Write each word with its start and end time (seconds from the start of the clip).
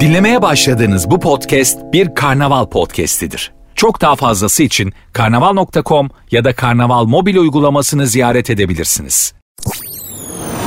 Dinlemeye 0.00 0.42
başladığınız 0.42 1.10
bu 1.10 1.20
podcast 1.20 1.78
bir 1.92 2.14
karnaval 2.14 2.66
podcastidir. 2.66 3.52
Çok 3.74 4.00
daha 4.00 4.16
fazlası 4.16 4.62
için 4.62 4.92
karnaval.com 5.12 6.10
ya 6.30 6.44
da 6.44 6.54
karnaval 6.54 7.04
mobil 7.04 7.36
uygulamasını 7.36 8.06
ziyaret 8.06 8.50
edebilirsiniz. 8.50 9.34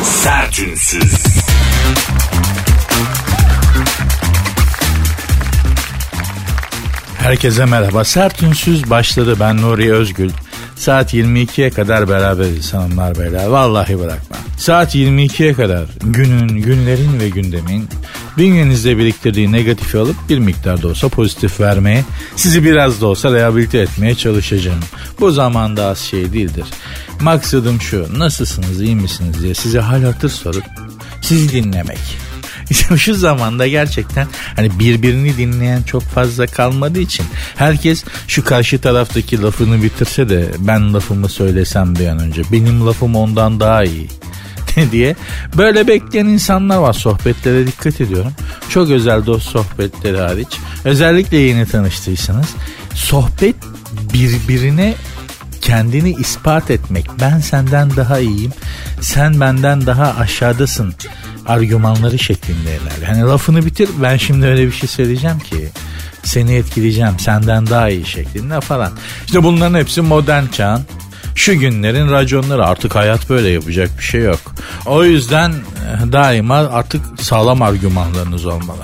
Sertünsüz. 0.03 1.25
Herkese 7.17 7.65
merhaba. 7.65 8.03
Sert 8.03 8.43
Ünsüz 8.43 8.89
başladı. 8.89 9.35
Ben 9.39 9.57
Nuri 9.61 9.93
Özgül. 9.93 10.31
Saat 10.77 11.13
22'ye 11.13 11.69
kadar 11.69 12.09
beraberiz 12.09 12.73
hanımlar 12.73 13.19
beyler. 13.19 13.45
Vallahi 13.45 13.99
bırakma. 13.99 14.37
Saat 14.57 14.95
22'ye 14.95 15.53
kadar 15.53 15.85
günün, 16.03 16.47
günlerin 16.47 17.19
ve 17.19 17.29
gündemin 17.29 17.89
bünyenizde 18.37 18.97
biriktirdiği 18.97 19.51
negatifi 19.51 19.97
alıp 19.97 20.15
bir 20.29 20.39
miktar 20.39 20.81
da 20.81 20.87
olsa 20.87 21.09
pozitif 21.09 21.59
vermeye, 21.59 22.05
sizi 22.35 22.63
biraz 22.63 23.01
da 23.01 23.07
olsa 23.07 23.31
rehabilite 23.31 23.77
etmeye 23.77 24.15
çalışacağım. 24.15 24.79
Bu 25.19 25.31
zamanda 25.31 25.85
az 25.85 25.99
şey 25.99 26.33
değildir. 26.33 26.65
Maksadım 27.21 27.81
şu, 27.81 28.19
nasılsınız, 28.19 28.81
iyi 28.81 28.95
misiniz 28.95 29.41
diye 29.41 29.53
size 29.53 29.79
hal 29.79 30.03
hatır 30.03 30.29
sorup 30.29 30.63
sizi 31.21 31.51
dinlemek. 31.51 32.26
şu 32.97 33.13
zamanda 33.13 33.67
gerçekten 33.67 34.27
hani 34.55 34.79
birbirini 34.79 35.37
dinleyen 35.37 35.83
çok 35.83 36.03
fazla 36.03 36.47
kalmadığı 36.47 36.99
için 36.99 37.25
herkes 37.55 38.03
şu 38.27 38.43
karşı 38.43 38.81
taraftaki 38.81 39.41
lafını 39.41 39.83
bitirse 39.83 40.29
de 40.29 40.49
ben 40.59 40.93
lafımı 40.93 41.29
söylesem 41.29 41.95
bir 41.95 42.07
an 42.07 42.19
önce 42.19 42.41
benim 42.51 42.85
lafım 42.85 43.15
ondan 43.15 43.59
daha 43.59 43.83
iyi 43.83 44.07
diye 44.91 45.15
böyle 45.57 45.87
bekleyen 45.87 46.25
insanlar 46.25 46.77
var 46.77 46.93
sohbetlere 46.93 47.67
dikkat 47.67 48.01
ediyorum. 48.01 48.31
Çok 48.69 48.89
özel 48.89 49.25
dost 49.25 49.49
sohbetleri 49.49 50.17
hariç. 50.17 50.57
Özellikle 50.85 51.37
yeni 51.37 51.65
tanıştıysanız 51.65 52.47
sohbet 52.93 53.55
birbirine 54.13 54.95
kendini 55.61 56.11
ispat 56.11 56.71
etmek. 56.71 57.05
Ben 57.21 57.39
senden 57.39 57.95
daha 57.95 58.19
iyiyim. 58.19 58.51
Sen 59.01 59.39
benden 59.39 59.85
daha 59.85 60.15
aşağıdasın 60.19 60.93
argümanları 61.47 62.19
şeklinde 62.19 62.69
ilerler. 62.75 63.07
Hani 63.07 63.21
lafını 63.21 63.65
bitir 63.65 63.89
ben 64.01 64.17
şimdi 64.17 64.45
öyle 64.45 64.67
bir 64.67 64.71
şey 64.71 64.89
söyleyeceğim 64.89 65.39
ki 65.39 65.69
seni 66.23 66.53
etkileyeceğim 66.53 67.19
senden 67.19 67.67
daha 67.67 67.89
iyi 67.89 68.05
şeklinde 68.05 68.61
falan. 68.61 68.91
İşte 69.25 69.43
bunların 69.43 69.79
hepsi 69.79 70.01
modern 70.01 70.47
çağın 70.47 70.81
şu 71.35 71.53
günlerin 71.59 72.11
raconları 72.11 72.65
artık 72.65 72.95
hayat 72.95 73.29
böyle 73.29 73.49
yapacak 73.49 73.89
bir 73.97 74.03
şey 74.03 74.21
yok. 74.21 74.39
O 74.85 75.03
yüzden 75.03 75.51
eh, 75.51 76.11
daima 76.11 76.55
artık 76.55 77.01
sağlam 77.19 77.61
argümanlarınız 77.61 78.45
olmalı. 78.45 78.83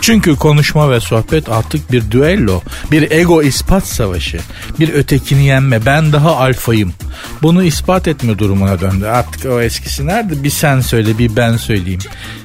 Çünkü 0.00 0.36
konuşma 0.36 0.90
ve 0.90 1.00
sohbet 1.00 1.48
artık 1.48 1.92
bir 1.92 2.10
düello, 2.10 2.60
bir 2.90 3.10
ego 3.10 3.42
ispat 3.42 3.86
savaşı, 3.86 4.40
bir 4.80 4.94
ötekini 4.94 5.46
yenme, 5.46 5.86
ben 5.86 6.12
daha 6.12 6.36
alfayım. 6.36 6.92
Bunu 7.42 7.62
ispat 7.62 8.08
etme 8.08 8.38
durumuna 8.38 8.80
döndü. 8.80 9.06
Artık 9.06 9.46
o 9.52 9.60
eskisi 9.60 10.06
nerede? 10.06 10.44
Bir 10.44 10.50
sen 10.50 10.80
söyle, 10.80 11.18
bir 11.18 11.36
ben 11.36 11.56
söyleyeyim. 11.56 12.00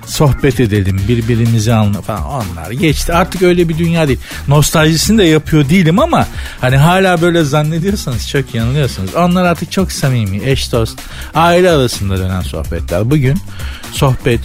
Sohbet 0.06 0.60
edelim, 0.60 1.02
birbirimizi 1.08 1.74
anla 1.74 2.02
falan 2.02 2.24
onlar 2.24 2.72
geçti. 2.72 3.14
Artık 3.14 3.42
öyle 3.42 3.70
bir 3.70 3.78
dünya 3.78 4.08
değil. 4.08 4.20
Nostaljisini 4.48 5.18
de 5.18 5.24
yapıyor 5.24 5.70
değilim 5.70 6.00
ama 6.00 6.28
hani 6.62 6.78
hala 6.78 7.22
böyle 7.22 7.44
zannediyorsanız 7.44 8.30
çok 8.30 8.56
yanılıyorsunuz. 8.56 9.16
Onlar 9.16 9.46
artık 9.46 9.72
çok 9.72 9.92
samimi, 9.92 10.42
eş 10.44 10.72
dost, 10.72 11.00
aile 11.36 11.72
arasında 11.72 12.18
dönen 12.18 12.42
sohbetler. 12.42 13.12
Bugün 13.12 13.38
sohbet, 13.92 14.40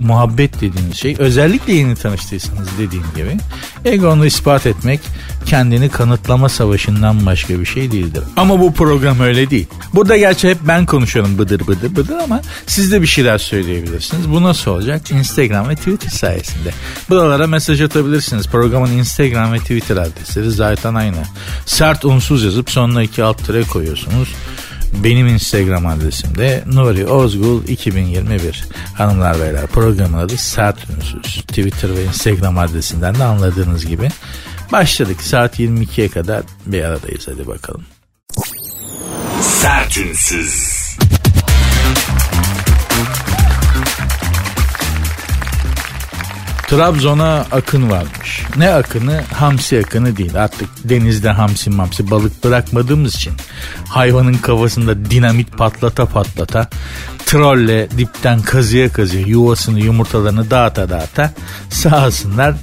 muhabbet 0.00 0.60
dediğiniz 0.60 0.96
şey 0.96 1.16
özellikle 1.18 1.72
yeni 1.72 1.96
tanıştıysanız 1.96 2.68
dediğim 2.78 3.06
gibi 3.16 3.36
egonu 3.84 4.26
ispat 4.26 4.66
etmek 4.66 5.00
kendini 5.48 5.88
kanıtlama 5.88 6.48
savaşından 6.48 7.26
başka 7.26 7.60
bir 7.60 7.64
şey 7.64 7.92
değildir. 7.92 8.22
Ama 8.36 8.60
bu 8.60 8.74
program 8.74 9.20
öyle 9.20 9.50
değil. 9.50 9.66
Burada 9.94 10.16
gerçi 10.16 10.50
hep 10.50 10.58
ben 10.62 10.86
konuşuyorum 10.86 11.38
bıdır 11.38 11.66
bıdır 11.66 11.96
bıdır 11.96 12.18
ama 12.18 12.40
siz 12.66 12.92
de 12.92 13.02
bir 13.02 13.06
şeyler 13.06 13.38
söyleyebilirsiniz. 13.38 14.30
Bu 14.30 14.42
nasıl 14.42 14.70
olacak? 14.70 15.10
Instagram 15.10 15.68
ve 15.68 15.76
Twitter 15.76 16.10
sayesinde. 16.10 16.70
Buralara 17.10 17.46
mesaj 17.46 17.80
atabilirsiniz. 17.80 18.46
Programın 18.46 18.92
Instagram 18.92 19.52
ve 19.52 19.58
Twitter 19.58 19.96
adresleri 19.96 20.50
zaten 20.50 20.94
aynı. 20.94 21.16
Sert 21.66 22.04
unsuz 22.04 22.44
yazıp 22.44 22.70
sonuna 22.70 23.02
iki 23.02 23.22
alt 23.22 23.46
tere 23.46 23.62
koyuyorsunuz. 23.62 24.28
Benim 25.04 25.26
Instagram 25.26 25.86
adresim 25.86 26.38
de 26.38 26.64
Nuri 26.66 27.06
Ozgul 27.06 27.64
2021. 27.68 28.64
Hanımlar 28.94 29.40
beyler 29.40 29.66
programın 29.66 30.18
adı 30.18 30.36
Sert 30.36 30.78
Ünsüz. 30.90 31.42
Twitter 31.42 31.96
ve 31.96 32.04
Instagram 32.04 32.58
adresinden 32.58 33.14
de 33.14 33.24
anladığınız 33.24 33.86
gibi. 33.86 34.08
Başladık 34.72 35.22
saat 35.22 35.60
22'ye 35.60 36.08
kadar 36.08 36.42
bir 36.66 36.82
aradayız 36.84 37.28
hadi 37.28 37.46
bakalım. 37.46 37.84
Sertünsüz. 39.40 40.78
Trabzon'a 46.68 47.46
akın 47.52 47.90
varmış. 47.90 48.42
Ne 48.56 48.70
akını? 48.70 49.22
Hamsi 49.34 49.78
akını 49.78 50.16
değil. 50.16 50.42
Artık 50.42 50.68
denizde 50.84 51.30
hamsi 51.30 51.70
mamsi 51.70 52.10
balık 52.10 52.44
bırakmadığımız 52.44 53.14
için 53.14 53.32
hayvanın 53.88 54.34
kafasında 54.34 55.10
dinamit 55.10 55.58
patlata 55.58 56.06
patlata 56.06 56.68
trolle 57.26 57.88
dipten 57.98 58.42
kazıya 58.42 58.92
kazıya 58.92 59.26
yuvasını 59.26 59.80
yumurtalarını 59.80 60.50
dağıta 60.50 60.90
dağıta 60.90 61.32
sağsınlar 61.70 62.54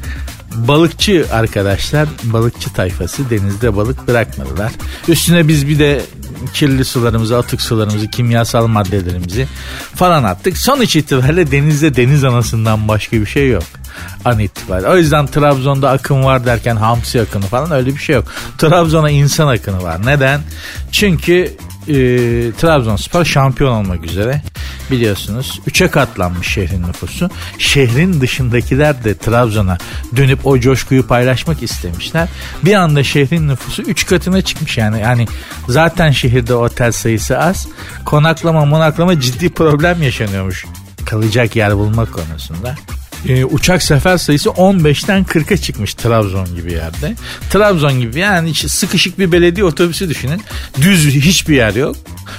balıkçı 0.55 1.25
arkadaşlar, 1.31 2.07
balıkçı 2.23 2.73
tayfası 2.73 3.29
denizde 3.29 3.75
balık 3.75 4.07
bırakmadılar. 4.07 4.71
Üstüne 5.07 5.47
biz 5.47 5.67
bir 5.67 5.79
de 5.79 6.01
kirli 6.53 6.85
sularımızı, 6.85 7.37
atık 7.37 7.61
sularımızı, 7.61 8.09
kimyasal 8.09 8.67
maddelerimizi 8.67 9.47
falan 9.95 10.23
attık. 10.23 10.57
Sonuç 10.57 10.95
itibariyle 10.95 11.51
denizde 11.51 11.95
deniz 11.95 12.23
anasından 12.23 12.87
başka 12.87 13.17
bir 13.17 13.25
şey 13.25 13.49
yok 13.49 13.63
an 14.25 14.39
itibariyle. 14.39 14.89
O 14.89 14.97
yüzden 14.97 15.27
Trabzon'da 15.27 15.89
akım 15.89 16.23
var 16.23 16.45
derken 16.45 16.75
hamsi 16.75 17.21
akını 17.21 17.45
falan 17.45 17.71
öyle 17.71 17.89
bir 17.89 17.99
şey 17.99 18.15
yok. 18.15 18.25
Trabzon'a 18.57 19.09
insan 19.09 19.47
akını 19.47 19.83
var. 19.83 20.05
Neden? 20.05 20.41
Çünkü 20.91 21.57
e, 21.87 21.95
Trabzonspor 22.51 23.25
şampiyon 23.25 23.71
olmak 23.71 24.05
üzere 24.05 24.41
biliyorsunuz. 24.91 25.61
Üçe 25.67 25.87
katlanmış 25.87 26.47
şehrin 26.47 26.83
nüfusu. 26.83 27.29
Şehrin 27.57 28.21
dışındakiler 28.21 29.03
de 29.03 29.17
Trabzon'a 29.17 29.77
dönüp 30.15 30.47
o 30.47 30.59
coşkuyu 30.59 31.07
paylaşmak 31.07 31.63
istemişler. 31.63 32.27
Bir 32.65 32.73
anda 32.73 33.03
şehrin 33.03 33.47
nüfusu 33.47 33.81
üç 33.81 34.05
katına 34.05 34.41
çıkmış 34.41 34.77
yani. 34.77 35.01
Yani 35.01 35.27
zaten 35.67 36.11
şehirde 36.11 36.53
otel 36.53 36.91
sayısı 36.91 37.39
az. 37.39 37.67
Konaklama 38.05 38.65
monaklama 38.65 39.19
ciddi 39.19 39.49
problem 39.49 40.03
yaşanıyormuş 40.03 40.65
kalacak 41.05 41.55
yer 41.55 41.75
bulmak 41.77 42.13
konusunda 42.13 42.75
e, 43.29 43.45
uçak 43.45 43.83
sefer 43.83 44.17
sayısı 44.17 44.49
15'ten 44.49 45.23
40'a 45.23 45.57
çıkmış 45.57 45.93
Trabzon 45.93 46.55
gibi 46.55 46.73
yerde. 46.73 47.15
Trabzon 47.49 47.99
gibi 47.99 48.19
yani 48.19 48.53
sıkışık 48.53 49.19
bir 49.19 49.31
belediye 49.31 49.65
otobüsü 49.65 50.09
düşünün. 50.09 50.41
Düz 50.81 51.05
hiçbir 51.05 51.55
yer 51.55 51.75
yok. 51.75 51.95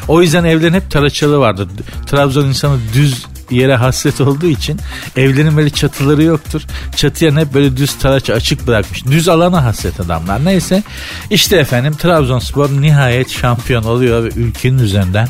O 0.09 0.23
yüzden 0.23 0.45
evlerin 0.45 0.75
hep 0.75 0.91
taraçalı 0.91 1.39
vardı. 1.39 1.69
Trabzon 2.07 2.47
insanı 2.47 2.79
düz 2.95 3.27
yere 3.51 3.77
hasret 3.77 4.21
olduğu 4.21 4.47
için 4.47 4.81
evlerin 5.17 5.57
böyle 5.57 5.71
çatıları 5.71 6.23
yoktur. 6.23 6.63
Çatıya 6.97 7.37
hep 7.37 7.55
böyle 7.55 7.77
düz 7.77 7.99
taraç 7.99 8.31
açık 8.31 8.67
bırakmış. 8.67 9.07
Düz 9.07 9.29
alana 9.29 9.65
hasret 9.65 10.01
adamlar. 10.01 10.45
Neyse 10.45 10.83
işte 11.31 11.57
efendim 11.57 11.97
Trabzonspor 11.97 12.71
nihayet 12.71 13.31
şampiyon 13.31 13.83
oluyor 13.83 14.25
ve 14.25 14.29
ülkenin 14.29 14.79
üzerinden 14.79 15.29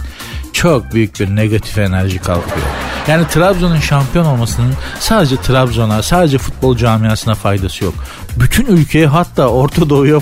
çok 0.57 0.93
büyük 0.93 1.21
bir 1.21 1.37
negatif 1.37 1.79
enerji 1.79 2.19
kalkıyor. 2.19 2.67
Yani 3.09 3.29
Trabzon'un 3.29 3.81
şampiyon 3.81 4.25
olmasının 4.25 4.75
sadece 5.01 5.37
Trabzon'a, 5.37 6.03
sadece 6.03 6.39
futbol 6.39 6.77
camiasına 6.77 7.35
faydası 7.35 7.85
yok. 7.85 7.95
Bütün 8.37 8.67
ülkeye 8.67 9.07
hatta 9.07 9.49
Orta 9.49 9.91
Doğu'ya 9.91 10.21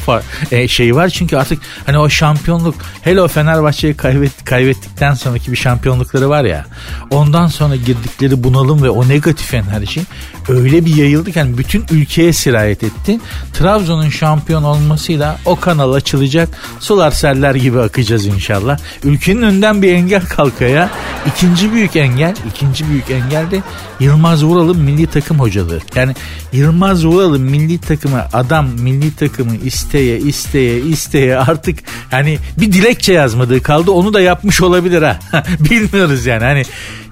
e, 0.50 0.68
şey 0.68 0.96
var 0.96 1.08
çünkü 1.08 1.36
artık 1.36 1.62
hani 1.86 1.98
o 1.98 2.08
şampiyonluk 2.08 2.74
hele 3.02 3.22
o 3.22 3.28
Fenerbahçe'yi 3.28 3.94
kaybet, 3.94 4.44
kaybettikten 4.44 5.14
sonraki 5.14 5.52
bir 5.52 5.56
şampiyonlukları 5.56 6.28
var 6.28 6.44
ya 6.44 6.66
ondan 7.10 7.46
sonra 7.46 7.76
girdikleri 7.76 8.44
bunalım 8.44 8.82
ve 8.82 8.90
o 8.90 9.08
negatif 9.08 9.54
enerji 9.54 10.02
öyle 10.48 10.84
bir 10.84 10.96
yayıldı 10.96 11.32
ki 11.32 11.38
yani 11.38 11.58
bütün 11.58 11.84
ülkeye 11.90 12.32
sirayet 12.32 12.82
etti. 12.82 13.20
Trabzon'un 13.52 14.08
şampiyon 14.08 14.62
olmasıyla 14.62 15.38
o 15.44 15.60
kanal 15.60 15.92
açılacak. 15.92 16.48
Sular 16.80 17.10
seller 17.10 17.54
gibi 17.54 17.80
akacağız 17.80 18.26
inşallah. 18.26 18.78
Ülkenin 19.04 19.42
önünden 19.42 19.82
bir 19.82 19.94
engel 19.94 20.23
engel 20.24 20.36
kalkıyor 20.36 20.70
ya. 20.70 20.90
İkinci 21.26 21.72
büyük 21.72 21.96
engel, 21.96 22.34
ikinci 22.50 22.88
büyük 22.88 23.10
engel 23.10 23.50
de 23.50 23.62
Yılmaz 24.00 24.44
Vural'ın 24.44 24.80
milli 24.80 25.06
takım 25.06 25.40
hocalığı. 25.40 25.80
Yani 25.94 26.14
Yılmaz 26.52 27.06
Vural'ın 27.06 27.40
milli 27.40 27.78
takımı 27.78 28.22
adam 28.32 28.68
milli 28.68 29.16
takımı 29.16 29.56
isteye 29.56 30.18
isteye 30.18 30.80
isteye 30.80 31.38
artık 31.38 31.78
hani 32.10 32.38
bir 32.60 32.72
dilekçe 32.72 33.12
yazmadığı 33.12 33.62
kaldı 33.62 33.90
onu 33.90 34.14
da 34.14 34.20
yapmış 34.20 34.62
olabilir 34.62 35.02
ha. 35.02 35.18
Bilmiyoruz 35.60 36.26
yani 36.26 36.44
hani 36.44 36.62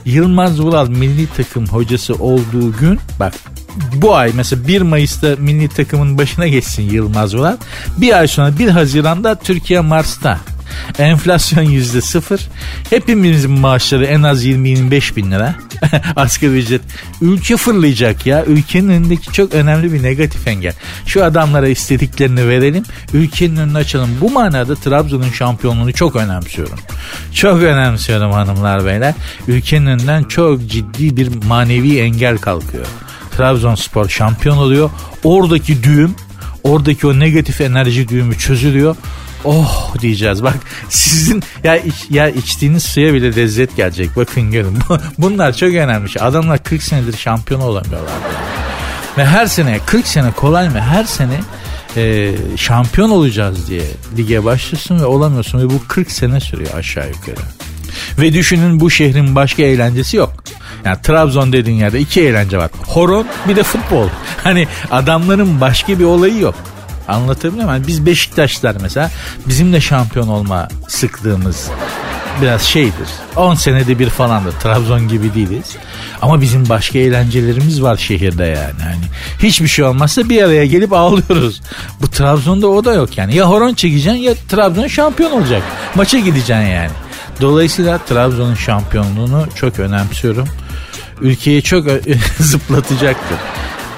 Yılmaz 0.04 0.60
Vural 0.60 0.88
milli 0.88 1.26
takım 1.36 1.66
hocası 1.66 2.14
olduğu 2.14 2.76
gün 2.80 2.98
bak 3.20 3.34
bu 3.94 4.14
ay 4.14 4.32
mesela 4.34 4.68
1 4.68 4.82
Mayıs'ta 4.82 5.36
milli 5.38 5.68
takımın 5.68 6.18
başına 6.18 6.48
geçsin 6.48 6.82
Yılmaz 6.82 7.34
Vural. 7.34 7.56
Bir 7.96 8.18
ay 8.18 8.28
sonra 8.28 8.58
1 8.58 8.68
Haziran'da 8.68 9.34
Türkiye 9.34 9.80
Mars'ta. 9.80 10.38
Enflasyon 10.98 11.62
yüzde 11.62 12.00
sıfır. 12.00 12.40
Hepimizin 12.90 13.50
maaşları 13.50 14.04
en 14.04 14.22
az 14.22 14.46
20-25 14.46 15.16
bin 15.16 15.30
lira. 15.30 15.54
Asgari 16.16 16.52
ücret. 16.52 16.82
Ülke 17.20 17.56
fırlayacak 17.56 18.26
ya. 18.26 18.44
Ülkenin 18.44 18.88
önündeki 18.88 19.32
çok 19.32 19.54
önemli 19.54 19.92
bir 19.92 20.02
negatif 20.02 20.48
engel. 20.48 20.72
Şu 21.06 21.24
adamlara 21.24 21.68
istediklerini 21.68 22.48
verelim. 22.48 22.84
Ülkenin 23.14 23.56
önünü 23.56 23.78
açalım. 23.78 24.10
Bu 24.20 24.30
manada 24.30 24.74
Trabzon'un 24.74 25.30
şampiyonluğunu 25.30 25.92
çok 25.92 26.16
önemsiyorum. 26.16 26.78
Çok 27.34 27.62
önemsiyorum 27.62 28.32
hanımlar 28.32 28.86
beyler. 28.86 29.14
Ülkenin 29.48 29.86
önünden 29.86 30.24
çok 30.24 30.66
ciddi 30.66 31.16
bir 31.16 31.44
manevi 31.44 31.98
engel 31.98 32.38
kalkıyor. 32.38 32.86
Trabzonspor 33.36 34.08
şampiyon 34.08 34.56
oluyor. 34.56 34.90
Oradaki 35.24 35.82
düğüm, 35.82 36.14
oradaki 36.64 37.06
o 37.06 37.18
negatif 37.18 37.60
enerji 37.60 38.08
düğümü 38.08 38.38
çözülüyor. 38.38 38.96
Oh 39.44 39.94
diyeceğiz 40.00 40.42
bak 40.42 40.56
sizin 40.88 41.42
ya 41.64 41.76
iç, 41.76 41.94
ya 42.10 42.28
içtiğiniz 42.28 42.82
suya 42.82 43.14
bile 43.14 43.36
lezzet 43.36 43.76
gelecek 43.76 44.16
bakın 44.16 44.52
görün 44.52 44.78
bunlar 45.18 45.52
çok 45.52 45.68
önemli 45.68 46.20
adamlar 46.20 46.64
40 46.64 46.82
senedir 46.82 47.16
şampiyon 47.16 47.60
olamıyorlar 47.60 48.12
ve 49.18 49.26
her 49.26 49.46
sene 49.46 49.78
40 49.86 50.06
sene 50.06 50.32
kolay 50.32 50.68
mı 50.68 50.80
her 50.80 51.04
sene 51.04 51.40
e, 51.96 52.32
şampiyon 52.56 53.10
olacağız 53.10 53.68
diye 53.68 53.82
lige 54.16 54.44
başlıyorsun 54.44 55.00
ve 55.00 55.04
olamıyorsun 55.04 55.58
ve 55.58 55.70
bu 55.70 55.80
40 55.88 56.10
sene 56.10 56.40
sürüyor 56.40 56.74
aşağı 56.74 57.08
yukarı 57.08 57.46
ve 58.18 58.32
düşünün 58.32 58.80
bu 58.80 58.90
şehrin 58.90 59.34
başka 59.34 59.62
eğlencesi 59.62 60.16
yok. 60.16 60.34
Yani 60.84 60.98
Trabzon 61.02 61.52
dediğin 61.52 61.76
yerde 61.76 62.00
iki 62.00 62.20
eğlence 62.20 62.58
var. 62.58 62.70
Horon 62.86 63.26
bir 63.48 63.56
de 63.56 63.62
futbol. 63.62 64.08
Hani 64.42 64.68
adamların 64.90 65.60
başka 65.60 65.98
bir 65.98 66.04
olayı 66.04 66.38
yok. 66.38 66.54
Anlatabiliyor 67.08 67.64
muyum? 67.64 67.70
Yani 67.70 67.86
biz 67.86 68.06
Beşiktaşlar 68.06 68.76
mesela 68.82 69.10
bizim 69.46 69.72
de 69.72 69.80
şampiyon 69.80 70.28
olma 70.28 70.68
sıklığımız 70.88 71.70
biraz 72.42 72.62
şeydir. 72.62 73.08
10 73.36 73.54
senede 73.54 73.98
bir 73.98 74.10
falan 74.10 74.44
da 74.44 74.50
Trabzon 74.50 75.08
gibi 75.08 75.34
değiliz. 75.34 75.76
Ama 76.22 76.40
bizim 76.40 76.68
başka 76.68 76.98
eğlencelerimiz 76.98 77.82
var 77.82 77.96
şehirde 77.96 78.44
yani. 78.44 78.82
Hani 78.82 79.04
hiçbir 79.38 79.68
şey 79.68 79.84
olmazsa 79.84 80.28
bir 80.28 80.42
araya 80.42 80.66
gelip 80.66 80.92
ağlıyoruz. 80.92 81.60
Bu 82.00 82.10
Trabzon'da 82.10 82.68
o 82.68 82.84
da 82.84 82.94
yok 82.94 83.18
yani. 83.18 83.36
Ya 83.36 83.48
horon 83.48 83.74
çekeceksin 83.74 84.18
ya 84.18 84.34
Trabzon 84.48 84.86
şampiyon 84.86 85.30
olacak. 85.32 85.62
Maça 85.94 86.18
gideceksin 86.18 86.66
yani. 86.66 86.90
Dolayısıyla 87.40 87.98
Trabzon'un 87.98 88.54
şampiyonluğunu 88.54 89.46
çok 89.54 89.78
önemsiyorum. 89.78 90.48
Ülkeyi 91.20 91.62
çok 91.62 91.86
zıplatacaktır. 92.38 93.38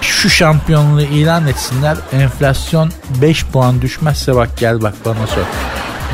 Şu 0.04 0.30
şampiyonluğu 0.30 1.02
ilan 1.02 1.46
etsinler. 1.46 1.96
Enflasyon 2.12 2.92
5 3.22 3.44
puan 3.44 3.82
düşmezse 3.82 4.34
bak 4.34 4.58
gel 4.58 4.82
bak 4.82 4.94
bana 5.04 5.26
sor. 5.26 5.42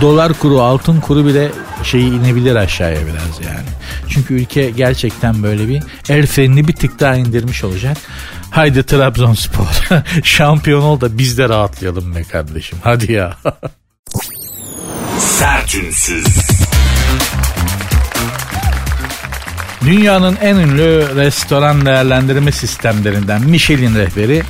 Dolar 0.00 0.32
kuru, 0.32 0.60
altın 0.60 1.00
kuru 1.00 1.26
bile 1.26 1.50
şeyi 1.82 2.12
inebilir 2.12 2.56
aşağıya 2.56 3.00
biraz 3.00 3.46
yani. 3.46 3.68
Çünkü 4.08 4.34
ülke 4.34 4.70
gerçekten 4.70 5.42
böyle 5.42 5.68
bir 5.68 5.82
el 6.08 6.26
frenini 6.26 6.68
bir 6.68 6.72
tık 6.72 7.00
daha 7.00 7.14
indirmiş 7.14 7.64
olacak. 7.64 7.96
Haydi 8.50 8.82
Trabzonspor 8.82 9.66
şampiyon 10.24 10.82
ol 10.82 11.00
da 11.00 11.18
biz 11.18 11.38
de 11.38 11.48
rahatlayalım 11.48 12.14
be 12.14 12.24
kardeşim. 12.24 12.78
Hadi 12.82 13.12
ya. 13.12 13.36
Sertünsüz. 15.18 16.26
Dünyanın 19.84 20.36
en 20.42 20.56
ünlü 20.56 21.16
restoran 21.16 21.86
değerlendirme 21.86 22.52
sistemlerinden 22.52 23.42
Michelin 23.42 23.94
rehberi 23.94 24.42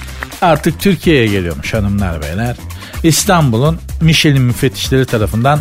artık 0.43 0.81
Türkiye'ye 0.81 1.27
geliyormuş 1.27 1.75
hanımlar 1.75 2.23
beyler. 2.23 2.56
İstanbul'un 3.03 3.79
Michelin 4.00 4.43
müfettişleri 4.43 5.06
tarafından 5.06 5.61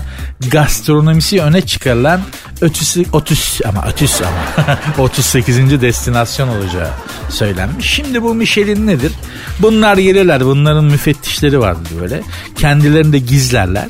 gastronomisi 0.51 1.42
öne 1.42 1.62
çıkarılan 1.62 2.21
ötüsü, 2.62 3.06
otüs 3.13 3.62
ama 3.66 3.86
ötüs 3.88 4.21
ama 4.21 4.77
38. 4.98 5.81
destinasyon 5.81 6.48
olacağı 6.48 6.89
söylenmiş. 7.30 7.89
Şimdi 7.89 8.24
bu 8.24 8.36
Michelin 8.36 8.88
nedir? 8.88 9.12
Bunlar 9.60 9.98
gelirler 9.98 10.45
bunların 10.45 10.86
müfettişleri 10.86 11.60
vardır 11.60 11.92
böyle. 12.01 12.21
Kendilerini 12.56 13.13
de 13.13 13.19
gizlerler 13.19 13.88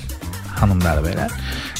hanımlar 0.62 1.06
beyler. 1.06 1.32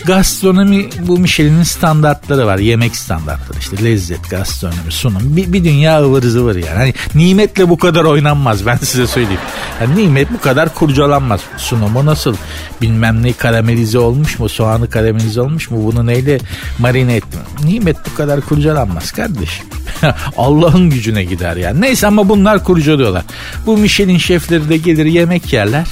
Gastronomi 0.06 0.90
bu 1.08 1.20
Michelin'in 1.20 1.64
standartları 1.64 2.48
var. 2.48 2.58
Yemek 2.58 2.96
standartları 2.96 3.60
işte 3.60 3.84
lezzet, 3.84 4.30
gastronomi, 4.30 4.92
sunum. 4.92 5.38
Bir, 5.38 5.54
bir 5.54 5.64
dünya 5.64 6.04
ıvır 6.04 6.24
zıvır 6.24 6.56
yani. 6.56 6.78
Hani 6.78 6.94
nimetle 7.16 7.70
bu 7.70 7.78
kadar 7.78 8.04
oynanmaz 8.04 8.66
ben 8.66 8.78
size 8.78 9.08
söyleyeyim. 9.08 9.42
Yani 9.82 9.96
nimet 9.96 10.34
bu 10.34 10.42
kadar 10.42 10.74
kurcalanmaz. 10.74 11.42
Sunumu 11.58 12.06
nasıl? 12.06 12.36
Bilmem 12.82 13.24
ne 13.24 13.34
karamelize 13.34 14.00
olmuş 14.00 14.40
mu? 14.40 14.50
Soğanı 14.50 14.90
karamelize 14.90 15.42
olmuş 15.42 15.70
mu? 15.70 15.86
Bunu 15.86 16.08
neyle 16.08 16.40
marine 16.80 17.16
ettim? 17.16 17.40
Nimet 17.64 17.98
bu 18.12 18.16
kadar 18.16 18.42
kurcalanmaz 18.42 19.12
kardeşim. 19.12 19.66
Allah'ın 20.38 20.90
gücüne 20.90 21.24
gider 21.24 21.56
yani. 21.56 21.82
Neyse 21.82 22.08
ama 22.08 22.30
bunlar 22.30 22.64
kurcalıyorlar. 22.64 23.24
Bu 23.66 23.78
Michelin 23.78 24.18
şefleri 24.18 24.70
de 24.70 24.78
gelir 24.78 25.06
yemek 25.06 25.54
yerler. 25.54 25.86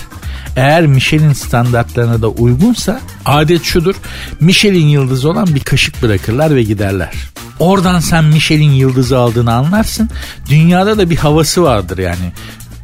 Eğer 0.57 0.87
Michelin 0.87 1.33
standartlarına 1.33 2.21
da 2.21 2.27
uygunsa 2.27 2.99
adet 3.25 3.63
şudur. 3.63 3.95
Michelin 4.39 4.87
yıldızı 4.87 5.29
olan 5.29 5.55
bir 5.55 5.59
kaşık 5.59 6.03
bırakırlar 6.03 6.55
ve 6.55 6.63
giderler. 6.63 7.13
Oradan 7.59 7.99
sen 7.99 8.23
Michelin 8.23 8.71
yıldızı 8.71 9.17
aldığını 9.17 9.53
anlarsın. 9.53 10.09
Dünyada 10.49 10.97
da 10.97 11.09
bir 11.09 11.17
havası 11.17 11.63
vardır 11.63 11.97
yani 11.97 12.31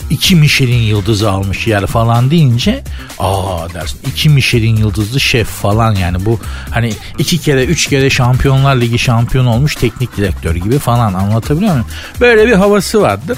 iki 0.09 0.35
Michelin 0.35 0.81
yıldızı 0.81 1.31
almış 1.31 1.67
yer 1.67 1.85
falan 1.85 2.31
deyince 2.31 2.83
aa 3.19 3.73
dersin 3.73 3.99
iki 4.07 4.29
Michelin 4.29 4.75
yıldızlı 4.75 5.19
şef 5.19 5.47
falan 5.47 5.95
yani 5.95 6.25
bu 6.25 6.39
hani 6.71 6.93
iki 7.17 7.37
kere 7.37 7.65
üç 7.65 7.87
kere 7.87 8.09
şampiyonlar 8.09 8.75
ligi 8.75 8.99
şampiyon 8.99 9.45
olmuş 9.45 9.75
teknik 9.75 10.17
direktör 10.17 10.55
gibi 10.55 10.79
falan 10.79 11.13
anlatabiliyor 11.13 11.71
muyum? 11.71 11.87
Böyle 12.19 12.47
bir 12.47 12.53
havası 12.53 13.01
vardır. 13.01 13.37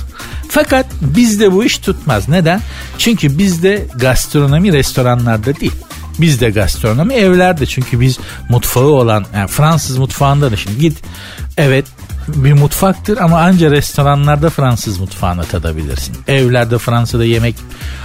Fakat 0.49 0.85
bizde 1.01 1.51
bu 1.51 1.63
iş 1.63 1.77
tutmaz. 1.77 2.29
Neden? 2.29 2.61
Çünkü 2.97 3.37
bizde 3.37 3.87
gastronomi 3.95 4.73
restoranlarda 4.73 5.55
değil. 5.55 5.71
Bizde 6.19 6.49
gastronomi 6.49 7.13
evlerde 7.13 7.65
çünkü 7.65 7.99
biz 7.99 8.19
mutfağı 8.49 8.85
olan 8.85 9.25
yani 9.35 9.47
Fransız 9.47 9.97
mutfağında 9.97 10.51
da 10.51 10.57
şimdi 10.57 10.79
git 10.79 10.97
evet 11.57 11.85
bir 12.27 12.53
mutfaktır 12.53 13.17
ama 13.17 13.39
anca 13.39 13.71
restoranlarda 13.71 14.49
Fransız 14.49 14.99
mutfağını 14.99 15.43
tadabilirsin. 15.43 16.15
Evlerde 16.27 16.77
Fransa'da 16.77 17.25
yemek 17.25 17.55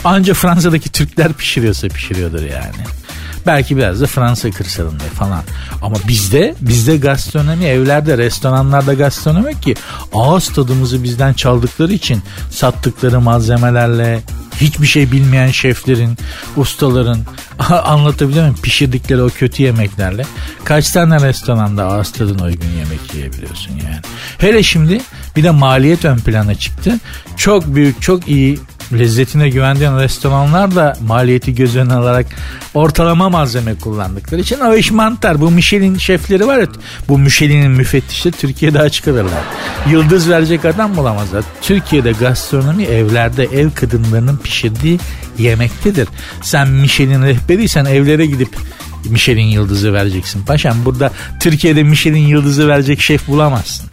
anca 0.04 0.34
Fransa'daki 0.34 0.92
Türkler 0.92 1.32
pişiriyorsa 1.32 1.88
pişiriyordur 1.88 2.42
yani. 2.42 2.99
Belki 3.46 3.76
biraz 3.76 4.00
da 4.00 4.06
Fransa 4.06 4.50
kırsalında 4.50 5.04
falan. 5.04 5.42
Ama 5.82 5.96
bizde 6.08 6.54
bizde 6.60 6.96
gastronomi 6.96 7.64
evlerde 7.64 8.18
restoranlarda 8.18 8.94
gastronomi 8.94 9.60
ki 9.60 9.74
ağız 10.14 10.48
tadımızı 10.48 11.02
bizden 11.02 11.32
çaldıkları 11.32 11.92
için 11.92 12.22
sattıkları 12.50 13.20
malzemelerle 13.20 14.22
hiçbir 14.60 14.86
şey 14.86 15.12
bilmeyen 15.12 15.50
şeflerin, 15.50 16.18
ustaların 16.56 17.20
anlatabiliyor 17.84 18.44
muyum? 18.44 18.58
Pişirdikleri 18.62 19.22
o 19.22 19.28
kötü 19.28 19.62
yemeklerle 19.62 20.26
kaç 20.64 20.90
tane 20.90 21.28
restoranda 21.28 21.84
ağız 21.84 22.12
tadına 22.12 22.42
uygun 22.42 22.68
yemek 22.78 23.14
yiyebiliyorsun 23.14 23.72
yani. 23.72 24.00
Hele 24.38 24.62
şimdi 24.62 25.00
bir 25.36 25.42
de 25.42 25.50
maliyet 25.50 26.04
ön 26.04 26.18
plana 26.18 26.54
çıktı. 26.54 26.98
Çok 27.36 27.74
büyük, 27.74 28.02
çok 28.02 28.28
iyi 28.28 28.58
lezzetine 28.92 29.48
güvendiğin 29.48 29.98
restoranlar 29.98 30.74
da 30.74 30.96
maliyeti 31.06 31.54
göz 31.54 31.76
önüne 31.76 31.94
alarak 31.94 32.26
ortalama 32.74 33.28
malzeme 33.28 33.74
kullandıkları 33.74 34.40
için 34.40 34.60
o 34.60 34.74
iş 34.74 34.90
mantar. 34.90 35.40
Bu 35.40 35.50
Michelin 35.50 35.98
şefleri 35.98 36.46
var 36.46 36.58
ya 36.58 36.66
bu 37.08 37.18
Michelin'in 37.18 37.70
müfettişleri 37.70 38.36
Türkiye'de 38.36 38.80
açık 38.80 39.08
alırlar. 39.08 39.42
Yıldız 39.90 40.30
verecek 40.30 40.64
adam 40.64 40.96
bulamazlar. 40.96 41.44
Türkiye'de 41.62 42.12
gastronomi 42.12 42.84
evlerde 42.84 43.44
ev 43.44 43.70
kadınlarının 43.70 44.36
pişirdiği 44.36 44.98
yemektedir. 45.38 46.08
Sen 46.42 46.68
Michelin 46.68 47.22
rehberiysen 47.22 47.84
evlere 47.84 48.26
gidip 48.26 48.56
Michelin 49.04 49.46
yıldızı 49.46 49.92
vereceksin. 49.92 50.44
Paşam 50.44 50.84
burada 50.84 51.10
Türkiye'de 51.40 51.82
Michelin 51.82 52.26
yıldızı 52.26 52.68
verecek 52.68 53.00
şef 53.00 53.28
bulamazsın. 53.28 53.90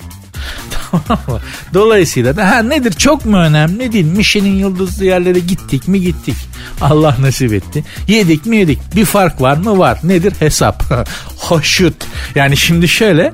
Dolayısıyla 1.74 2.38
da 2.38 2.52
ha 2.52 2.64
nedir 2.64 2.92
çok 2.94 3.26
mu 3.26 3.38
önemli 3.38 3.92
değil. 3.92 4.06
Michelin 4.06 4.56
yıldızlı 4.56 5.06
yerlere 5.06 5.40
gittik 5.40 5.88
mi 5.88 6.02
gittik. 6.02 6.36
Allah 6.82 7.16
nasip 7.20 7.54
etti. 7.54 7.84
Yedik 8.08 8.46
mi 8.46 8.58
yedik. 8.58 8.80
Bir 8.96 9.06
fark 9.06 9.42
var 9.42 9.58
mı 9.58 9.78
var. 9.78 10.00
Nedir 10.04 10.34
hesap. 10.40 10.84
Hoşut. 11.38 11.96
Yani 12.36 12.58
şimdi 12.58 12.88
şöyle 12.88 13.34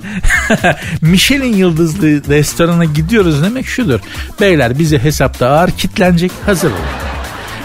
Michelin 1.01 1.55
yıldızlı 1.55 2.07
restorana 2.07 2.85
gidiyoruz 2.85 3.43
demek 3.43 3.67
şudur. 3.67 3.99
Beyler 4.41 4.79
bize 4.79 4.99
hesapta 4.99 5.47
ağır 5.47 5.71
kitlenecek 5.71 6.31
hazır 6.45 6.71
olun. 6.71 7.12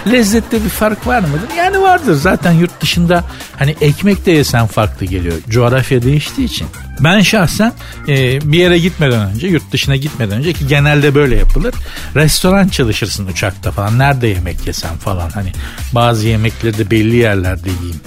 Lezzette 0.06 0.64
bir 0.64 0.68
fark 0.68 1.06
var 1.06 1.20
mıdır? 1.20 1.56
Yani 1.58 1.80
vardır 1.80 2.14
zaten 2.14 2.52
yurt 2.52 2.80
dışında 2.80 3.24
hani 3.56 3.76
ekmek 3.80 4.26
de 4.26 4.32
yesen 4.32 4.66
farklı 4.66 5.06
geliyor. 5.06 5.34
Coğrafya 5.48 6.02
değiştiği 6.02 6.48
için. 6.48 6.66
Ben 7.00 7.20
şahsen 7.20 7.72
e, 8.08 8.40
bir 8.52 8.58
yere 8.58 8.78
gitmeden 8.78 9.20
önce 9.20 9.46
yurt 9.46 9.72
dışına 9.72 9.96
gitmeden 9.96 10.38
önce 10.38 10.52
ki 10.52 10.66
genelde 10.66 11.14
böyle 11.14 11.36
yapılır. 11.36 11.74
Restoran 12.14 12.68
çalışırsın 12.68 13.26
uçakta 13.26 13.70
falan 13.70 13.98
nerede 13.98 14.26
yemek 14.26 14.66
yesen 14.66 14.96
falan 14.96 15.30
hani 15.30 15.52
bazı 15.92 16.26
yemekleri 16.26 16.78
de 16.78 16.90
belli 16.90 17.16
yerlerde 17.16 17.70
yiyeyim 17.70 18.00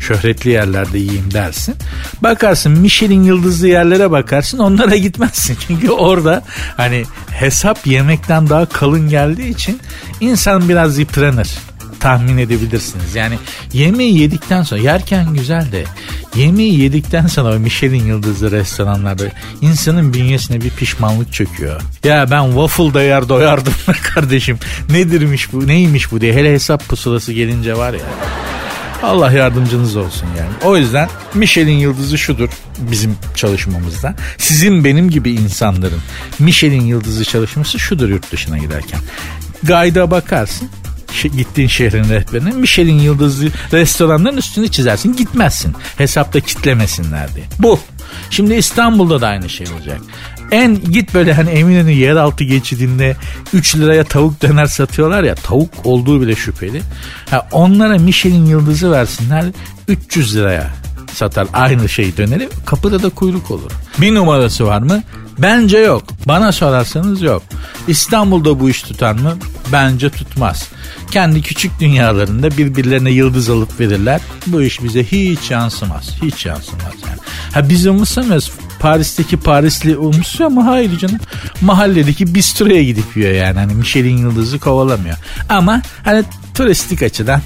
şöhretli 0.00 0.50
yerlerde 0.50 0.98
yiyeyim 0.98 1.34
dersin. 1.34 1.74
Bakarsın 2.22 2.72
Michelin 2.72 3.22
yıldızlı 3.22 3.68
yerlere 3.68 4.10
bakarsın 4.10 4.58
onlara 4.58 4.96
gitmezsin. 4.96 5.56
Çünkü 5.66 5.90
orada 5.90 6.44
hani 6.76 7.04
hesap 7.30 7.86
yemekten 7.86 8.48
daha 8.48 8.66
kalın 8.66 9.08
geldiği 9.08 9.50
için 9.50 9.80
insan 10.20 10.68
biraz 10.68 10.98
yıpranır 10.98 11.48
tahmin 12.00 12.38
edebilirsiniz. 12.38 13.14
Yani 13.14 13.38
yemeği 13.72 14.18
yedikten 14.18 14.62
sonra 14.62 14.80
yerken 14.80 15.34
güzel 15.34 15.72
de 15.72 15.84
yemeği 16.34 16.80
yedikten 16.80 17.26
sonra 17.26 17.54
o 17.54 17.58
Michelin 17.58 18.04
yıldızlı 18.04 18.50
restoranlarda 18.50 19.24
insanın 19.60 20.14
bünyesine 20.14 20.60
bir 20.60 20.70
pişmanlık 20.70 21.32
çöküyor. 21.32 21.80
Ya 22.04 22.30
ben 22.30 22.46
waffle 22.46 22.94
da 22.94 23.02
yer 23.02 23.28
doyardım 23.28 23.72
kardeşim. 24.14 24.58
Nedirmiş 24.90 25.52
bu 25.52 25.66
neymiş 25.66 26.12
bu 26.12 26.20
diye 26.20 26.32
hele 26.32 26.52
hesap 26.52 26.88
pusulası 26.88 27.32
gelince 27.32 27.76
var 27.76 27.92
ya. 27.92 28.00
Allah 29.02 29.32
yardımcınız 29.32 29.96
olsun 29.96 30.26
yani. 30.38 30.50
O 30.64 30.76
yüzden 30.76 31.08
Michelin 31.34 31.78
yıldızı 31.78 32.18
şudur 32.18 32.48
bizim 32.78 33.16
çalışmamızda. 33.34 34.14
Sizin 34.38 34.84
benim 34.84 35.10
gibi 35.10 35.30
insanların 35.30 36.00
Michelin 36.38 36.84
yıldızı 36.84 37.24
çalışması 37.24 37.78
şudur 37.78 38.08
yurt 38.08 38.32
dışına 38.32 38.58
giderken. 38.58 39.00
Gayda 39.62 40.10
bakarsın 40.10 40.68
gittiğin 41.22 41.68
şehrin 41.68 42.08
rehberine 42.08 42.50
Michelin 42.50 42.98
yıldızlı 42.98 43.48
restoranların 43.72 44.36
üstünü 44.36 44.68
çizersin 44.68 45.16
gitmezsin. 45.16 45.74
Hesapta 45.98 46.40
kitlemesinler 46.40 47.34
diye. 47.34 47.44
Bu. 47.58 47.80
Şimdi 48.30 48.54
İstanbul'da 48.54 49.20
da 49.20 49.26
aynı 49.26 49.48
şey 49.48 49.66
olacak. 49.76 50.00
En 50.52 50.80
git 50.80 51.14
böyle 51.14 51.32
hani 51.32 51.50
Eminönü 51.50 51.90
yeraltı 51.90 52.44
geçidinde 52.44 53.16
3 53.52 53.76
liraya 53.76 54.04
tavuk 54.04 54.42
döner 54.42 54.66
satıyorlar 54.66 55.22
ya 55.22 55.34
tavuk 55.34 55.70
olduğu 55.84 56.20
bile 56.22 56.34
şüpheli. 56.34 56.82
Ha, 57.30 57.48
onlara 57.52 57.98
Michelin 57.98 58.46
yıldızı 58.46 58.92
versinler 58.92 59.44
300 59.88 60.36
liraya 60.36 60.70
satar 61.14 61.46
aynı 61.52 61.88
şey 61.88 62.16
döneri 62.16 62.48
kapıda 62.66 63.02
da 63.02 63.08
kuyruk 63.08 63.50
olur. 63.50 63.72
Bir 63.98 64.14
numarası 64.14 64.66
var 64.66 64.82
mı? 64.82 65.02
Bence 65.38 65.78
yok. 65.78 66.04
Bana 66.26 66.52
sorarsanız 66.52 67.22
yok. 67.22 67.42
İstanbul'da 67.88 68.60
bu 68.60 68.70
iş 68.70 68.82
tutar 68.82 69.12
mı? 69.12 69.36
Bence 69.72 70.10
tutmaz. 70.10 70.68
Kendi 71.10 71.42
küçük 71.42 71.80
dünyalarında 71.80 72.50
birbirlerine 72.50 73.10
yıldız 73.10 73.50
alıp 73.50 73.80
verirler. 73.80 74.20
Bu 74.46 74.62
iş 74.62 74.82
bize 74.82 75.04
hiç 75.04 75.50
yansımaz. 75.50 76.10
Hiç 76.22 76.46
yansımaz 76.46 76.94
yani. 77.08 77.18
Ha 77.52 77.68
biz 77.68 77.86
umursamıyoruz. 77.86 78.52
Paris'teki 78.80 79.36
Parisli 79.36 79.96
umursuyor 79.96 80.50
mu? 80.50 80.66
Hayır 80.66 80.98
canım. 80.98 81.18
Mahalledeki 81.60 82.34
bistroya 82.34 82.82
gidip 82.82 83.16
yiyor 83.16 83.32
yani. 83.32 83.58
Hani 83.58 83.74
Michelin 83.74 84.16
yıldızı 84.16 84.58
kovalamıyor. 84.58 85.16
Ama 85.48 85.82
hani 86.04 86.24
turistik 86.54 87.02
açıdan 87.02 87.40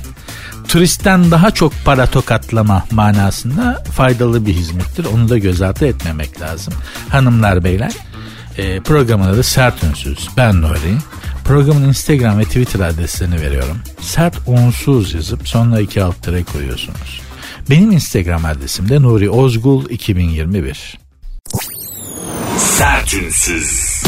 turistten 0.69 1.31
daha 1.31 1.50
çok 1.50 1.73
para 1.85 2.07
tokatlama 2.07 2.85
manasında 2.90 3.83
faydalı 3.97 4.47
bir 4.47 4.54
hizmettir. 4.54 5.04
Onu 5.04 5.28
da 5.28 5.38
göz 5.38 5.62
ardı 5.62 5.87
etmemek 5.87 6.40
lazım. 6.40 6.75
Hanımlar 7.09 7.64
beyler 7.64 7.92
e, 8.59 8.81
programın 8.81 9.28
adı 9.28 9.42
Sert 9.42 9.85
Ünsüz. 9.85 10.28
Ben 10.37 10.62
Nuri. 10.62 10.97
Programın 11.45 11.88
Instagram 11.88 12.38
ve 12.38 12.45
Twitter 12.45 12.81
adreslerini 12.81 13.40
veriyorum. 13.40 13.78
Sert 14.00 14.35
unsuz 14.47 15.14
yazıp 15.14 15.49
sonra 15.49 15.81
iki 15.81 16.02
alt 16.02 16.23
tere 16.23 16.45
koyuyorsunuz. 16.45 17.21
Benim 17.71 17.92
Instagram 17.92 18.45
adresim 18.45 18.88
de 18.88 19.02
Nuri 19.02 19.31
Ozgul 19.31 19.90
2021. 19.90 20.99
Sertünsüz. 22.59 24.02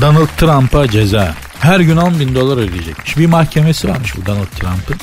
Donald 0.00 0.28
Trump'a 0.36 0.88
ceza. 0.88 1.34
Her 1.60 1.80
gün 1.80 1.96
10 1.96 2.20
bin 2.20 2.34
dolar 2.34 2.56
ödeyecekmiş. 2.56 3.18
Bir 3.18 3.26
mahkemesi 3.26 3.88
varmış 3.88 4.16
bu 4.16 4.26
Donald 4.26 4.46
Trump'ın. 4.46 4.96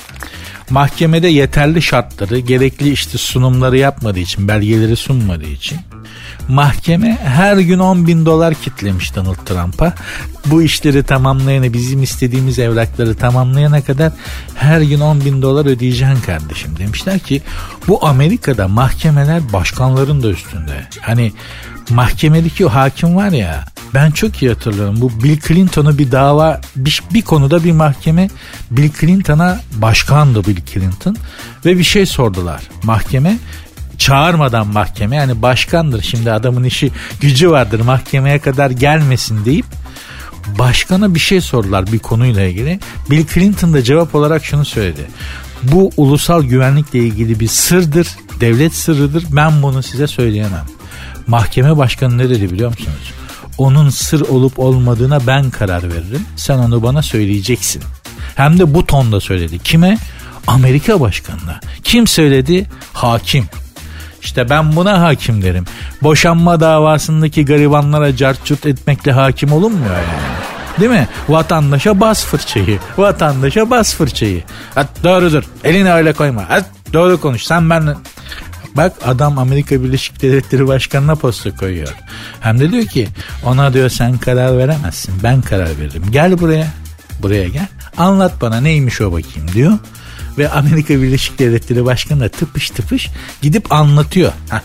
Mahkemede 0.69 1.27
yeterli 1.27 1.81
şartları, 1.81 2.39
gerekli 2.39 2.91
işte 2.91 3.17
sunumları 3.17 3.77
yapmadığı 3.77 4.19
için, 4.19 4.47
belgeleri 4.47 4.95
sunmadığı 4.95 5.49
için 5.49 5.79
mahkeme 6.47 7.17
her 7.23 7.57
gün 7.57 7.79
10 7.79 8.07
bin 8.07 8.25
dolar 8.25 8.53
kitlemiş 8.53 9.15
Donald 9.15 9.45
Trump'a. 9.45 9.93
Bu 10.45 10.63
işleri 10.63 11.03
tamamlayana, 11.03 11.73
bizim 11.73 12.03
istediğimiz 12.03 12.59
evrakları 12.59 13.15
tamamlayana 13.15 13.81
kadar 13.81 14.11
her 14.55 14.81
gün 14.81 14.99
10 14.99 15.25
bin 15.25 15.41
dolar 15.41 15.65
ödeyeceksin 15.65 16.21
kardeşim. 16.21 16.77
Demişler 16.79 17.19
ki 17.19 17.41
bu 17.87 18.05
Amerika'da 18.05 18.67
mahkemeler 18.67 19.53
başkanların 19.53 20.23
da 20.23 20.27
üstünde. 20.27 20.87
Hani 21.01 21.33
mahkemedeki 21.89 22.65
o 22.65 22.69
hakim 22.69 23.15
var 23.15 23.31
ya 23.31 23.65
ben 23.94 24.12
çok 24.12 24.41
iyi 24.41 24.50
hatırlıyorum. 24.50 25.01
Bu 25.01 25.24
Bill 25.24 25.39
Clinton'u 25.39 25.98
bir 25.98 26.12
dava 26.12 26.62
bir, 26.75 27.03
bir 27.13 27.22
konuda 27.22 27.63
bir 27.63 27.72
mahkeme 27.72 28.29
Bill 28.72 28.91
Clinton'a 29.00 29.60
başkandı 29.74 30.46
Bill 30.46 30.62
Clinton 30.74 31.17
ve 31.65 31.77
bir 31.77 31.84
şey 31.84 32.06
sordular. 32.06 32.62
Mahkeme 32.84 33.38
çağırmadan 33.98 34.67
mahkeme 34.67 35.15
yani 35.15 35.41
başkandır 35.41 36.01
şimdi 36.01 36.32
adamın 36.32 36.63
işi 36.63 36.91
gücü 37.22 37.51
vardır 37.51 37.79
mahkemeye 37.79 38.39
kadar 38.39 38.72
gelmesin 38.72 39.46
deyip 39.46 39.65
başkana 40.60 41.15
bir 41.15 41.20
şey 41.20 41.41
sordular 41.41 41.91
bir 41.91 42.00
konuyla 42.00 42.44
ilgili. 42.44 42.79
Bill 43.10 43.25
Clinton 43.34 43.74
da 43.74 43.84
cevap 43.84 44.15
olarak 44.15 44.46
şunu 44.46 44.65
söyledi. 44.65 45.08
Bu 45.63 45.91
ulusal 45.98 46.44
güvenlikle 46.44 47.00
ilgili 47.00 47.39
bir 47.39 47.48
sırdır, 47.48 48.08
devlet 48.39 48.75
sırrıdır. 48.75 49.24
Ben 49.29 49.62
bunu 49.62 49.84
size 49.84 50.08
söyleyemem. 50.08 50.65
Mahkeme 51.27 51.77
başkanı 51.77 52.17
ne 52.17 52.29
dedi 52.29 52.51
biliyor 52.51 52.70
musunuz? 52.70 53.13
Onun 53.57 53.89
sır 53.89 54.21
olup 54.21 54.59
olmadığına 54.59 55.27
ben 55.27 55.49
karar 55.49 55.83
veririm. 55.83 56.25
Sen 56.35 56.57
onu 56.57 56.83
bana 56.83 57.01
söyleyeceksin. 57.01 57.83
Hem 58.35 58.59
de 58.59 58.73
bu 58.73 58.85
tonda 58.85 59.19
söyledi. 59.19 59.59
Kime? 59.59 59.97
Amerika 60.47 60.99
başkanına. 61.01 61.59
Kim 61.83 62.07
söyledi? 62.07 62.65
Hakim. 62.93 63.45
İşte 64.21 64.49
ben 64.49 64.75
buna 64.75 65.01
hakim 65.01 65.41
derim. 65.41 65.65
Boşanma 66.01 66.59
davasındaki 66.59 67.45
garibanlara 67.45 68.15
cartçut 68.15 68.65
etmekle 68.65 69.11
hakim 69.11 69.51
olunmuyor 69.53 69.95
yani. 69.95 70.37
Değil 70.79 70.91
mi? 70.91 71.07
Vatandaşa 71.29 71.99
bas 71.99 72.25
fırçayı. 72.25 72.79
Vatandaşa 72.97 73.69
bas 73.69 73.95
fırçayı. 73.95 74.43
Hat 74.75 74.87
doğrudur. 75.03 75.43
Elini 75.63 75.93
öyle 75.93 76.13
koyma. 76.13 76.49
Hat 76.49 76.65
doğru 76.93 77.21
konuş. 77.21 77.43
Sen 77.43 77.69
ben 77.69 77.95
Bak 78.77 78.93
adam 79.05 79.38
Amerika 79.38 79.84
Birleşik 79.84 80.22
Devletleri 80.22 80.67
Başkanı'na 80.67 81.15
posta 81.15 81.55
koyuyor. 81.55 81.96
Hem 82.39 82.60
de 82.60 82.72
diyor 82.72 82.86
ki 82.86 83.07
ona 83.46 83.74
diyor 83.74 83.89
sen 83.89 84.17
karar 84.17 84.57
veremezsin 84.57 85.13
ben 85.24 85.41
karar 85.41 85.79
veririm. 85.79 86.03
Gel 86.12 86.39
buraya 86.39 86.67
buraya 87.22 87.48
gel 87.48 87.67
anlat 87.98 88.41
bana 88.41 88.62
neymiş 88.62 89.01
o 89.01 89.12
bakayım 89.12 89.48
diyor. 89.53 89.77
Ve 90.38 90.50
Amerika 90.50 91.01
Birleşik 91.01 91.39
Devletleri 91.39 91.86
Başkanı 91.86 92.19
da 92.19 92.29
tıpış 92.29 92.69
tıpış 92.69 93.10
gidip 93.41 93.72
anlatıyor. 93.72 94.31
Heh, 94.50 94.62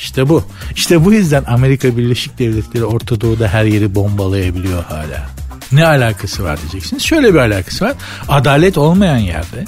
işte 0.00 0.28
bu. 0.28 0.44
İşte 0.76 1.04
bu 1.04 1.12
yüzden 1.12 1.44
Amerika 1.46 1.96
Birleşik 1.96 2.38
Devletleri 2.38 2.84
Orta 2.84 3.20
Doğu'da 3.20 3.48
her 3.48 3.64
yeri 3.64 3.94
bombalayabiliyor 3.94 4.84
hala. 4.84 5.26
Ne 5.72 5.86
alakası 5.86 6.44
var 6.44 6.60
diyeceksiniz. 6.60 7.02
Şöyle 7.02 7.34
bir 7.34 7.38
alakası 7.38 7.84
var. 7.84 7.94
Adalet 8.28 8.78
olmayan 8.78 9.18
yerde 9.18 9.64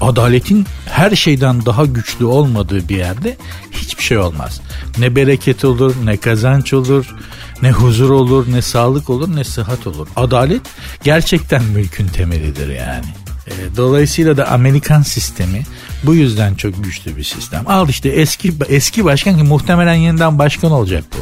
adaletin 0.00 0.66
her 0.86 1.16
şeyden 1.16 1.66
daha 1.66 1.84
güçlü 1.84 2.24
olmadığı 2.24 2.88
bir 2.88 2.96
yerde 2.96 3.36
hiçbir 3.70 4.02
şey 4.02 4.18
olmaz. 4.18 4.60
Ne 4.98 5.16
bereket 5.16 5.64
olur, 5.64 5.94
ne 6.04 6.16
kazanç 6.16 6.72
olur, 6.72 7.14
ne 7.62 7.70
huzur 7.70 8.10
olur, 8.10 8.46
ne 8.52 8.62
sağlık 8.62 9.10
olur, 9.10 9.36
ne 9.36 9.44
sıhhat 9.44 9.86
olur. 9.86 10.08
Adalet 10.16 10.62
gerçekten 11.04 11.64
mülkün 11.64 12.08
temelidir 12.08 12.68
yani. 12.68 13.06
E, 13.48 13.76
dolayısıyla 13.76 14.36
da 14.36 14.48
Amerikan 14.48 15.02
sistemi 15.02 15.62
bu 16.04 16.14
yüzden 16.14 16.54
çok 16.54 16.84
güçlü 16.84 17.16
bir 17.16 17.24
sistem. 17.24 17.62
Al 17.66 17.88
işte 17.88 18.08
eski 18.08 18.52
eski 18.68 19.04
başkan 19.04 19.36
ki 19.36 19.42
muhtemelen 19.42 19.94
yeniden 19.94 20.38
başkan 20.38 20.72
olacak 20.72 21.04
bu. 21.12 21.18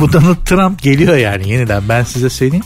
Bu 0.00 0.12
Donald 0.12 0.44
Trump 0.44 0.82
geliyor 0.82 1.16
yani 1.16 1.48
yeniden 1.48 1.82
ben 1.88 2.04
size 2.04 2.30
söyleyeyim. 2.30 2.64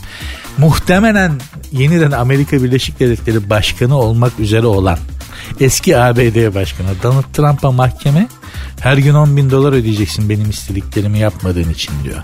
Muhtemelen 0.57 1.31
yeniden 1.71 2.11
Amerika 2.11 2.63
Birleşik 2.63 2.99
Devletleri 2.99 3.49
Başkanı 3.49 3.97
olmak 3.97 4.39
üzere 4.39 4.65
olan 4.65 4.99
eski 5.59 5.97
ABD 5.97 6.55
Başkanı 6.55 6.87
Donald 7.03 7.33
Trump'a 7.33 7.71
mahkeme 7.71 8.27
her 8.79 8.97
gün 8.97 9.13
10 9.13 9.37
bin 9.37 9.51
dolar 9.51 9.73
ödeyeceksin 9.73 10.29
benim 10.29 10.49
istediklerimi 10.49 11.19
yapmadığın 11.19 11.69
için 11.69 11.93
diyor. 12.03 12.23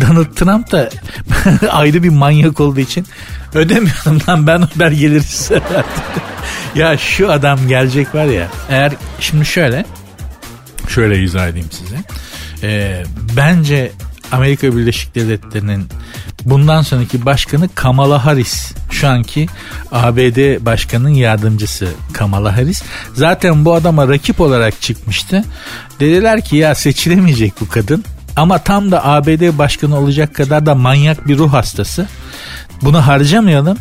Donald 0.00 0.34
Trump 0.34 0.72
da 0.72 0.90
ayrı 1.70 2.02
bir 2.02 2.08
manyak 2.08 2.60
olduğu 2.60 2.80
için 2.80 3.06
ödemiyorum 3.54 4.20
lan 4.28 4.46
ben 4.46 4.62
o 4.62 4.90
geliriz. 4.90 5.50
ya 6.74 6.98
şu 6.98 7.32
adam 7.32 7.68
gelecek 7.68 8.14
var 8.14 8.24
ya 8.24 8.48
eğer 8.68 8.92
şimdi 9.20 9.44
şöyle 9.46 9.84
şöyle 10.88 11.22
izah 11.22 11.48
edeyim 11.48 11.68
size. 11.70 11.96
Ee, 12.62 13.04
bence 13.36 13.92
Amerika 14.32 14.76
Birleşik 14.76 15.14
Devletleri'nin 15.14 15.88
bundan 16.44 16.82
sonraki 16.82 17.24
başkanı 17.24 17.68
Kamala 17.74 18.24
Harris. 18.24 18.72
Şu 18.90 19.08
anki 19.08 19.46
ABD 19.92 20.66
başkanının 20.66 21.14
yardımcısı 21.14 21.88
Kamala 22.12 22.56
Harris. 22.56 22.82
Zaten 23.14 23.64
bu 23.64 23.74
adama 23.74 24.08
rakip 24.08 24.40
olarak 24.40 24.80
çıkmıştı. 24.80 25.44
Dediler 26.00 26.44
ki 26.44 26.56
ya 26.56 26.74
seçilemeyecek 26.74 27.52
bu 27.60 27.68
kadın. 27.68 28.04
Ama 28.36 28.58
tam 28.58 28.90
da 28.90 29.06
ABD 29.06 29.58
başkanı 29.58 29.98
olacak 29.98 30.34
kadar 30.34 30.66
da 30.66 30.74
manyak 30.74 31.28
bir 31.28 31.38
ruh 31.38 31.52
hastası. 31.52 32.06
Bunu 32.82 33.06
harcamayalım. 33.06 33.78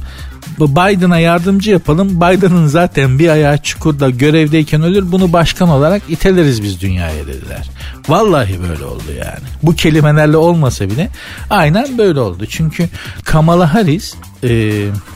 Biden'a 0.68 1.20
yardımcı 1.20 1.72
yapalım. 1.72 2.22
Biden'ın 2.22 2.68
zaten 2.68 3.20
bir 3.20 3.30
ayağı 3.30 3.58
çukurda 3.58 4.10
görevdeyken 4.10 4.84
ölür. 4.84 5.12
Bunu 5.12 5.34
başkan 5.34 5.70
olarak 5.70 6.02
iteleriz 6.10 6.64
biz 6.64 6.82
dünyaya 6.82 7.28
dediler. 7.28 7.70
Vallahi 8.08 8.60
böyle 8.70 8.86
oldu 8.86 9.04
yani. 9.18 9.48
Bu 9.64 9.76
kelimelerle 9.76 10.38
olmasa 10.38 10.90
bile 10.90 11.10
aynen 11.50 11.98
böyle 11.98 12.20
oldu. 12.20 12.46
Çünkü 12.50 12.90
Kamala 13.24 13.74
Harris 13.74 14.16
e, 14.44 14.72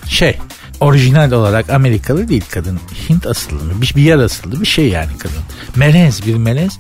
şey 0.08 0.38
orijinal 0.80 1.32
olarak 1.32 1.70
Amerikalı 1.70 2.28
değil 2.28 2.44
kadın. 2.52 2.80
Hint 3.10 3.28
asıllı? 3.28 3.82
Bir, 3.82 3.94
bir 3.96 4.02
yer 4.02 4.18
asıllı 4.18 4.62
bir 4.62 4.66
şey 4.66 4.90
yani 4.90 5.18
kadın. 5.20 5.42
Melez 5.76 6.28
bir 6.28 6.36
melez. 6.36 6.80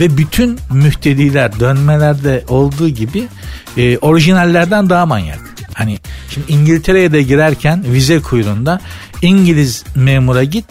Ve 0.00 0.16
bütün 0.16 0.58
mühtediler 0.72 1.60
dönmelerde 1.60 2.44
olduğu 2.48 2.88
gibi 2.88 3.28
e, 3.76 3.98
orijinallerden 3.98 4.90
daha 4.90 5.06
manyak. 5.06 5.53
Hani 5.74 5.98
şimdi 6.30 6.52
İngiltere'ye 6.52 7.12
de 7.12 7.22
girerken 7.22 7.84
vize 7.92 8.20
kuyruğunda 8.20 8.80
İngiliz 9.22 9.84
memura 9.94 10.44
git 10.44 10.64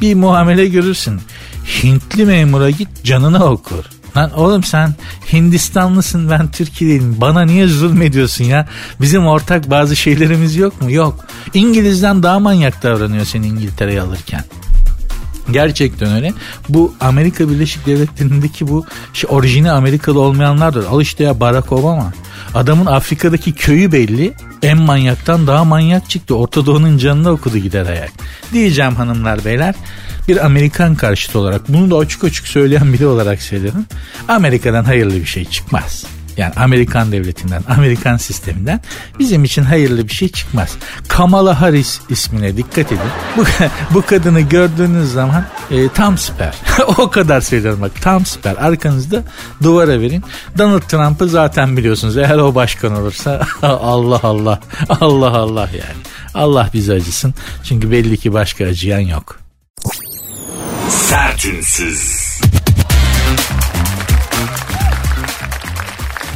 bir 0.00 0.14
muamele 0.14 0.66
görürsün. 0.66 1.20
Hintli 1.82 2.24
memura 2.24 2.70
git 2.70 2.88
canını 3.04 3.44
okur. 3.44 3.84
Lan 4.16 4.30
oğlum 4.38 4.62
sen 4.64 4.94
Hindistanlısın 5.32 6.30
ben 6.30 6.50
Türkiye'liyim. 6.50 7.20
Bana 7.20 7.42
niye 7.42 7.66
zulmediyorsun 7.66 8.44
ya? 8.44 8.68
Bizim 9.00 9.26
ortak 9.26 9.70
bazı 9.70 9.96
şeylerimiz 9.96 10.56
yok 10.56 10.82
mu? 10.82 10.90
Yok. 10.90 11.26
İngiliz'den 11.54 12.22
daha 12.22 12.38
manyak 12.38 12.82
davranıyor 12.82 13.24
seni 13.24 13.46
İngiltere'ye 13.46 14.02
alırken. 14.02 14.44
Gerçekten 15.50 16.12
öyle. 16.12 16.32
Bu 16.68 16.94
Amerika 17.00 17.50
Birleşik 17.50 17.86
Devletleri'ndeki 17.86 18.68
bu 18.68 18.86
şey, 19.12 19.30
orijini 19.32 19.70
Amerikalı 19.70 20.20
olmayanlardır. 20.20 20.86
Al 20.86 21.00
işte 21.00 21.24
ya 21.24 21.40
Barack 21.40 21.72
Obama. 21.72 22.12
Adamın 22.54 22.86
Afrika'daki 22.86 23.52
köyü 23.52 23.92
belli. 23.92 24.32
En 24.62 24.78
manyaktan 24.78 25.46
daha 25.46 25.64
manyak 25.64 26.10
çıktı. 26.10 26.36
Orta 26.36 26.66
Doğu'nun 26.66 26.98
canını 26.98 27.30
okudu 27.30 27.58
gider 27.58 27.86
ayak. 27.86 28.12
Diyeceğim 28.52 28.94
hanımlar 28.94 29.44
beyler. 29.44 29.74
Bir 30.28 30.44
Amerikan 30.44 30.94
karşıtı 30.94 31.38
olarak 31.38 31.68
bunu 31.68 31.90
da 31.90 31.96
açık 31.96 32.24
açık 32.24 32.46
söyleyen 32.46 32.92
biri 32.92 33.06
olarak 33.06 33.42
söylerim. 33.42 33.86
Amerika'dan 34.28 34.84
hayırlı 34.84 35.14
bir 35.14 35.26
şey 35.26 35.44
çıkmaz. 35.44 36.06
Yani 36.36 36.52
Amerikan 36.56 37.12
devletinden, 37.12 37.62
Amerikan 37.68 38.16
sisteminden 38.16 38.80
bizim 39.18 39.44
için 39.44 39.62
hayırlı 39.62 40.08
bir 40.08 40.12
şey 40.12 40.28
çıkmaz. 40.28 40.76
Kamala 41.08 41.60
Harris 41.60 42.00
ismine 42.08 42.56
dikkat 42.56 42.92
edin. 42.92 42.98
Bu, 43.36 43.44
bu 43.94 44.06
kadını 44.06 44.40
gördüğünüz 44.40 45.12
zaman 45.12 45.44
e, 45.70 45.88
tam 45.88 46.18
süper. 46.18 46.54
o 46.86 47.10
kadar 47.10 47.40
söylüyorum 47.40 47.80
bak 47.80 47.92
tam 48.00 48.26
süper. 48.26 48.56
Arkanızda 48.56 49.22
duvara 49.62 50.00
verin. 50.00 50.24
Donald 50.58 50.82
Trump'ı 50.82 51.28
zaten 51.28 51.76
biliyorsunuz. 51.76 52.16
Eğer 52.16 52.38
o 52.38 52.54
başkan 52.54 52.96
olursa 52.96 53.46
Allah 53.62 54.20
Allah 54.22 54.60
Allah 54.88 55.30
Allah 55.30 55.68
yani. 55.72 56.02
Allah 56.34 56.70
bizi 56.74 56.92
acısın. 56.92 57.34
Çünkü 57.64 57.90
belli 57.90 58.16
ki 58.16 58.32
başka 58.32 58.64
acıyan 58.64 59.00
yok. 59.00 59.38
Sertünsüz. 60.88 62.31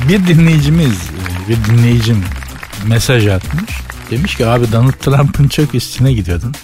Bir 0.08 0.26
dinleyicimiz, 0.26 0.98
bir 1.48 1.64
dinleyicim 1.64 2.24
mesaj 2.86 3.26
atmış. 3.26 3.70
Demiş 4.10 4.34
ki 4.34 4.46
abi 4.46 4.72
Donald 4.72 4.92
Trump'ın 4.92 5.48
çok 5.48 5.74
üstüne 5.74 6.12
gidiyordun. 6.12 6.54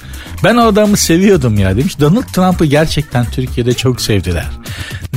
Ben 0.45 0.57
o 0.57 0.63
adamı 0.63 0.97
seviyordum 0.97 1.59
ya 1.59 1.77
demiş. 1.77 2.01
Donald 2.01 2.23
Trump'ı 2.23 2.65
gerçekten 2.65 3.25
Türkiye'de 3.25 3.75
çok 3.75 4.01
sevdiler. 4.01 4.47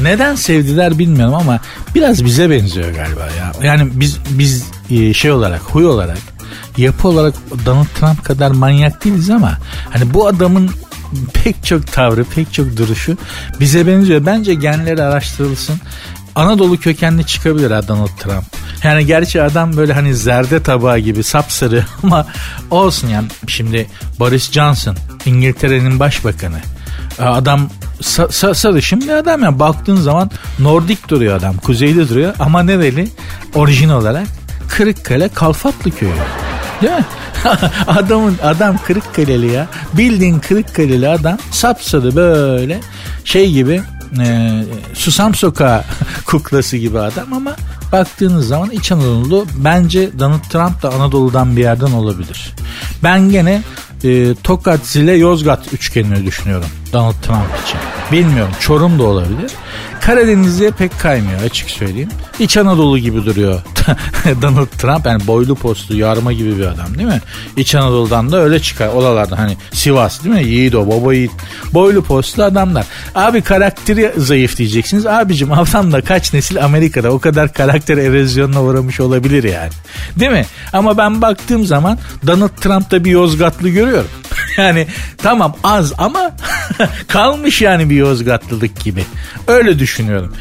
Neden 0.01 0.35
sevdiler 0.35 0.99
bilmiyorum 0.99 1.35
ama 1.35 1.59
biraz 1.95 2.25
bize 2.25 2.49
benziyor 2.49 2.93
galiba 2.93 3.29
ya. 3.37 3.51
Yani 3.63 3.91
biz 3.93 4.17
biz 4.29 4.65
e, 4.89 5.13
şey 5.13 5.31
olarak, 5.31 5.61
huy 5.61 5.85
olarak, 5.85 6.17
yapı 6.77 7.07
olarak 7.07 7.33
Donald 7.65 7.87
Trump 7.99 8.25
kadar 8.25 8.51
manyak 8.51 9.05
değiliz 9.05 9.29
ama 9.29 9.57
hani 9.89 10.13
bu 10.13 10.27
adamın 10.27 10.69
pek 11.33 11.65
çok 11.65 11.91
tavrı, 11.91 12.23
pek 12.23 12.53
çok 12.53 12.77
duruşu 12.77 13.17
bize 13.59 13.87
benziyor. 13.87 14.25
Bence 14.25 14.53
genleri 14.53 15.03
araştırılsın. 15.03 15.75
Anadolu 16.35 16.77
kökenli 16.79 17.25
çıkabilir 17.25 17.69
Donald 17.69 18.17
Trump. 18.19 18.43
Yani 18.83 19.05
gerçi 19.05 19.41
adam 19.41 19.77
böyle 19.77 19.93
hani 19.93 20.15
zerde 20.15 20.63
tabağı 20.63 20.99
gibi 20.99 21.23
sapsarı 21.23 21.85
ama 22.03 22.27
olsun 22.71 23.07
yani. 23.07 23.27
Şimdi 23.47 23.87
Boris 24.19 24.51
Johnson 24.51 24.95
İngiltere'nin 25.25 25.99
başbakanı. 25.99 26.57
Adam 27.19 27.69
sa- 28.01 28.27
sa- 28.27 28.55
sarışın 28.55 29.01
bir 29.01 29.09
adam 29.09 29.43
ya. 29.43 29.59
Baktığın 29.59 29.95
zaman 29.95 30.31
Nordik 30.59 31.09
duruyor 31.09 31.37
adam. 31.37 31.57
Kuzeyli 31.57 32.09
duruyor 32.09 32.33
ama 32.39 32.63
nereli? 32.63 33.07
Orijin 33.55 33.89
olarak 33.89 34.27
Kırıkkale 34.67 35.29
Kalfatlı 35.29 35.91
köyü. 35.91 36.11
Değil 36.81 36.93
mi? 36.93 37.05
Adamın 37.87 38.37
adam 38.43 38.77
Kırıkkaleli 38.77 39.51
ya. 39.51 39.67
Bildiğin 39.93 40.39
Kırıkkaleli 40.39 41.09
adam 41.09 41.37
sapsarı 41.51 42.15
böyle 42.15 42.79
şey 43.25 43.51
gibi 43.51 43.81
e, 44.19 44.63
Susam 44.93 45.35
Sokağı 45.35 45.83
kuklası 46.25 46.77
gibi 46.77 46.99
adam 46.99 47.33
ama 47.33 47.55
baktığınız 47.91 48.47
zaman 48.47 48.69
İç 48.71 48.91
Anadolu 48.91 49.45
bence 49.57 50.19
Donald 50.19 50.43
Trump 50.49 50.83
da 50.83 50.93
Anadolu'dan 50.93 51.55
bir 51.57 51.61
yerden 51.61 51.91
olabilir. 51.91 52.55
Ben 53.03 53.29
gene 53.29 53.61
e, 54.03 54.35
Tokat, 54.43 54.85
Zile, 54.85 55.13
Yozgat 55.13 55.73
üçgenini 55.73 56.25
düşünüyorum 56.25 56.67
Donald 56.93 57.21
Trump 57.21 57.49
için. 57.65 57.79
Bilmiyorum 58.11 58.53
Çorum 58.59 58.99
da 58.99 59.03
olabilir. 59.03 59.51
Karadeniz'e 60.05 60.71
pek 60.71 60.99
kaymıyor 60.99 61.41
açık 61.41 61.69
söyleyeyim. 61.69 62.09
İç 62.39 62.57
Anadolu 62.57 62.97
gibi 62.97 63.25
duruyor 63.25 63.61
Donald 64.41 64.67
Trump. 64.67 65.05
Yani 65.05 65.27
boylu 65.27 65.55
postlu 65.55 65.95
yarma 65.95 66.33
gibi 66.33 66.57
bir 66.57 66.65
adam 66.65 66.97
değil 66.97 67.07
mi? 67.07 67.21
İç 67.57 67.75
Anadolu'dan 67.75 68.31
da 68.31 68.37
öyle 68.37 68.59
çıkar. 68.59 68.87
Oralarda 68.87 69.39
hani 69.39 69.57
Sivas 69.73 70.23
değil 70.23 70.35
mi? 70.35 70.43
Yiğit 70.43 70.75
o 70.75 70.87
baba 70.87 71.13
yiğit. 71.13 71.31
Boylu 71.73 72.03
postlu 72.03 72.43
adamlar. 72.43 72.85
Abi 73.15 73.41
karakteri 73.41 74.11
zayıf 74.17 74.57
diyeceksiniz. 74.57 75.05
Abicim 75.05 75.51
adam 75.51 75.91
da 75.91 76.01
kaç 76.01 76.33
nesil 76.33 76.65
Amerika'da 76.65 77.11
o 77.11 77.19
kadar 77.19 77.53
karakter 77.53 77.97
erozyonuna 77.97 78.63
uğramış 78.63 78.99
olabilir 78.99 79.43
yani. 79.43 79.71
Değil 80.19 80.31
mi? 80.31 80.45
Ama 80.73 80.97
ben 80.97 81.21
baktığım 81.21 81.65
zaman 81.65 81.97
Donald 82.27 82.57
Trump'ta 82.61 83.03
bir 83.03 83.11
Yozgatlı 83.11 83.69
görüyorum. 83.69 84.09
yani 84.57 84.87
tamam 85.17 85.55
az 85.63 85.93
ama 85.97 86.31
kalmış 87.07 87.61
yani 87.61 87.89
bir 87.89 87.95
Yozgatlılık 87.95 88.83
gibi. 88.83 89.05
Öyle 89.47 89.79
düşünüyorum. 89.79 90.33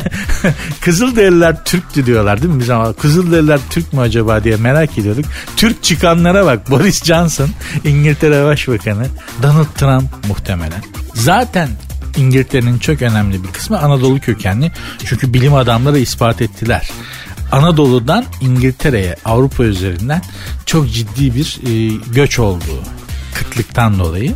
Kızılderililer 0.80 1.64
Türktü 1.64 2.06
diyorlar 2.06 2.42
değil 2.42 2.54
mi? 2.54 2.60
Biz 2.60 2.70
ama 2.70 2.92
Kızılderililer 2.92 3.60
Türk 3.70 3.92
mü 3.92 4.00
acaba 4.00 4.44
diye 4.44 4.56
merak 4.56 4.98
ediyorduk. 4.98 5.24
Türk 5.56 5.82
çıkanlara 5.82 6.46
bak. 6.46 6.70
Boris 6.70 7.04
Johnson, 7.04 7.50
İngiltere 7.84 8.44
Başbakanı, 8.44 9.06
Donald 9.42 9.74
Trump 9.76 10.28
muhtemelen. 10.28 10.82
Zaten 11.14 11.68
İngiltere'nin 12.16 12.78
çok 12.78 13.02
önemli 13.02 13.42
bir 13.42 13.48
kısmı 13.48 13.78
Anadolu 13.78 14.20
kökenli. 14.20 14.72
Çünkü 15.04 15.34
bilim 15.34 15.54
adamları 15.54 15.98
ispat 15.98 16.42
ettiler. 16.42 16.90
Anadolu'dan 17.52 18.24
İngiltere'ye 18.40 19.16
Avrupa 19.24 19.64
üzerinden 19.64 20.22
çok 20.66 20.90
ciddi 20.92 21.34
bir 21.34 21.58
e, 21.66 21.96
göç 22.14 22.38
olduğu 22.38 22.82
kıtlıktan 23.34 23.98
dolayı 23.98 24.34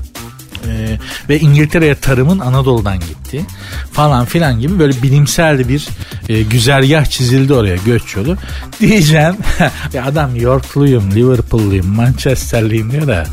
ee, 0.68 0.98
ve 1.29 1.40
İngiltere'ye 1.40 1.94
tarımın 1.94 2.38
Anadolu'dan 2.38 3.00
gitti 3.00 3.44
falan 3.92 4.24
filan 4.24 4.61
gibi 4.61 4.79
böyle 4.79 5.03
bilimsel 5.03 5.68
bir 5.68 5.88
e, 6.29 6.42
güzergah 6.42 7.05
çizildi 7.05 7.55
oraya 7.55 7.77
göç 7.77 8.16
yolu. 8.16 8.37
Diyeceğim 8.81 9.37
ya 9.92 10.05
adam 10.05 10.37
Yorkluyum, 10.37 11.11
Liverpool'luyum, 11.11 11.87
Manchester'liyim 11.87 12.92
diyor 12.92 13.07
da 13.07 13.27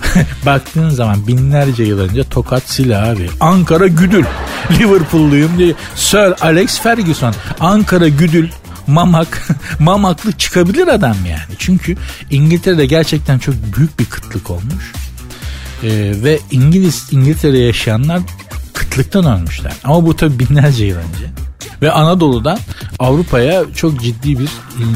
baktığın 0.46 0.90
zaman 0.90 1.26
binlerce 1.26 1.84
yıl 1.84 1.98
önce 1.98 2.24
Tokat 2.24 2.62
Sila 2.62 3.08
abi. 3.08 3.30
Ankara 3.40 3.86
Güdül, 3.86 4.24
Liverpool'luyum 4.78 5.58
diye 5.58 5.74
Sir 5.94 6.46
Alex 6.46 6.80
Ferguson, 6.80 7.34
Ankara 7.60 8.08
Güdül 8.08 8.48
mamak 8.86 9.48
mamaklı 9.78 10.32
çıkabilir 10.32 10.86
adam 10.86 11.16
yani. 11.28 11.56
Çünkü 11.58 11.96
İngiltere'de 12.30 12.86
gerçekten 12.86 13.38
çok 13.38 13.54
büyük 13.76 13.98
bir 13.98 14.04
kıtlık 14.04 14.50
olmuş. 14.50 14.92
Ee, 15.82 16.12
ve 16.22 16.38
İngiliz 16.50 17.08
İngiltere'de 17.10 17.58
yaşayanlar 17.58 18.20
kıtlıktan 18.72 19.24
ölmüşler. 19.24 19.72
Ama 19.84 20.06
bu 20.06 20.16
tabi 20.16 20.38
binlerce 20.38 20.84
yıl 20.84 20.96
önce. 20.96 21.30
Ve 21.82 21.92
Anadolu'dan 21.92 22.58
Avrupa'ya 22.98 23.62
çok 23.74 24.02
ciddi 24.02 24.38
bir 24.38 24.48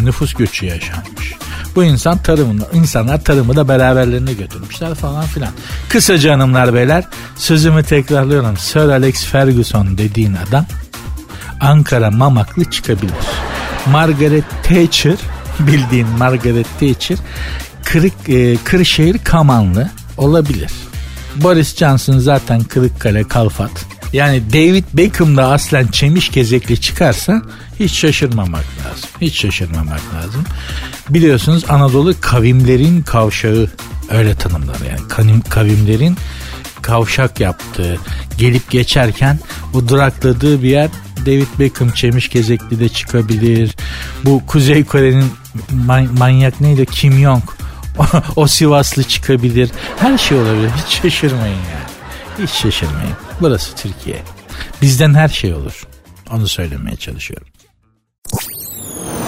nüfus 0.04 0.34
göçü 0.34 0.66
yaşanmış. 0.66 1.34
Bu 1.76 1.84
insan 1.84 2.18
tarımını, 2.18 2.62
insanlar 2.72 3.24
tarımı 3.24 3.56
da 3.56 3.68
beraberlerine 3.68 4.32
götürmüşler 4.32 4.94
falan 4.94 5.24
filan. 5.24 5.50
Kısaca 5.88 6.32
hanımlar 6.32 6.74
beyler 6.74 7.04
sözümü 7.36 7.84
tekrarlıyorum. 7.84 8.56
Sir 8.56 8.80
Alex 8.80 9.24
Ferguson 9.24 9.98
dediğin 9.98 10.36
adam 10.48 10.66
Ankara 11.60 12.10
Mamaklı 12.10 12.70
çıkabilir. 12.70 13.14
Margaret 13.86 14.44
Thatcher 14.62 15.16
bildiğin 15.60 16.08
Margaret 16.08 16.66
Thatcher 16.80 17.18
Kırık, 17.84 18.28
e, 18.28 18.56
Kırşehir 18.56 19.18
Kamanlı 19.18 19.90
olabilir. 20.20 20.70
Boris 21.36 21.76
Johnson 21.76 22.18
zaten 22.18 22.64
Kırıkkale 22.64 23.24
Kalfat. 23.24 23.70
Yani 24.12 24.42
David 24.52 24.84
Beckham 24.94 25.36
da 25.36 25.48
aslen 25.52 25.86
çemiş 25.86 26.28
kezekli 26.28 26.80
çıkarsa 26.80 27.42
hiç 27.80 27.92
şaşırmamak 27.92 28.64
lazım. 28.78 29.10
Hiç 29.20 29.40
şaşırmamak 29.40 30.00
lazım. 30.14 30.44
Biliyorsunuz 31.10 31.64
Anadolu 31.68 32.14
kavimlerin 32.20 33.02
kavşağı 33.02 33.70
öyle 34.10 34.34
tanımlar 34.34 34.76
yani 34.90 35.42
kavimlerin 35.48 36.16
kavşak 36.82 37.40
yaptığı, 37.40 37.98
gelip 38.38 38.70
geçerken 38.70 39.38
bu 39.72 39.88
durakladığı 39.88 40.62
bir 40.62 40.70
yer 40.70 40.90
David 41.26 41.46
Beckham 41.58 41.90
Çemiş 41.90 42.28
Gezekli 42.28 42.80
de 42.80 42.88
çıkabilir. 42.88 43.76
Bu 44.24 44.46
Kuzey 44.46 44.84
Kore'nin 44.84 45.24
man- 45.86 46.18
manyak 46.18 46.60
neydi 46.60 46.86
Kim 46.86 47.12
Jong 47.12 47.42
o 48.36 48.46
Sivaslı 48.46 49.04
çıkabilir. 49.04 49.70
Her 49.96 50.18
şey 50.18 50.38
olabilir. 50.38 50.70
Hiç 50.86 51.02
şaşırmayın 51.02 51.54
yani. 51.54 51.90
Hiç 52.38 52.50
şaşırmayın. 52.50 53.16
Burası 53.40 53.76
Türkiye. 53.76 54.22
Bizden 54.82 55.14
her 55.14 55.28
şey 55.28 55.54
olur. 55.54 55.86
Onu 56.30 56.48
söylemeye 56.48 56.96
çalışıyorum. 56.96 57.46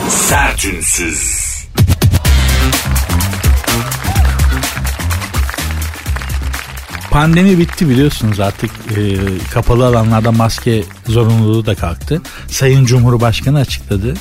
Sertünsüz. 0.09 1.53
Pandemi 7.11 7.59
bitti 7.59 7.89
biliyorsunuz 7.89 8.41
artık 8.41 8.71
e, 8.71 9.17
kapalı 9.51 9.87
alanlarda 9.87 10.33
maske 10.33 10.85
zorunluluğu 11.07 11.67
da 11.67 11.75
kalktı. 11.75 12.23
Sayın 12.49 12.85
Cumhurbaşkanı 12.85 13.59
açıkladı. 13.59 14.15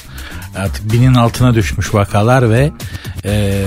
Artık 0.55 0.93
binin 0.93 1.13
altına 1.13 1.53
düşmüş 1.53 1.93
vakalar 1.93 2.49
ve 2.49 2.71
e, 3.25 3.63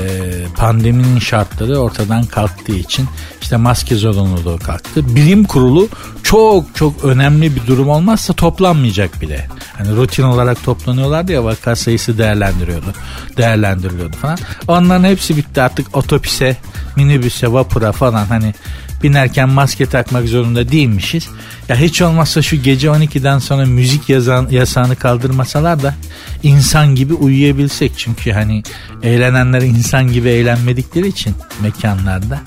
pandeminin 0.56 1.18
şartları 1.18 1.78
ortadan 1.78 2.24
kalktığı 2.24 2.74
için 2.74 3.08
işte 3.42 3.56
maske 3.56 3.96
zorunluluğu 3.96 4.58
kalktı. 4.58 5.16
Bilim 5.16 5.44
kurulu 5.44 5.88
çok 6.22 6.74
çok 6.74 7.04
önemli 7.04 7.56
bir 7.56 7.66
durum 7.66 7.88
olmazsa 7.88 8.32
toplanmayacak 8.32 9.20
bile. 9.20 9.48
Hani 9.78 9.96
rutin 9.96 10.22
olarak 10.22 10.64
toplanıyorlardı 10.64 11.32
ya 11.32 11.44
vaka 11.44 11.76
sayısı 11.76 12.18
değerlendiriyordu. 12.18 12.94
Değerlendiriliyordu 13.36 14.16
falan. 14.16 14.38
Onların 14.68 15.04
hepsi 15.04 15.36
bitti 15.36 15.62
artık 15.62 15.96
otopise, 15.96 16.56
minibüse, 16.96 17.52
vapura 17.52 17.92
falan 17.92 18.26
hani 18.26 18.54
binerken 19.02 19.48
maske 19.48 19.86
takmak 19.86 20.28
zorunda 20.28 20.72
değilmişiz. 20.72 21.28
Ya 21.68 21.76
hiç 21.76 22.02
olmazsa 22.02 22.42
şu 22.42 22.56
gece 22.56 22.88
12'den 22.88 23.38
sonra 23.38 23.66
müzik 23.66 24.08
yazan, 24.08 24.48
yasağını 24.50 24.96
kaldırmasalar 24.96 25.82
da 25.82 25.94
insan 26.42 26.94
gibi 26.94 27.14
uyuyabilsek. 27.14 27.92
Çünkü 27.96 28.32
hani 28.32 28.62
eğlenenler 29.02 29.62
insan 29.62 30.12
gibi 30.12 30.28
eğlenmedikleri 30.28 31.08
için 31.08 31.34
mekanlarda. 31.62 32.40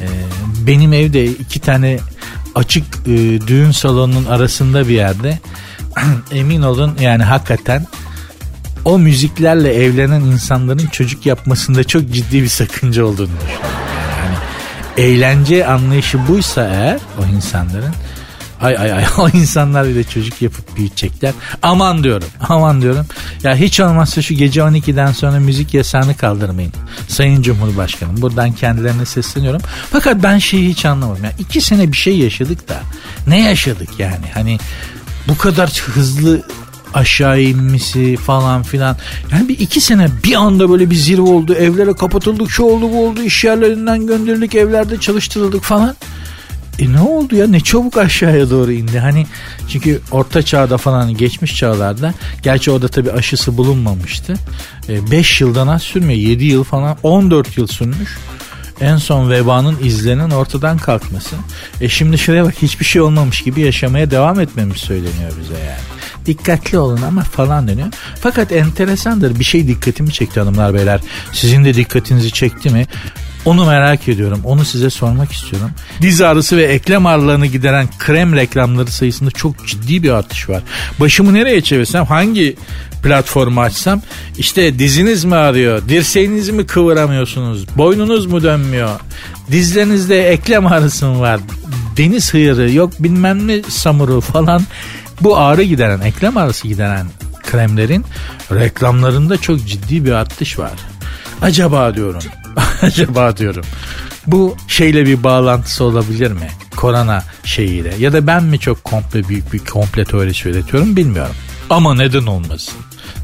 Ee, 0.00 0.06
benim 0.66 0.92
evde 0.92 1.24
iki 1.24 1.60
tane 1.60 1.98
açık 2.54 2.84
e, 3.06 3.40
düğün 3.46 3.70
salonunun 3.70 4.24
arasında 4.24 4.88
bir 4.88 4.94
yerde 4.94 5.38
emin 6.32 6.62
olun 6.62 6.92
yani 7.00 7.22
hakikaten 7.22 7.86
o 8.84 8.98
müziklerle 8.98 9.74
evlenen 9.74 10.20
insanların 10.20 10.86
çocuk 10.86 11.26
yapmasında 11.26 11.84
çok 11.84 12.10
ciddi 12.12 12.42
bir 12.42 12.48
sakınca 12.48 13.04
olduğunu 13.04 13.30
düşünüyorum 13.40 13.83
eğlence 14.96 15.66
anlayışı 15.66 16.28
buysa 16.28 16.64
eğer 16.64 16.98
o 17.18 17.26
insanların 17.36 17.94
ay 18.60 18.76
ay 18.78 18.92
ay 18.92 19.04
o 19.18 19.28
insanlar 19.28 19.88
bile 19.88 20.04
çocuk 20.04 20.42
yapıp 20.42 20.76
büyütecekler. 20.76 21.32
Aman 21.62 22.04
diyorum 22.04 22.28
aman 22.48 22.82
diyorum. 22.82 23.06
Ya 23.42 23.56
hiç 23.56 23.80
olmazsa 23.80 24.22
şu 24.22 24.34
gece 24.34 24.60
12'den 24.60 25.12
sonra 25.12 25.40
müzik 25.40 25.74
yasağını 25.74 26.16
kaldırmayın. 26.16 26.72
Sayın 27.08 27.42
Cumhurbaşkanım 27.42 28.22
buradan 28.22 28.52
kendilerine 28.52 29.04
sesleniyorum. 29.04 29.60
Fakat 29.90 30.22
ben 30.22 30.38
şeyi 30.38 30.68
hiç 30.68 30.84
anlamadım. 30.84 31.24
Yani 31.24 31.34
iki 31.38 31.60
sene 31.60 31.92
bir 31.92 31.96
şey 31.96 32.18
yaşadık 32.18 32.68
da 32.68 32.80
ne 33.26 33.42
yaşadık 33.42 33.88
yani 33.98 34.26
hani 34.34 34.58
bu 35.28 35.38
kadar 35.38 35.70
hızlı 35.70 36.42
aşağı 36.94 37.40
inmesi 37.40 38.16
falan 38.16 38.62
filan. 38.62 38.96
Yani 39.32 39.48
bir 39.48 39.58
iki 39.58 39.80
sene 39.80 40.08
bir 40.24 40.34
anda 40.34 40.70
böyle 40.70 40.90
bir 40.90 40.94
zirve 40.94 41.22
oldu. 41.22 41.54
Evlere 41.54 41.92
kapatıldık 41.92 42.50
şu 42.50 42.62
oldu 42.62 42.92
bu 42.92 43.06
oldu. 43.06 43.22
iş 43.22 43.44
yerlerinden 43.44 44.06
gönderildik 44.06 44.54
evlerde 44.54 45.00
çalıştırıldık 45.00 45.62
falan. 45.62 45.96
E 46.78 46.92
ne 46.92 47.00
oldu 47.00 47.36
ya 47.36 47.46
ne 47.46 47.60
çabuk 47.60 47.96
aşağıya 47.96 48.50
doğru 48.50 48.72
indi. 48.72 48.98
Hani 48.98 49.26
çünkü 49.68 50.00
orta 50.10 50.42
çağda 50.42 50.78
falan 50.78 51.16
geçmiş 51.16 51.56
çağlarda 51.56 52.14
gerçi 52.42 52.70
orada 52.70 52.88
tabi 52.88 53.12
aşısı 53.12 53.56
bulunmamıştı. 53.56 54.34
5 54.88 55.40
e, 55.40 55.44
yıldan 55.44 55.68
az 55.68 55.82
sürmüyor 55.82 56.20
7 56.20 56.44
yıl 56.44 56.64
falan 56.64 56.96
14 57.02 57.58
yıl 57.58 57.66
sürmüş 57.66 58.18
en 58.80 58.96
son 58.96 59.30
vebanın 59.30 59.78
izlerinin 59.82 60.30
ortadan 60.30 60.78
kalkması. 60.78 61.36
E 61.80 61.88
şimdi 61.88 62.18
şuraya 62.18 62.44
bak 62.44 62.54
hiçbir 62.62 62.84
şey 62.84 63.02
olmamış 63.02 63.42
gibi 63.42 63.60
yaşamaya 63.60 64.10
devam 64.10 64.40
etmemiz 64.40 64.76
söyleniyor 64.76 65.32
bize 65.40 65.58
yani. 65.64 65.94
Dikkatli 66.26 66.78
olun 66.78 67.02
ama 67.02 67.22
falan 67.22 67.68
deniyor. 67.68 67.88
Fakat 68.20 68.52
enteresandır 68.52 69.38
bir 69.38 69.44
şey 69.44 69.68
dikkatimi 69.68 70.12
çekti 70.12 70.40
hanımlar 70.40 70.74
beyler. 70.74 71.00
Sizin 71.32 71.64
de 71.64 71.74
dikkatinizi 71.74 72.30
çekti 72.30 72.70
mi? 72.70 72.86
Onu 73.44 73.66
merak 73.66 74.08
ediyorum. 74.08 74.40
Onu 74.44 74.64
size 74.64 74.90
sormak 74.90 75.32
istiyorum. 75.32 75.70
Diz 76.00 76.20
ağrısı 76.20 76.56
ve 76.56 76.64
eklem 76.64 77.06
ağrılarını 77.06 77.46
gideren 77.46 77.88
krem 77.98 78.36
reklamları 78.36 78.90
sayısında 78.90 79.30
çok 79.30 79.66
ciddi 79.66 80.02
bir 80.02 80.10
artış 80.10 80.48
var. 80.48 80.62
Başımı 81.00 81.34
nereye 81.34 81.60
çevirsem 81.60 82.04
hangi 82.04 82.56
platformu 83.04 83.60
açsam 83.60 84.02
işte 84.38 84.78
diziniz 84.78 85.24
mi 85.24 85.34
ağrıyor, 85.34 85.88
dirseğinizi 85.88 86.52
mi 86.52 86.66
kıvıramıyorsunuz, 86.66 87.66
boynunuz 87.76 88.26
mu 88.26 88.42
dönmüyor, 88.42 89.00
dizlerinizde 89.50 90.28
eklem 90.28 90.66
ağrısı 90.66 91.06
mı 91.06 91.20
var, 91.20 91.40
deniz 91.96 92.34
hıyarı 92.34 92.72
yok 92.72 92.92
bilmem 92.98 93.48
ne 93.48 93.62
samuru 93.62 94.20
falan 94.20 94.62
bu 95.20 95.38
ağrı 95.38 95.62
gideren, 95.62 96.00
eklem 96.00 96.36
ağrısı 96.36 96.68
gideren 96.68 97.06
kremlerin 97.42 98.04
reklamlarında 98.52 99.36
çok 99.36 99.66
ciddi 99.66 100.04
bir 100.04 100.12
artış 100.12 100.58
var. 100.58 100.72
Acaba 101.42 101.94
diyorum 101.94 102.22
acaba 102.82 103.36
diyorum. 103.36 103.64
Bu 104.26 104.56
şeyle 104.68 105.06
bir 105.06 105.24
bağlantısı 105.24 105.84
olabilir 105.84 106.32
mi? 106.32 106.48
Korona 106.76 107.22
şeyiyle. 107.44 107.94
Ya 107.98 108.12
da 108.12 108.26
ben 108.26 108.44
mi 108.44 108.58
çok 108.58 108.84
komple 108.84 109.28
büyük 109.28 109.52
bir 109.52 109.58
komple 109.58 110.04
teorisi 110.04 110.48
üretiyorum 110.48 110.96
bilmiyorum. 110.96 111.34
Ama 111.70 111.94
neden 111.94 112.26
olmasın? 112.26 112.74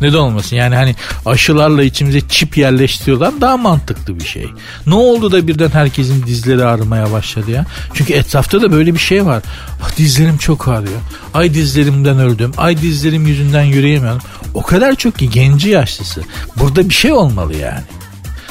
Neden 0.00 0.18
olmasın? 0.18 0.56
Yani 0.56 0.74
hani 0.74 0.94
aşılarla 1.26 1.82
içimize 1.82 2.20
çip 2.28 2.56
yerleştiriyorlar 2.56 3.40
daha 3.40 3.56
mantıklı 3.56 4.20
bir 4.20 4.24
şey. 4.24 4.46
Ne 4.86 4.94
oldu 4.94 5.32
da 5.32 5.48
birden 5.48 5.70
herkesin 5.70 6.26
dizleri 6.26 6.64
ağrımaya 6.64 7.12
başladı 7.12 7.50
ya? 7.50 7.66
Çünkü 7.94 8.12
etrafta 8.12 8.62
da 8.62 8.72
böyle 8.72 8.94
bir 8.94 8.98
şey 8.98 9.26
var. 9.26 9.42
Ah, 9.82 9.96
dizlerim 9.96 10.36
çok 10.36 10.68
ağrıyor. 10.68 11.00
Ay 11.34 11.54
dizlerimden 11.54 12.18
öldüm. 12.18 12.52
Ay 12.56 12.78
dizlerim 12.78 13.26
yüzünden 13.26 13.64
yürüyemiyorum. 13.64 14.22
O 14.54 14.62
kadar 14.62 14.94
çok 14.94 15.18
ki 15.18 15.30
genci 15.30 15.68
yaşlısı. 15.68 16.22
Burada 16.56 16.88
bir 16.88 16.94
şey 16.94 17.12
olmalı 17.12 17.56
yani. 17.56 17.82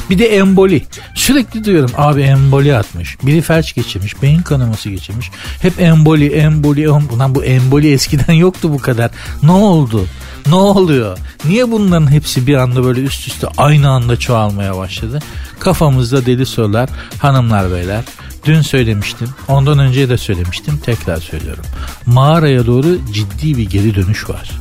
Bir 0.10 0.20
de 0.20 0.26
emboli. 0.26 0.84
Sürekli 1.16 1.64
diyorum 1.64 1.92
abi 1.98 2.22
emboli 2.22 2.78
atmış. 2.78 3.18
Biri 3.24 3.42
felç 3.42 3.76
geçirmiş. 3.76 4.22
Beyin 4.22 4.42
kanaması 4.42 4.90
geçirmiş. 4.90 5.32
Hep 5.62 5.82
emboli, 5.82 6.34
emboli. 6.34 6.90
Ulan 6.90 7.36
bu 7.36 7.44
emboli 7.44 7.92
eskiden 7.94 8.34
yoktu 8.34 8.74
bu 8.74 8.78
kadar. 8.78 9.12
Ne 9.44 9.52
oldu? 9.52 10.06
Ne 10.48 10.56
oluyor? 10.56 11.18
Niye 11.46 11.72
bunların 11.72 12.12
hepsi 12.12 12.48
bir 12.48 12.56
anda 12.56 12.84
böyle 12.84 13.02
üst 13.02 13.28
üste 13.28 13.48
aynı 13.58 13.90
anda 13.90 14.20
çoğalmaya 14.20 14.78
başladı? 14.78 15.20
Kafamızda 15.60 16.26
deli 16.26 16.46
sorular 16.46 16.90
hanımlar 17.20 17.72
beyler. 17.72 18.04
Dün 18.46 18.62
söylemiştim. 18.62 19.30
Ondan 19.48 19.80
önce 19.80 20.10
de 20.10 20.18
söylemiştim. 20.18 20.80
Tekrar 20.86 21.18
söylüyorum. 21.18 21.64
Mağaraya 22.06 22.66
doğru 22.66 22.98
ciddi 23.14 23.58
bir 23.58 23.70
geri 23.70 23.96
dönüş 23.96 24.30
var. 24.30 24.52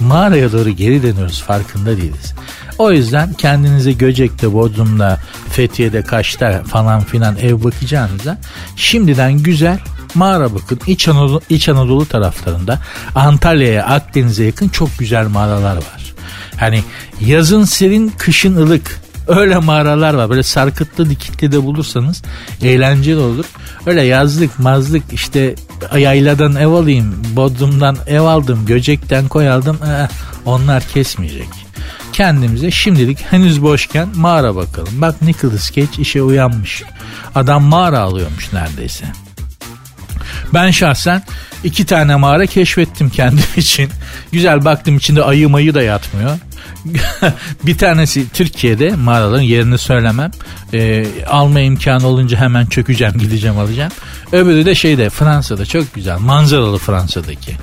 Mağaraya 0.00 0.52
doğru 0.52 0.70
geri 0.70 1.02
dönüyoruz 1.02 1.42
farkında 1.42 1.96
değiliz. 1.96 2.34
O 2.78 2.92
yüzden 2.92 3.32
kendinize 3.32 3.92
Göcek'te, 3.92 4.52
Bodrum'da, 4.52 5.18
Fethiye'de, 5.50 6.02
Kaş'ta 6.02 6.62
falan 6.62 7.00
filan 7.00 7.36
ev 7.36 7.64
bakacağınıza 7.64 8.38
şimdiden 8.76 9.38
güzel 9.38 9.78
mağara 10.14 10.54
bakın. 10.54 10.80
İç 10.86 11.08
Anadolu, 11.08 11.40
İç 11.48 11.68
Anadolu 11.68 12.06
taraflarında 12.06 12.78
Antalya'ya, 13.14 13.86
Akdeniz'e 13.86 14.44
yakın 14.44 14.68
çok 14.68 14.98
güzel 14.98 15.26
mağaralar 15.26 15.76
var. 15.76 16.14
Hani 16.56 16.82
yazın 17.20 17.64
serin 17.64 18.12
kışın 18.18 18.56
ılık 18.56 19.00
Öyle 19.28 19.58
mağaralar 19.58 20.14
var. 20.14 20.30
Böyle 20.30 20.42
sarkıtlı 20.42 21.10
dikitli 21.10 21.52
de 21.52 21.62
bulursanız 21.62 22.22
eğlenceli 22.62 23.18
olur. 23.18 23.44
Öyle 23.86 24.02
yazlık 24.02 24.58
mazlık 24.58 25.02
işte 25.12 25.54
yayladan 25.98 26.56
ev 26.56 26.66
alayım, 26.66 27.22
bodrumdan 27.36 27.96
ev 28.06 28.20
aldım, 28.20 28.66
göcekten 28.66 29.28
koy 29.28 29.50
aldım. 29.50 29.78
Eh, 29.86 30.08
onlar 30.44 30.82
kesmeyecek. 30.82 31.48
Kendimize 32.12 32.70
şimdilik 32.70 33.18
henüz 33.30 33.62
boşken 33.62 34.08
mağara 34.14 34.56
bakalım. 34.56 34.92
Bak 35.00 35.22
Nicholas 35.22 35.72
Cage 35.72 35.88
işe 35.98 36.22
uyanmış. 36.22 36.82
Adam 37.34 37.62
mağara 37.62 38.00
alıyormuş 38.00 38.52
neredeyse. 38.52 39.04
Ben 40.54 40.70
şahsen 40.70 41.22
iki 41.64 41.86
tane 41.86 42.16
mağara 42.16 42.46
keşfettim 42.46 43.10
kendim 43.10 43.44
için. 43.56 43.90
Güzel 44.32 44.64
baktım 44.64 44.96
içinde 44.96 45.24
ayı 45.24 45.48
mayı 45.48 45.74
da 45.74 45.82
yatmıyor. 45.82 46.38
bir 47.66 47.78
tanesi 47.78 48.28
Türkiye'de 48.28 48.96
mağaraların 48.96 49.42
yerini 49.42 49.78
söylemem. 49.78 50.30
E, 50.74 51.06
alma 51.26 51.60
imkanı 51.60 52.06
olunca 52.06 52.38
hemen 52.38 52.66
çökeceğim 52.66 53.14
gideceğim 53.18 53.58
alacağım. 53.58 53.92
Öbürü 54.32 54.66
de 54.66 54.74
şeyde 54.74 55.10
Fransa'da 55.10 55.66
çok 55.66 55.94
güzel 55.94 56.18
manzaralı 56.18 56.78
Fransa'daki. 56.78 57.56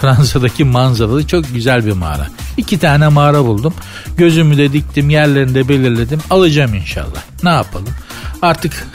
Fransa'daki 0.00 0.64
manzaralı 0.64 1.26
çok 1.26 1.54
güzel 1.54 1.86
bir 1.86 1.92
mağara. 1.92 2.26
İki 2.56 2.78
tane 2.78 3.08
mağara 3.08 3.44
buldum. 3.44 3.74
Gözümü 4.16 4.58
de 4.58 4.72
diktim 4.72 5.10
yerlerini 5.10 5.54
de 5.54 5.68
belirledim. 5.68 6.20
Alacağım 6.30 6.74
inşallah. 6.74 7.22
Ne 7.42 7.50
yapalım? 7.50 7.94
Artık 8.42 8.86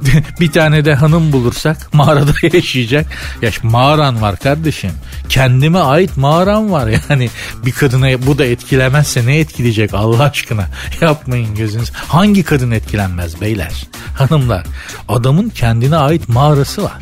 bir 0.40 0.52
tane 0.52 0.84
de 0.84 0.94
hanım 0.94 1.32
bulursak 1.32 1.94
mağarada 1.94 2.32
yaşayacak. 2.52 3.06
Ya 3.42 3.50
mağaran 3.62 4.22
var 4.22 4.36
kardeşim. 4.36 4.90
Kendime 5.28 5.78
ait 5.78 6.16
mağaram 6.16 6.70
var 6.72 6.88
yani. 7.08 7.30
Bir 7.66 7.72
kadına 7.72 8.26
bu 8.26 8.38
da 8.38 8.44
etkilemezse 8.44 9.26
ne 9.26 9.38
etkileyecek 9.38 9.94
Allah 9.94 10.22
aşkına? 10.22 10.66
Yapmayın 11.00 11.54
gözünüz. 11.54 11.90
Hangi 11.92 12.42
kadın 12.42 12.70
etkilenmez 12.70 13.40
beyler? 13.40 13.72
Hanımlar 14.14 14.66
adamın 15.08 15.48
kendine 15.48 15.96
ait 15.96 16.28
mağarası 16.28 16.82
var. 16.82 16.98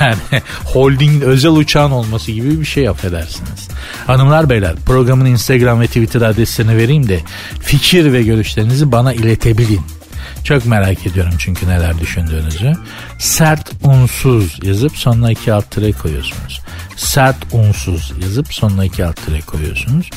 Yani 0.00 0.42
holdingin 0.64 1.20
özel 1.20 1.50
uçağın 1.50 1.90
olması 1.90 2.32
gibi 2.32 2.60
bir 2.60 2.64
şey 2.64 2.88
affedersiniz. 2.88 3.68
Hanımlar 4.06 4.50
beyler 4.50 4.74
programın 4.86 5.26
Instagram 5.26 5.80
ve 5.80 5.86
Twitter 5.86 6.22
adreslerini 6.22 6.76
vereyim 6.76 7.08
de 7.08 7.20
fikir 7.60 8.12
ve 8.12 8.22
görüşlerinizi 8.22 8.92
bana 8.92 9.12
iletebilin. 9.12 9.80
Çok 10.44 10.66
merak 10.66 11.06
ediyorum 11.06 11.32
çünkü 11.38 11.68
neler 11.68 11.98
düşündüğünüzü. 11.98 12.72
Sert 13.18 13.72
unsuz 13.82 14.58
yazıp 14.62 14.96
sonuna 14.96 15.30
iki 15.30 15.52
alt 15.52 15.70
tere 15.70 15.92
koyuyorsunuz. 15.92 16.60
Sert 16.96 17.36
unsuz 17.52 18.12
yazıp 18.22 18.54
sonuna 18.54 18.84
iki 18.84 19.04
alt 19.04 19.26
tere 19.26 19.40
koyuyorsunuz. 19.40 20.10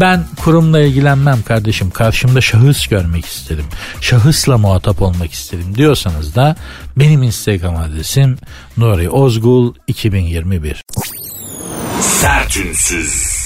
Ben 0.00 0.24
kurumla 0.44 0.80
ilgilenmem 0.80 1.42
kardeşim. 1.42 1.90
Karşımda 1.90 2.40
şahıs 2.40 2.86
görmek 2.86 3.26
isterim. 3.26 3.66
Şahısla 4.00 4.58
muhatap 4.58 5.02
olmak 5.02 5.32
isterim 5.32 5.74
diyorsanız 5.74 6.34
da 6.34 6.56
benim 6.96 7.22
Instagram 7.22 7.76
adresim 7.76 8.38
Nuri 8.76 9.10
Ozgul 9.10 9.74
2021. 9.86 10.82
Sertünsüz. 12.00 13.38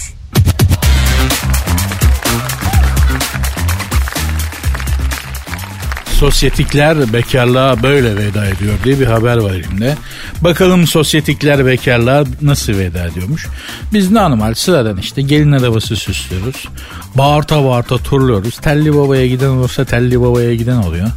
Sosyetikler 6.22 7.12
bekarlığa 7.12 7.82
böyle 7.82 8.16
veda 8.16 8.46
ediyor 8.46 8.74
diye 8.84 9.00
bir 9.00 9.06
haber 9.06 9.36
var 9.36 9.50
elimde. 9.50 9.96
Bakalım 10.40 10.86
sosyetikler 10.86 11.66
bekarlığa 11.66 12.24
nasıl 12.42 12.72
veda 12.72 13.06
ediyormuş. 13.06 13.46
Biz 13.92 14.10
normal 14.10 14.54
sıradan 14.54 14.96
işte 14.96 15.22
gelin 15.22 15.52
arabası 15.52 15.96
süslüyoruz. 15.96 16.68
Bağırta 17.14 17.64
bağırta 17.64 17.98
turluyoruz. 17.98 18.58
Telli 18.58 18.94
babaya 18.94 19.26
giden 19.26 19.48
olursa 19.48 19.84
telli 19.84 20.20
babaya 20.20 20.54
giden 20.54 20.76
oluyor. 20.76 21.08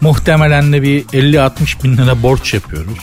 Muhtemelen 0.00 0.72
de 0.72 0.82
bir 0.82 1.04
50-60 1.04 1.84
bin 1.84 1.96
lira 1.96 2.22
borç 2.22 2.54
yapıyoruz 2.54 2.98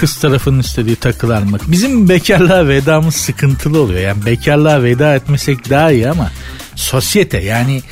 kız 0.00 0.16
tarafının 0.16 0.60
istediği 0.60 0.96
takılar 0.96 1.42
mı? 1.42 1.58
Bizim 1.66 2.08
bekarlığa 2.08 2.68
vedamız 2.68 3.14
sıkıntılı 3.14 3.80
oluyor. 3.80 4.00
Yani 4.00 4.26
bekarlığa 4.26 4.82
veda 4.82 5.14
etmesek 5.14 5.70
daha 5.70 5.90
iyi 5.90 6.10
ama 6.10 6.30
sosyete 6.74 7.38
yani 7.38 7.82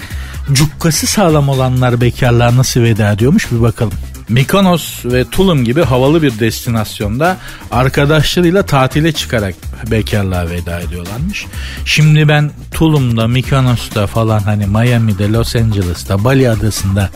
cukkası 0.52 1.06
sağlam 1.06 1.48
olanlar 1.48 2.00
bekarlığa 2.00 2.56
nasıl 2.56 2.80
veda 2.80 3.12
ediyormuş 3.12 3.52
bir 3.52 3.62
bakalım. 3.62 3.92
Mikonos 4.28 5.04
ve 5.04 5.24
Tulum 5.24 5.64
gibi 5.64 5.82
havalı 5.82 6.22
bir 6.22 6.38
destinasyonda 6.38 7.36
arkadaşlarıyla 7.70 8.62
tatile 8.62 9.12
çıkarak 9.12 9.54
bekarlığa 9.90 10.50
veda 10.50 10.80
ediyorlarmış. 10.80 11.46
Şimdi 11.84 12.28
ben 12.28 12.50
Tulum'da, 12.74 13.28
Mikonos'ta 13.28 14.06
falan 14.06 14.38
hani 14.38 14.66
Miami'de, 14.66 15.32
Los 15.32 15.56
Angeles'ta, 15.56 16.24
Bali 16.24 16.50
adasında 16.50 17.10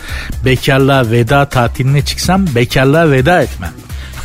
bekarlığa 0.44 1.10
veda 1.10 1.48
tatiline 1.48 2.04
çıksam 2.04 2.46
bekarlığa 2.54 3.10
veda 3.10 3.42
etmem. 3.42 3.72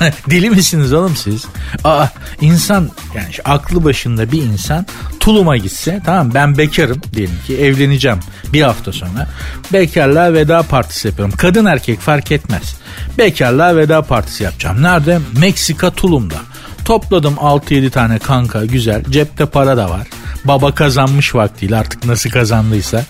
Deli 0.29 0.49
misiniz 0.49 0.93
oğlum 0.93 1.15
siz? 1.15 1.45
Aa 1.83 2.05
insan 2.41 2.89
yani 3.15 3.29
aklı 3.45 3.83
başında 3.83 4.31
bir 4.31 4.41
insan 4.41 4.85
tuluma 5.19 5.57
gitse 5.57 6.01
tamam 6.05 6.33
ben 6.33 6.57
bekarım 6.57 7.01
diyelim 7.13 7.37
ki 7.47 7.57
evleneceğim 7.57 8.19
bir 8.53 8.61
hafta 8.61 8.91
sonra. 8.91 9.27
Bekarlığa 9.73 10.33
veda 10.33 10.63
partisi 10.63 11.07
yapıyorum. 11.07 11.35
Kadın 11.37 11.65
erkek 11.65 11.99
fark 11.99 12.31
etmez. 12.31 12.75
Bekarlığa 13.17 13.75
veda 13.75 14.01
partisi 14.01 14.43
yapacağım. 14.43 14.83
Nerede? 14.83 15.19
Meksika 15.37 15.89
Tulum'da. 15.91 16.37
Topladım 16.85 17.33
6-7 17.33 17.89
tane 17.89 18.19
kanka 18.19 18.65
güzel. 18.65 19.03
Cepte 19.09 19.45
para 19.45 19.77
da 19.77 19.89
var. 19.89 20.07
Baba 20.45 20.75
kazanmış 20.75 21.35
vaktiyle 21.35 21.77
artık 21.77 22.05
nasıl 22.05 22.29
kazandıysa. 22.29 23.05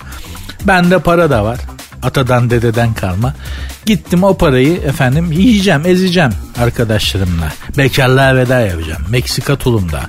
Bende 0.64 0.98
para 0.98 1.30
da 1.30 1.44
var. 1.44 1.58
Atadan 2.02 2.50
dededen 2.50 2.94
kalma. 2.94 3.34
Gittim 3.86 4.24
o 4.24 4.36
parayı 4.36 4.76
efendim 4.76 5.32
yiyeceğim 5.32 5.82
ezeceğim 5.86 6.32
arkadaşlarımla. 6.58 7.52
Bekarlığa 7.78 8.36
veda 8.36 8.60
yapacağım. 8.60 9.02
Meksika 9.10 9.56
tulumda. 9.56 10.00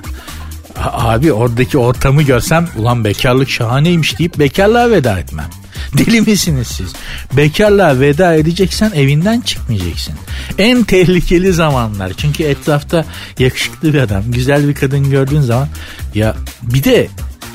Abi 0.82 1.32
oradaki 1.32 1.78
ortamı 1.78 2.22
görsem 2.22 2.68
ulan 2.76 3.04
bekarlık 3.04 3.50
şahaneymiş 3.50 4.18
deyip 4.18 4.38
bekarlığa 4.38 4.90
veda 4.90 5.18
etmem. 5.18 5.50
Deli 5.98 6.20
misiniz 6.20 6.66
siz? 6.66 6.92
Bekarlığa 7.32 8.00
veda 8.00 8.34
edeceksen 8.34 8.90
evinden 8.94 9.40
çıkmayacaksın. 9.40 10.14
En 10.58 10.84
tehlikeli 10.84 11.52
zamanlar. 11.52 12.12
Çünkü 12.16 12.42
etrafta 12.42 13.04
yakışıklı 13.38 13.94
bir 13.94 13.98
adam, 13.98 14.22
güzel 14.26 14.68
bir 14.68 14.74
kadın 14.74 15.10
gördüğün 15.10 15.40
zaman 15.40 15.68
ya 16.14 16.34
bir 16.62 16.84
de 16.84 17.08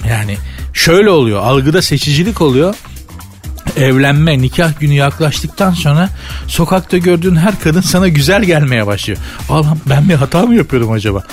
yani 0.09 0.37
şöyle 0.73 1.09
oluyor. 1.09 1.41
Algıda 1.41 1.81
seçicilik 1.81 2.41
oluyor 2.41 2.75
evlenme, 3.79 4.41
nikah 4.41 4.79
günü 4.79 4.93
yaklaştıktan 4.93 5.71
sonra 5.71 6.09
sokakta 6.47 6.97
gördüğün 6.97 7.35
her 7.35 7.59
kadın 7.59 7.81
sana 7.81 8.07
güzel 8.07 8.43
gelmeye 8.43 8.87
başlıyor. 8.87 9.19
Allah'ım 9.49 9.81
ben 9.85 10.09
bir 10.09 10.13
hata 10.13 10.41
mı 10.41 10.55
yapıyorum 10.55 10.91
acaba? 10.91 11.23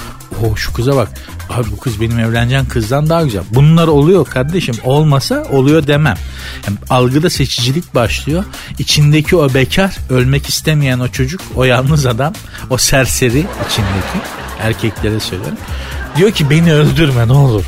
Oh 0.43 0.57
şu 0.57 0.73
kıza 0.73 0.97
bak. 0.97 1.09
Abi 1.51 1.71
bu 1.73 1.77
kız 1.77 2.01
benim 2.01 2.19
evleneceğim 2.19 2.69
kızdan 2.69 3.09
daha 3.09 3.23
güzel. 3.23 3.43
Bunlar 3.51 3.89
oluyor 3.89 4.25
kardeşim. 4.27 4.75
Olmasa 4.85 5.45
oluyor 5.51 5.87
demem. 5.87 6.17
Yani 6.67 6.79
algıda 6.91 7.31
seçicilik 7.31 7.95
başlıyor. 7.95 8.45
İçindeki 8.79 9.37
o 9.37 9.55
bekar, 9.55 9.97
ölmek 10.11 10.49
istemeyen 10.49 10.99
o 10.99 11.09
çocuk, 11.09 11.41
o 11.57 11.65
yalnız 11.65 12.07
adam, 12.07 12.33
o 12.71 12.79
serseri 12.79 13.39
içindeki 13.39 14.27
erkeklere 14.61 15.21
söylüyorum. 15.21 15.59
Diyor 16.17 16.31
ki 16.31 16.51
beni 16.51 16.75
öldürme 16.75 17.29
ne 17.29 17.33
olur. 17.33 17.65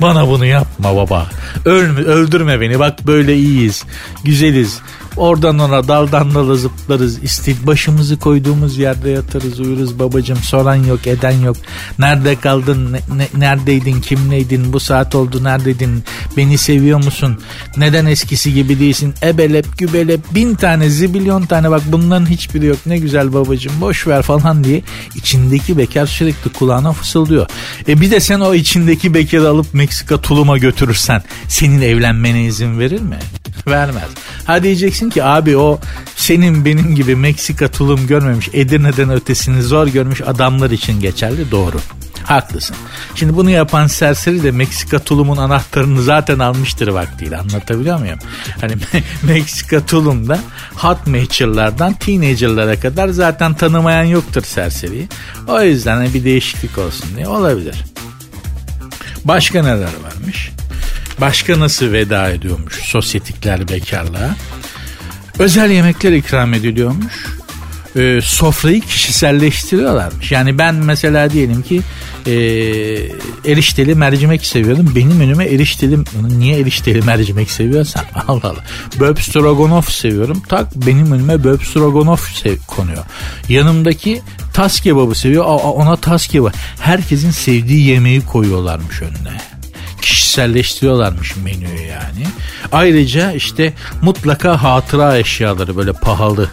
Bana 0.00 0.28
bunu 0.28 0.46
yapma 0.46 0.96
baba. 0.96 1.26
Ölme, 1.64 2.00
öldürme 2.00 2.60
beni 2.60 2.78
bak 2.78 3.06
böyle 3.06 3.36
iyiyiz. 3.36 3.84
Güzeliz. 4.24 4.80
Oradan 5.18 5.58
ona 5.58 5.88
daldan 5.88 6.34
dala 6.34 6.56
zıplarız. 6.56 7.22
İstil 7.22 7.66
başımızı 7.66 8.18
koyduğumuz 8.18 8.78
yerde 8.78 9.10
yatarız 9.10 9.60
uyuruz 9.60 9.98
babacım. 9.98 10.38
Soran 10.38 10.74
yok 10.74 11.06
eden 11.06 11.30
yok. 11.30 11.56
Nerede 11.98 12.36
kaldın? 12.36 12.92
Ne, 12.92 13.00
ne, 13.16 13.28
neredeydin? 13.34 14.00
Kimleydin? 14.00 14.72
Bu 14.72 14.80
saat 14.80 15.14
oldu 15.14 15.44
neredeydin? 15.44 16.04
Beni 16.36 16.58
seviyor 16.58 17.04
musun? 17.04 17.38
Neden 17.76 18.06
eskisi 18.06 18.54
gibi 18.54 18.80
değilsin? 18.80 19.14
Ebelep 19.22 19.78
gübelep 19.78 20.20
bin 20.34 20.54
tane 20.54 20.90
zibilyon 20.90 21.46
tane 21.46 21.70
bak 21.70 21.82
bunların 21.86 22.30
hiçbiri 22.30 22.66
yok. 22.66 22.78
Ne 22.86 22.98
güzel 22.98 23.32
babacım 23.32 23.72
boş 23.80 24.06
ver 24.06 24.22
falan 24.22 24.64
diye 24.64 24.82
içindeki 25.14 25.78
bekar 25.78 26.06
sürekli 26.06 26.52
kulağına 26.52 26.92
fısıldıyor. 26.92 27.46
E 27.88 28.00
bir 28.00 28.10
de 28.10 28.20
sen 28.20 28.40
o 28.40 28.54
içindeki 28.54 29.14
bekarı 29.14 29.48
alıp 29.48 29.74
Meksika 29.74 30.20
tuluma 30.20 30.58
götürürsen 30.58 31.22
senin 31.48 31.82
evlenmene 31.82 32.44
izin 32.44 32.78
verir 32.78 33.00
mi? 33.00 33.18
Vermez. 33.66 34.08
Ha 34.44 34.62
diyeceksin 34.62 35.07
ki 35.10 35.24
abi 35.24 35.56
o 35.56 35.80
senin 36.16 36.64
benim 36.64 36.94
gibi 36.94 37.16
Meksika 37.16 37.68
tulum 37.68 38.06
görmemiş 38.06 38.48
Edirne'den 38.52 39.10
ötesini 39.10 39.62
zor 39.62 39.86
görmüş 39.86 40.20
adamlar 40.20 40.70
için 40.70 41.00
geçerli 41.00 41.50
doğru. 41.50 41.80
Haklısın. 42.24 42.76
Şimdi 43.14 43.36
bunu 43.36 43.50
yapan 43.50 43.86
serseri 43.86 44.42
de 44.42 44.50
Meksika 44.50 44.98
tulumun 44.98 45.36
anahtarını 45.36 46.02
zaten 46.02 46.38
almıştır 46.38 46.88
vaktiyle 46.88 47.36
anlatabiliyor 47.36 47.98
muyum? 47.98 48.18
Hani 48.60 48.72
Meksika 49.22 49.86
tulumda 49.86 50.40
hot 50.74 51.06
matcher'lardan 51.06 51.92
teenager'lara 51.92 52.80
kadar 52.80 53.08
zaten 53.08 53.54
tanımayan 53.54 54.04
yoktur 54.04 54.42
serseriyi. 54.42 55.08
O 55.48 55.62
yüzden 55.62 55.96
hani 55.96 56.14
bir 56.14 56.24
değişiklik 56.24 56.78
olsun 56.78 57.08
diye 57.16 57.28
olabilir. 57.28 57.84
Başka 59.24 59.62
neler 59.62 59.90
varmış? 60.04 60.50
Başka 61.20 61.60
nasıl 61.60 61.92
veda 61.92 62.30
ediyormuş 62.30 62.74
sosyetikler 62.74 63.68
bekarlığa? 63.68 64.36
Özel 65.38 65.70
yemekler 65.70 66.12
ikram 66.12 66.54
ediliyormuş. 66.54 67.26
Ee, 67.96 68.20
sofrayı 68.22 68.80
kişiselleştiriyorlarmış. 68.80 70.32
Yani 70.32 70.58
ben 70.58 70.74
mesela 70.74 71.30
diyelim 71.30 71.62
ki 71.62 71.80
e, 72.26 72.32
erişteli 73.52 73.94
mercimek 73.94 74.46
seviyorum. 74.46 74.92
Benim 74.96 75.20
önüme 75.20 75.44
erişteli 75.44 75.98
niye 76.38 76.60
erişteli 76.60 77.02
mercimek 77.02 77.50
seviyorsan 77.50 78.04
Allah 78.28 78.48
Allah. 78.48 78.64
Böb 79.00 79.18
stroganoff 79.18 79.92
seviyorum. 79.92 80.42
Tak 80.48 80.76
benim 80.86 81.12
önüme 81.12 81.44
böb 81.44 81.62
stroganoff 81.62 82.36
sev, 82.36 82.56
konuyor. 82.66 83.04
Yanımdaki 83.48 84.22
tas 84.54 84.80
kebabı 84.80 85.14
seviyor. 85.14 85.44
Aa, 85.44 85.72
ona 85.72 85.96
tas 85.96 86.26
kebabı. 86.26 86.52
Herkesin 86.80 87.30
sevdiği 87.30 87.86
yemeği 87.86 88.20
koyuyorlarmış 88.26 89.02
önüne 89.02 89.57
kişiselleştiriyorlarmış 90.02 91.36
menüyü 91.36 91.86
yani. 91.86 92.26
Ayrıca 92.72 93.32
işte 93.32 93.72
mutlaka 94.02 94.62
hatıra 94.62 95.18
eşyaları 95.18 95.76
böyle 95.76 95.92
pahalı 95.92 96.48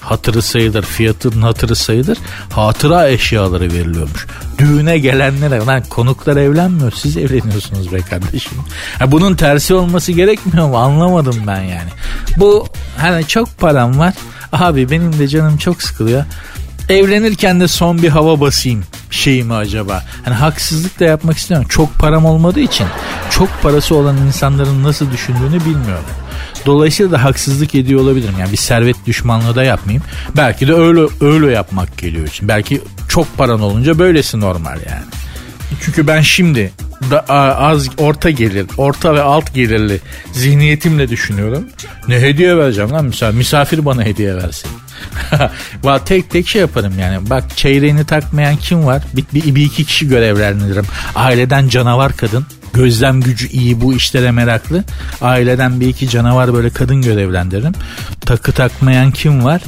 hatırı 0.00 0.42
sayılır, 0.42 0.82
fiyatın 0.82 1.42
hatırı 1.42 1.76
sayılır. 1.76 2.18
Hatıra 2.50 3.08
eşyaları 3.08 3.64
veriliyormuş. 3.64 4.26
Düğüne 4.58 4.98
gelenlere 4.98 5.58
lan 5.58 5.82
konuklar 5.88 6.36
evlenmiyor 6.36 6.92
siz 6.92 7.16
evleniyorsunuz 7.16 7.92
be 7.92 7.98
kardeşim. 8.00 8.52
Ha, 8.98 9.12
bunun 9.12 9.34
tersi 9.34 9.74
olması 9.74 10.12
gerekmiyor 10.12 10.68
mu 10.68 10.76
anlamadım 10.76 11.36
ben 11.46 11.60
yani. 11.62 11.90
Bu 12.36 12.66
hani 12.98 13.26
çok 13.26 13.58
param 13.58 13.98
var 13.98 14.14
abi 14.52 14.90
benim 14.90 15.18
de 15.18 15.28
canım 15.28 15.56
çok 15.56 15.82
sıkılıyor. 15.82 16.24
Evlenirken 16.88 17.60
de 17.60 17.68
son 17.68 18.02
bir 18.02 18.08
hava 18.08 18.40
basayım 18.40 18.84
şey 19.10 19.42
mi 19.42 19.54
acaba? 19.54 20.04
Hani 20.24 20.34
haksızlık 20.34 21.00
da 21.00 21.04
yapmak 21.04 21.36
istemiyorum. 21.36 21.68
Çok 21.68 21.94
param 21.94 22.24
olmadığı 22.24 22.60
için 22.60 22.86
çok 23.30 23.62
parası 23.62 23.94
olan 23.94 24.16
insanların 24.16 24.82
nasıl 24.82 25.10
düşündüğünü 25.12 25.60
bilmiyorum. 25.60 26.04
Dolayısıyla 26.66 27.12
da 27.12 27.24
haksızlık 27.24 27.74
ediyor 27.74 28.00
olabilirim. 28.00 28.34
Yani 28.40 28.52
bir 28.52 28.56
servet 28.56 28.96
düşmanlığı 29.06 29.54
da 29.54 29.64
yapmayayım. 29.64 30.02
Belki 30.36 30.68
de 30.68 30.74
öyle 30.74 31.00
öyle 31.20 31.52
yapmak 31.52 31.98
geliyor 31.98 32.26
için. 32.26 32.48
Belki 32.48 32.80
çok 33.08 33.38
paran 33.38 33.60
olunca 33.60 33.98
böylesi 33.98 34.40
normal 34.40 34.76
yani. 34.76 35.04
Çünkü 35.84 36.06
ben 36.06 36.20
şimdi 36.20 36.72
da 37.10 37.20
az 37.28 37.88
orta 37.98 38.30
gelir, 38.30 38.66
orta 38.76 39.14
ve 39.14 39.22
alt 39.22 39.54
gelirli 39.54 40.00
zihniyetimle 40.32 41.08
düşünüyorum. 41.08 41.64
Ne 42.08 42.20
hediye 42.20 42.56
vereceğim 42.56 42.90
lan 42.90 43.04
misafir, 43.04 43.36
misafir 43.36 43.84
bana 43.84 44.04
hediye 44.04 44.36
versin. 44.36 44.70
Va 45.84 46.04
tek 46.04 46.30
tek 46.30 46.48
şey 46.48 46.60
yaparım 46.60 46.98
yani. 46.98 47.30
Bak 47.30 47.56
çeyreğini 47.56 48.06
takmayan 48.06 48.56
kim 48.56 48.86
var? 48.86 49.02
Bir, 49.16 49.24
bir, 49.34 49.54
bir 49.54 49.64
iki 49.64 49.84
kişi 49.84 50.08
görevlendiririm. 50.08 50.84
Aileden 51.14 51.68
canavar 51.68 52.16
kadın. 52.16 52.46
Gözlem 52.72 53.20
gücü 53.20 53.48
iyi 53.48 53.80
bu 53.80 53.94
işlere 53.94 54.30
meraklı. 54.30 54.84
Aileden 55.20 55.80
bir 55.80 55.88
iki 55.88 56.08
canavar 56.08 56.54
böyle 56.54 56.70
kadın 56.70 57.02
görevlendiririm. 57.02 57.72
Takı 58.20 58.52
takmayan 58.52 59.10
kim 59.10 59.44
var? 59.44 59.62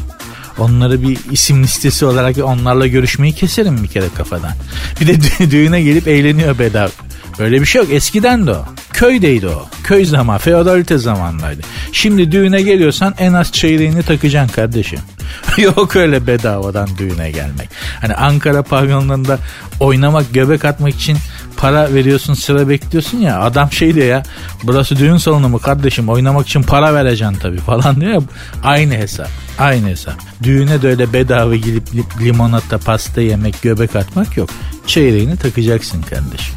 Onları 0.59 1.03
bir 1.03 1.19
isim 1.31 1.63
listesi 1.63 2.05
olarak 2.07 2.37
onlarla 2.39 2.87
görüşmeyi 2.87 3.35
keserim 3.35 3.83
bir 3.83 3.89
kere 3.89 4.07
kafadan. 4.17 4.53
Bir 5.01 5.07
de 5.07 5.51
düğüne 5.51 5.83
gelip 5.83 6.09
eğleniyor 6.09 6.59
bedava. 6.59 6.91
Öyle 7.39 7.61
bir 7.61 7.67
şey 7.67 7.83
yok. 7.83 7.93
Eskiden 7.93 8.47
de 8.47 8.53
o. 8.53 8.65
Köydeydi 8.93 9.49
o. 9.49 9.67
Köy 9.85 10.05
zaman, 10.05 10.39
feodalite 10.39 10.99
zamanındaydı. 10.99 11.61
Şimdi 11.93 12.33
düğüne 12.33 12.63
geliyorsan 12.63 13.15
en 13.19 13.33
az 13.33 13.53
çeyreğini 13.53 14.03
takacaksın 14.03 14.55
kardeşim. 14.55 15.01
yok 15.59 15.97
öyle 15.97 16.27
bedavadan 16.27 16.89
düğüne 16.99 17.31
gelmek. 17.31 17.69
Hani 18.01 18.15
Ankara 18.15 18.63
pavyonlarında 18.63 19.39
oynamak, 19.81 20.35
göbek 20.35 20.65
atmak 20.65 20.95
için 20.95 21.19
para 21.57 21.95
veriyorsun 21.95 22.35
sıra 22.35 22.69
bekliyorsun 22.69 23.19
ya 23.19 23.41
adam 23.41 23.73
şey 23.73 23.95
diyor 23.95 24.07
ya 24.07 24.23
burası 24.63 24.97
düğün 24.97 25.17
salonu 25.17 25.49
mu 25.49 25.59
kardeşim 25.59 26.09
oynamak 26.09 26.47
için 26.47 26.63
para 26.63 26.95
vereceksin 26.95 27.35
tabii 27.35 27.57
falan 27.67 28.01
diyor 28.01 28.13
ya 28.13 28.21
aynı 28.65 28.95
hesap 28.95 29.29
aynı 29.59 29.89
hesap 29.89 30.15
düğüne 30.43 30.83
de 30.83 30.89
öyle 30.89 31.13
bedava 31.13 31.55
gidip 31.57 31.87
limonata 32.21 32.79
pasta 32.79 33.21
yemek 33.21 33.63
göbek 33.63 33.97
atmak 33.97 34.37
yok 34.37 34.51
çeyreğini 34.89 35.37
takacaksın 35.37 36.03
kardeşim 36.03 36.55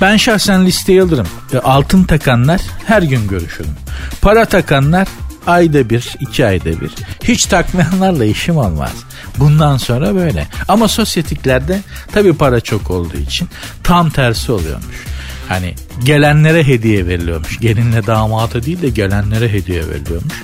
ben 0.00 0.16
şahsen 0.16 0.66
listeyi 0.66 1.02
alırım 1.02 1.28
altın 1.64 2.04
takanlar 2.04 2.60
her 2.86 3.02
gün 3.02 3.28
görüşürüm 3.28 3.74
para 4.22 4.44
takanlar 4.44 5.08
ayda 5.46 5.90
bir, 5.90 6.16
iki 6.20 6.46
ayda 6.46 6.80
bir. 6.80 6.94
Hiç 7.24 7.44
takmayanlarla 7.44 8.24
işim 8.24 8.56
olmaz. 8.56 8.92
Bundan 9.38 9.76
sonra 9.76 10.14
böyle. 10.14 10.46
Ama 10.68 10.88
sosyetiklerde 10.88 11.80
tabii 12.12 12.32
para 12.34 12.60
çok 12.60 12.90
olduğu 12.90 13.16
için 13.16 13.48
tam 13.82 14.10
tersi 14.10 14.52
oluyormuş. 14.52 15.04
Hani 15.48 15.74
gelenlere 16.04 16.66
hediye 16.66 17.06
veriliyormuş. 17.06 17.58
Gelinle 17.60 18.06
damata 18.06 18.62
değil 18.62 18.82
de 18.82 18.88
gelenlere 18.88 19.52
hediye 19.52 19.88
veriliyormuş. 19.88 20.34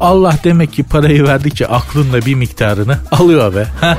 Allah 0.00 0.38
demek 0.44 0.72
ki 0.72 0.82
parayı 0.82 1.24
verdikçe 1.24 1.66
aklınla 1.66 2.26
bir 2.26 2.34
miktarını 2.34 2.98
alıyor 3.10 3.54
be. 3.54 3.66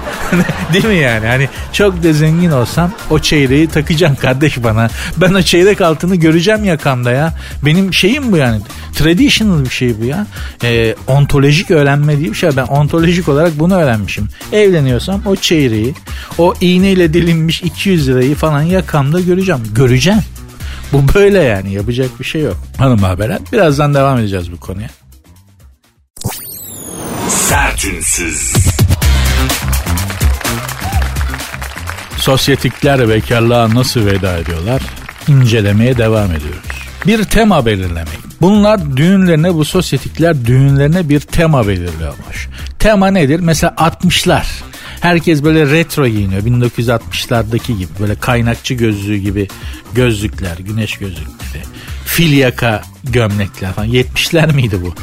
Değil 0.73 0.85
mi 0.85 0.95
yani? 0.95 1.27
Hani 1.27 1.49
çok 1.73 2.03
da 2.03 2.13
zengin 2.13 2.51
olsam 2.51 2.91
o 3.09 3.19
çeyreği 3.19 3.67
takacağım 3.67 4.15
kardeş 4.15 4.63
bana. 4.63 4.89
Ben 5.17 5.33
o 5.33 5.41
çeyrek 5.41 5.81
altını 5.81 6.15
göreceğim 6.15 6.63
yakamda 6.63 7.11
ya. 7.11 7.33
Benim 7.65 7.93
şeyim 7.93 8.31
bu 8.31 8.37
yani. 8.37 8.61
Traditional 8.95 9.65
bir 9.65 9.69
şey 9.69 10.01
bu 10.01 10.05
ya. 10.05 10.27
Ee, 10.63 10.95
ontolojik 11.07 11.71
öğrenme 11.71 12.17
diye 12.17 12.29
bir 12.29 12.35
şey. 12.35 12.49
Ben 12.57 12.65
ontolojik 12.65 13.29
olarak 13.29 13.59
bunu 13.59 13.75
öğrenmişim. 13.75 14.27
Evleniyorsam 14.51 15.21
o 15.25 15.35
çeyreği, 15.35 15.93
o 16.37 16.53
iğneyle 16.61 17.13
dilinmiş 17.13 17.61
200 17.61 18.07
lirayı 18.07 18.35
falan 18.35 18.61
yakamda 18.61 19.19
göreceğim. 19.19 19.61
Göreceğim. 19.75 20.21
Bu 20.93 21.13
böyle 21.13 21.43
yani 21.43 21.73
yapacak 21.73 22.19
bir 22.19 22.25
şey 22.25 22.41
yok. 22.41 22.57
Hanım 22.77 22.99
haberler. 22.99 23.39
Birazdan 23.51 23.93
devam 23.93 24.17
edeceğiz 24.17 24.51
bu 24.51 24.59
konuya. 24.59 24.89
Sertünsüz. 27.29 28.53
Sosyetikler 32.17 33.09
bekarlığa 33.09 33.75
nasıl 33.75 34.05
veda 34.05 34.37
ediyorlar? 34.37 34.81
İncelemeye 35.27 35.97
devam 35.97 36.31
ediyoruz. 36.31 36.71
Bir 37.07 37.23
tema 37.23 37.65
belirlemek. 37.65 38.19
Bunlar 38.41 38.97
düğünlerine 38.97 39.53
bu 39.53 39.65
sosyetikler 39.65 40.45
düğünlerine 40.45 41.09
bir 41.09 41.19
tema 41.19 41.67
belirliyormuş. 41.67 42.49
Tema 42.79 43.07
nedir? 43.07 43.39
Mesela 43.39 43.73
60'lar. 43.77 44.43
Herkes 45.01 45.43
böyle 45.43 45.71
retro 45.71 46.07
giyiniyor. 46.07 46.41
1960'lardaki 46.41 47.77
gibi 47.77 47.89
böyle 47.99 48.15
kaynakçı 48.15 48.73
gözlüğü 48.73 49.17
gibi 49.17 49.47
gözlükler, 49.93 50.57
güneş 50.57 50.97
gözlükleri 50.97 51.63
fil 52.05 52.37
yaka 52.37 52.83
gömlekler 53.03 53.73
falan. 53.73 53.87
70'ler 53.87 54.55
miydi 54.55 54.79
bu? 54.81 54.93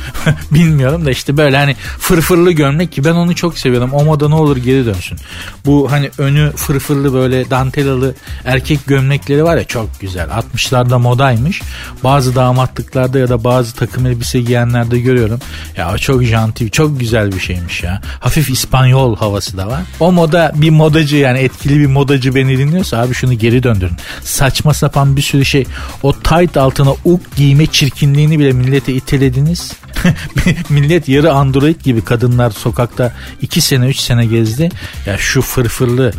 Bilmiyorum 0.54 1.06
da 1.06 1.10
işte 1.10 1.36
böyle 1.36 1.56
hani 1.56 1.76
fırfırlı 1.98 2.52
gömlek 2.52 2.92
ki 2.92 3.04
ben 3.04 3.12
onu 3.12 3.34
çok 3.34 3.58
seviyorum. 3.58 3.92
O 3.92 4.04
moda 4.04 4.28
ne 4.28 4.34
olur 4.34 4.56
geri 4.56 4.86
dönsün. 4.86 5.18
Bu 5.66 5.92
hani 5.92 6.10
önü 6.18 6.52
fırfırlı 6.56 7.14
böyle 7.14 7.50
dantelalı 7.50 8.14
erkek 8.44 8.86
gömlekleri 8.86 9.44
var 9.44 9.56
ya 9.56 9.64
çok 9.64 10.00
güzel. 10.00 10.28
60'larda 10.28 10.98
modaymış. 10.98 11.62
Bazı 12.04 12.34
damatlıklarda 12.34 13.18
ya 13.18 13.28
da 13.28 13.44
bazı 13.44 13.74
takım 13.74 14.06
elbise 14.06 14.40
giyenlerde 14.40 15.00
görüyorum. 15.00 15.40
Ya 15.76 15.98
çok 15.98 16.22
janti, 16.22 16.70
çok 16.70 17.00
güzel 17.00 17.32
bir 17.32 17.40
şeymiş 17.40 17.82
ya. 17.82 18.00
Hafif 18.20 18.50
İspanyol 18.50 19.16
havası 19.16 19.56
da 19.56 19.66
var. 19.66 19.82
O 20.00 20.12
moda 20.12 20.52
bir 20.54 20.70
modacı 20.70 21.16
yani 21.16 21.38
etkili 21.38 21.80
bir 21.80 21.86
modacı 21.86 22.34
beni 22.34 22.58
dinliyorsa 22.58 22.98
abi 22.98 23.14
şunu 23.14 23.34
geri 23.34 23.62
döndürün. 23.62 23.96
Saçma 24.22 24.74
sapan 24.74 25.16
bir 25.16 25.22
sürü 25.22 25.44
şey. 25.44 25.66
O 26.02 26.12
tight 26.12 26.56
altına 26.56 26.90
uk 27.04 27.36
giyme 27.36 27.66
çirkinliğini 27.88 28.38
bile 28.38 28.52
millete 28.52 28.92
itelediniz. 28.92 29.72
Millet 30.68 31.08
yarı 31.08 31.32
android 31.32 31.80
gibi 31.80 32.04
kadınlar 32.04 32.50
sokakta 32.50 33.12
2 33.42 33.60
sene 33.60 33.86
3 33.86 33.96
sene 33.96 34.26
gezdi. 34.26 34.68
Ya 35.06 35.18
şu 35.18 35.42
fırfırlı 35.42 36.12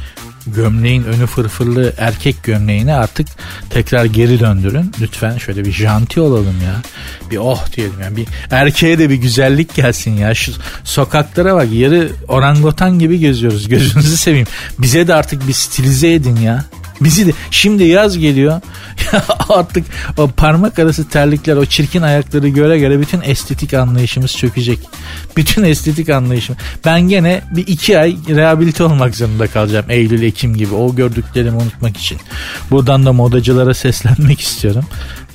gömleğin 0.47 1.03
önü 1.03 1.27
fırfırlı 1.27 1.93
erkek 1.97 2.43
gömleğini 2.43 2.93
artık 2.93 3.27
tekrar 3.69 4.05
geri 4.05 4.39
döndürün. 4.39 4.91
Lütfen 5.01 5.37
şöyle 5.37 5.65
bir 5.65 5.71
janti 5.71 6.21
olalım 6.21 6.55
ya. 6.65 6.75
Bir 7.31 7.37
oh 7.37 7.75
diyelim 7.75 7.99
yani 8.01 8.17
bir 8.17 8.27
erkeğe 8.51 8.99
de 8.99 9.09
bir 9.09 9.15
güzellik 9.15 9.75
gelsin 9.75 10.11
ya. 10.11 10.35
Şu 10.35 10.51
sokaklara 10.83 11.55
bak 11.55 11.67
yarı 11.71 12.09
orangotan 12.27 12.99
gibi 12.99 13.19
geziyoruz. 13.19 13.67
Gözünüzü 13.67 14.17
seveyim. 14.17 14.47
Bize 14.79 15.07
de 15.07 15.13
artık 15.13 15.47
bir 15.47 15.53
stilize 15.53 16.13
edin 16.13 16.35
ya. 16.35 16.65
Bizi 17.01 17.27
de 17.27 17.31
şimdi 17.51 17.83
yaz 17.83 18.17
geliyor. 18.17 18.61
Artık 19.49 19.85
o 20.17 20.27
parmak 20.27 20.79
arası 20.79 21.09
terlikler 21.09 21.55
o 21.55 21.65
çirkin 21.65 22.01
ayakları 22.01 22.47
göre 22.47 22.79
göre 22.79 22.99
bütün 22.99 23.21
estetik 23.21 23.73
anlayışımız 23.73 24.37
çökecek. 24.37 24.79
Bütün 25.37 25.63
estetik 25.63 26.09
anlayışım. 26.09 26.55
Ben 26.85 27.01
gene 27.01 27.41
bir 27.51 27.67
iki 27.67 27.99
ay 27.99 28.15
rehabilite 28.29 28.83
olmak 28.83 29.15
zorunda 29.15 29.47
kalacağım. 29.47 29.85
Eylül, 29.89 30.21
Ekim 30.21 30.55
gibi 30.55 30.75
o 30.75 30.95
gördüklerimi 30.95 31.57
unutmak 31.57 31.97
için. 31.97 32.19
Buradan 32.71 33.05
da 33.05 33.13
modacılara 33.13 33.73
seslenmek 33.73 34.39
istiyorum. 34.39 34.85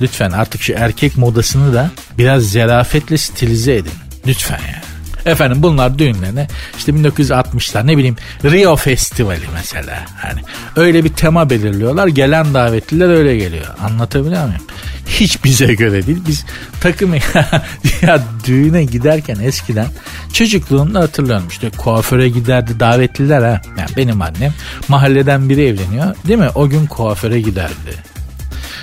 Lütfen 0.01 0.31
artık 0.31 0.61
şu 0.61 0.73
erkek 0.73 1.17
modasını 1.17 1.73
da 1.73 1.91
biraz 2.17 2.43
zerafetle 2.43 3.17
stilize 3.17 3.75
edin. 3.75 3.91
Lütfen 4.27 4.59
ya. 4.59 4.94
Efendim 5.25 5.63
bunlar 5.63 5.99
düğünlerine 5.99 6.47
işte 6.77 6.91
1960'lar 6.91 7.87
ne 7.87 7.97
bileyim 7.97 8.15
Rio 8.43 8.75
Festivali 8.75 9.45
mesela. 9.53 10.05
Hani 10.15 10.41
öyle 10.75 11.03
bir 11.03 11.09
tema 11.09 11.49
belirliyorlar. 11.49 12.07
Gelen 12.07 12.53
davetliler 12.53 13.09
öyle 13.09 13.37
geliyor. 13.37 13.65
Anlatabiliyor 13.83 14.45
muyum? 14.45 14.61
Hiç 15.07 15.43
bize 15.43 15.73
göre 15.73 16.07
değil. 16.07 16.21
Biz 16.27 16.45
takım 16.81 17.13
ya 18.01 18.23
düğüne 18.45 18.83
giderken 18.83 19.35
eskiden 19.43 19.87
çocukluğumda 20.33 20.99
hatırlıyorum 20.99 21.47
işte 21.49 21.69
kuaföre 21.69 22.29
giderdi 22.29 22.79
davetliler 22.79 23.41
ha. 23.41 23.61
Yani 23.77 23.89
benim 23.97 24.21
annem 24.21 24.53
mahalleden 24.87 25.49
biri 25.49 25.65
evleniyor 25.65 26.15
değil 26.27 26.39
mi? 26.39 26.49
O 26.55 26.69
gün 26.69 26.85
kuaföre 26.85 27.41
giderdi 27.41 28.14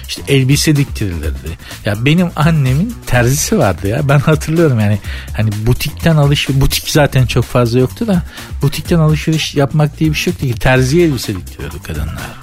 işte 0.09 0.23
elbise 0.29 0.77
diktirilirdi. 0.77 1.59
Ya 1.85 2.05
benim 2.05 2.31
annemin 2.37 2.95
terzisi 3.07 3.59
vardı 3.59 3.89
ya. 3.89 4.09
Ben 4.09 4.19
hatırlıyorum 4.19 4.81
yani 4.81 4.99
hani 5.37 5.51
butikten 5.67 6.17
alışveriş 6.17 6.61
butik 6.61 6.89
zaten 6.89 7.27
çok 7.27 7.45
fazla 7.45 7.79
yoktu 7.79 8.07
da 8.07 8.23
butikten 8.63 8.99
alışveriş 8.99 9.55
yapmak 9.55 10.01
diye 10.01 10.11
bir 10.11 10.15
şey 10.15 10.33
yoktu 10.33 10.47
ki 10.47 10.55
terziye 10.55 11.07
elbise 11.07 11.37
diktiriyordu 11.37 11.83
kadınlar. 11.83 12.43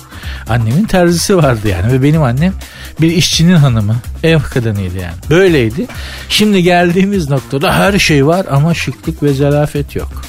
Annemin 0.49 0.85
terzisi 0.85 1.37
vardı 1.37 1.67
yani 1.67 1.91
ve 1.91 2.03
benim 2.03 2.23
annem 2.23 2.53
bir 3.01 3.11
işçinin 3.11 3.55
hanımı, 3.55 3.95
ev 4.23 4.39
kadınıydı 4.39 4.97
yani. 4.97 5.15
Böyleydi. 5.29 5.87
Şimdi 6.29 6.63
geldiğimiz 6.63 7.29
noktada 7.29 7.75
her 7.75 7.99
şey 7.99 8.25
var 8.25 8.45
ama 8.51 8.73
şıklık 8.73 9.23
ve 9.23 9.33
zarafet 9.33 9.95
yok. 9.95 10.21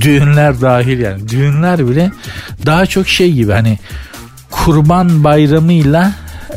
Düğünler 0.00 0.60
dahil 0.60 0.98
yani. 0.98 1.28
Düğünler 1.28 1.88
bile 1.88 2.10
daha 2.66 2.86
çok 2.86 3.08
şey 3.08 3.32
gibi 3.32 3.52
hani 3.52 3.78
kurban 4.50 5.24
bayramıyla 5.24 6.12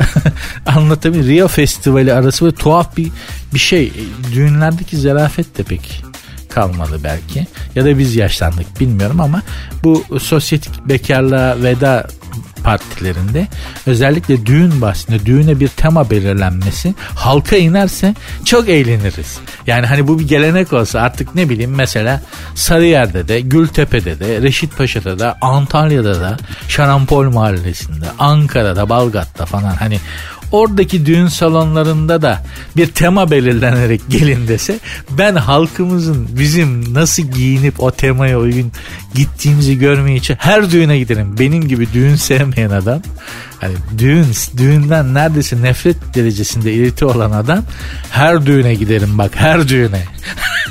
anlatabilir. 0.66 1.28
Rio 1.28 1.48
Festivali 1.48 2.14
arası 2.14 2.45
ve 2.45 2.52
tuhaf 2.52 2.98
bir 2.98 3.12
bir 3.54 3.60
şey. 3.60 3.93
Düğünlerdeki 4.34 4.98
zarafet 4.98 5.58
de 5.58 5.64
pek 5.64 6.07
kalmadı 6.58 6.99
belki. 7.03 7.47
Ya 7.76 7.86
da 7.86 7.99
biz 7.99 8.16
yaşlandık 8.16 8.80
bilmiyorum 8.80 9.22
ama 9.22 9.41
bu 9.84 10.03
sosyetik 10.20 10.89
bekarlığa 10.89 11.64
veda 11.64 12.08
partilerinde 12.64 13.47
özellikle 13.86 14.45
düğün 14.45 14.82
bahsinde 14.82 15.26
düğüne 15.26 15.60
bir 15.60 15.68
tema 15.68 16.10
belirlenmesi 16.10 16.95
halka 17.16 17.55
inerse 17.55 18.16
çok 18.45 18.70
eğleniriz. 18.70 19.39
Yani 19.68 19.86
hani 19.86 20.08
bu 20.08 20.20
bir 20.20 20.28
gelenek 20.28 20.74
olsa 20.74 21.01
artık 21.01 21.36
ne 21.36 21.49
bileyim 21.49 21.76
mesela 21.76 22.22
Sarıyer'de 22.55 23.28
de 23.28 23.39
Gültepe'de 23.41 24.20
de 24.20 24.41
Reşit 24.41 24.78
Paşa'da 24.78 25.20
da 25.20 25.38
Antalya'da 25.41 26.22
da 26.22 26.38
Şarampol 26.68 27.30
Mahallesi'nde 27.30 28.05
Ankara'da 28.20 28.89
Balgat'ta 28.89 29.45
falan 29.45 29.76
hani 29.76 29.99
oradaki 30.52 31.06
düğün 31.06 31.28
salonlarında 31.28 32.22
da 32.22 32.43
bir 32.78 32.88
tema 32.88 33.32
belirlenerek 33.32 34.02
gelin 34.10 34.48
dese 34.48 34.80
ben 35.10 35.36
halkımızın 35.36 36.28
bizim 36.39 36.93
nasıl 36.93 37.24
giyinip 37.24 37.84
o 37.84 37.91
temaya 37.91 38.39
uygun 38.39 38.72
gittiğimizi 39.16 39.78
görmeye 39.80 40.16
için 40.16 40.36
her 40.39 40.72
düğüne 40.72 41.00
giderim. 41.00 41.36
Benim 41.39 41.68
gibi 41.68 41.88
düğün 41.93 42.16
sevmeyen 42.16 42.70
adam 42.70 43.02
hani 43.62 43.74
düğün 43.97 44.26
düğünden 44.58 45.14
neredeyse 45.14 45.62
nefret 45.62 46.16
derecesinde 46.16 46.74
iriti 46.74 47.05
olan 47.05 47.32
adam 47.32 47.64
her 48.12 48.45
düğüne 48.45 48.74
giderim 48.74 49.18
bak 49.18 49.32
her 49.36 49.68
düğüne. 49.68 50.03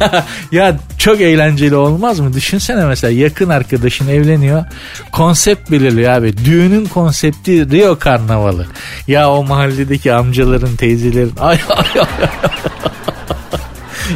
ya 0.52 0.76
çok 0.98 1.20
eğlenceli 1.20 1.74
olmaz 1.74 2.20
mı? 2.20 2.32
Düşünsene 2.32 2.84
mesela 2.84 3.10
yakın 3.10 3.48
arkadaşın 3.48 4.08
evleniyor. 4.08 4.64
Konsept 5.12 5.70
belirliyor 5.70 6.12
abi. 6.12 6.36
Düğünün 6.44 6.84
konsepti 6.84 7.70
Rio 7.70 7.98
Karnavalı. 7.98 8.66
Ya 9.08 9.30
o 9.30 9.44
mahalledeki 9.44 10.12
amcaların, 10.12 10.76
teyzelerin 10.76 11.36
ay 11.40 11.58
ay 11.68 12.00
ay. 12.00 12.06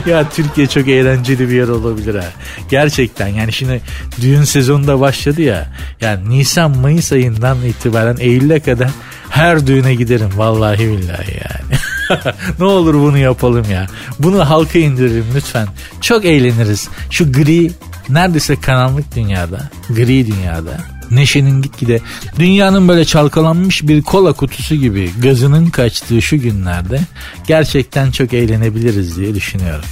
Ya 0.07 0.29
Türkiye 0.29 0.67
çok 0.67 0.89
eğlenceli 0.89 1.49
bir 1.49 1.55
yer 1.55 1.69
olabilir 1.69 2.15
ha. 2.15 2.25
Gerçekten 2.71 3.29
yani 3.29 3.53
şimdi 3.53 3.81
düğün 4.21 4.45
sezonu 4.45 4.87
da 4.87 5.01
başladı 5.01 5.43
ya. 5.43 5.69
Yani 6.01 6.31
Nisan 6.31 6.79
Mayıs 6.79 7.13
ayından 7.13 7.63
itibaren 7.63 8.17
Eylül'e 8.21 8.61
kadar 8.61 8.91
her 9.31 9.67
düğüne 9.67 9.95
giderim 9.95 10.31
vallahi 10.37 10.79
billahi 10.79 11.33
yani. 11.33 11.81
ne 12.59 12.65
olur 12.65 12.95
bunu 12.95 13.19
yapalım 13.19 13.71
ya. 13.71 13.87
Bunu 14.19 14.51
halka 14.51 14.79
indirelim 14.79 15.27
lütfen. 15.35 15.69
Çok 16.01 16.25
eğleniriz. 16.25 16.89
Şu 17.11 17.33
gri 17.33 17.71
neredeyse 18.09 18.61
karanlık 18.61 19.17
dünyada, 19.17 19.71
gri 19.89 20.27
dünyada 20.27 21.00
neşenin 21.11 21.63
gitgide 21.63 22.01
dünyanın 22.39 22.89
böyle 22.89 23.05
çalkalanmış 23.05 23.83
bir 23.83 24.03
kola 24.03 24.33
kutusu 24.33 24.75
gibi 24.75 25.11
gazının 25.23 25.67
kaçtığı 25.67 26.23
şu 26.23 26.41
günlerde 26.41 27.01
gerçekten 27.47 28.11
çok 28.11 28.33
eğlenebiliriz 28.33 29.17
diye 29.17 29.35
düşünüyorum. 29.35 29.85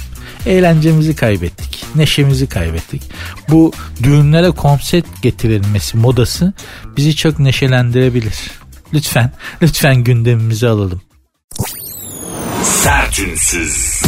Eğlencemizi 0.45 1.15
kaybettik, 1.15 1.85
neşemizi 1.95 2.47
kaybettik. 2.47 3.01
Bu 3.49 3.71
düğünlere 4.03 4.51
konsept 4.51 5.21
getirilmesi 5.21 5.97
modası 5.97 6.53
bizi 6.97 7.15
çok 7.15 7.39
neşelendirebilir. 7.39 8.35
Lütfen, 8.93 9.31
lütfen 9.61 9.95
gündemimizi 10.03 10.67
alalım. 10.67 11.01
Sertünsüz. 12.63 14.01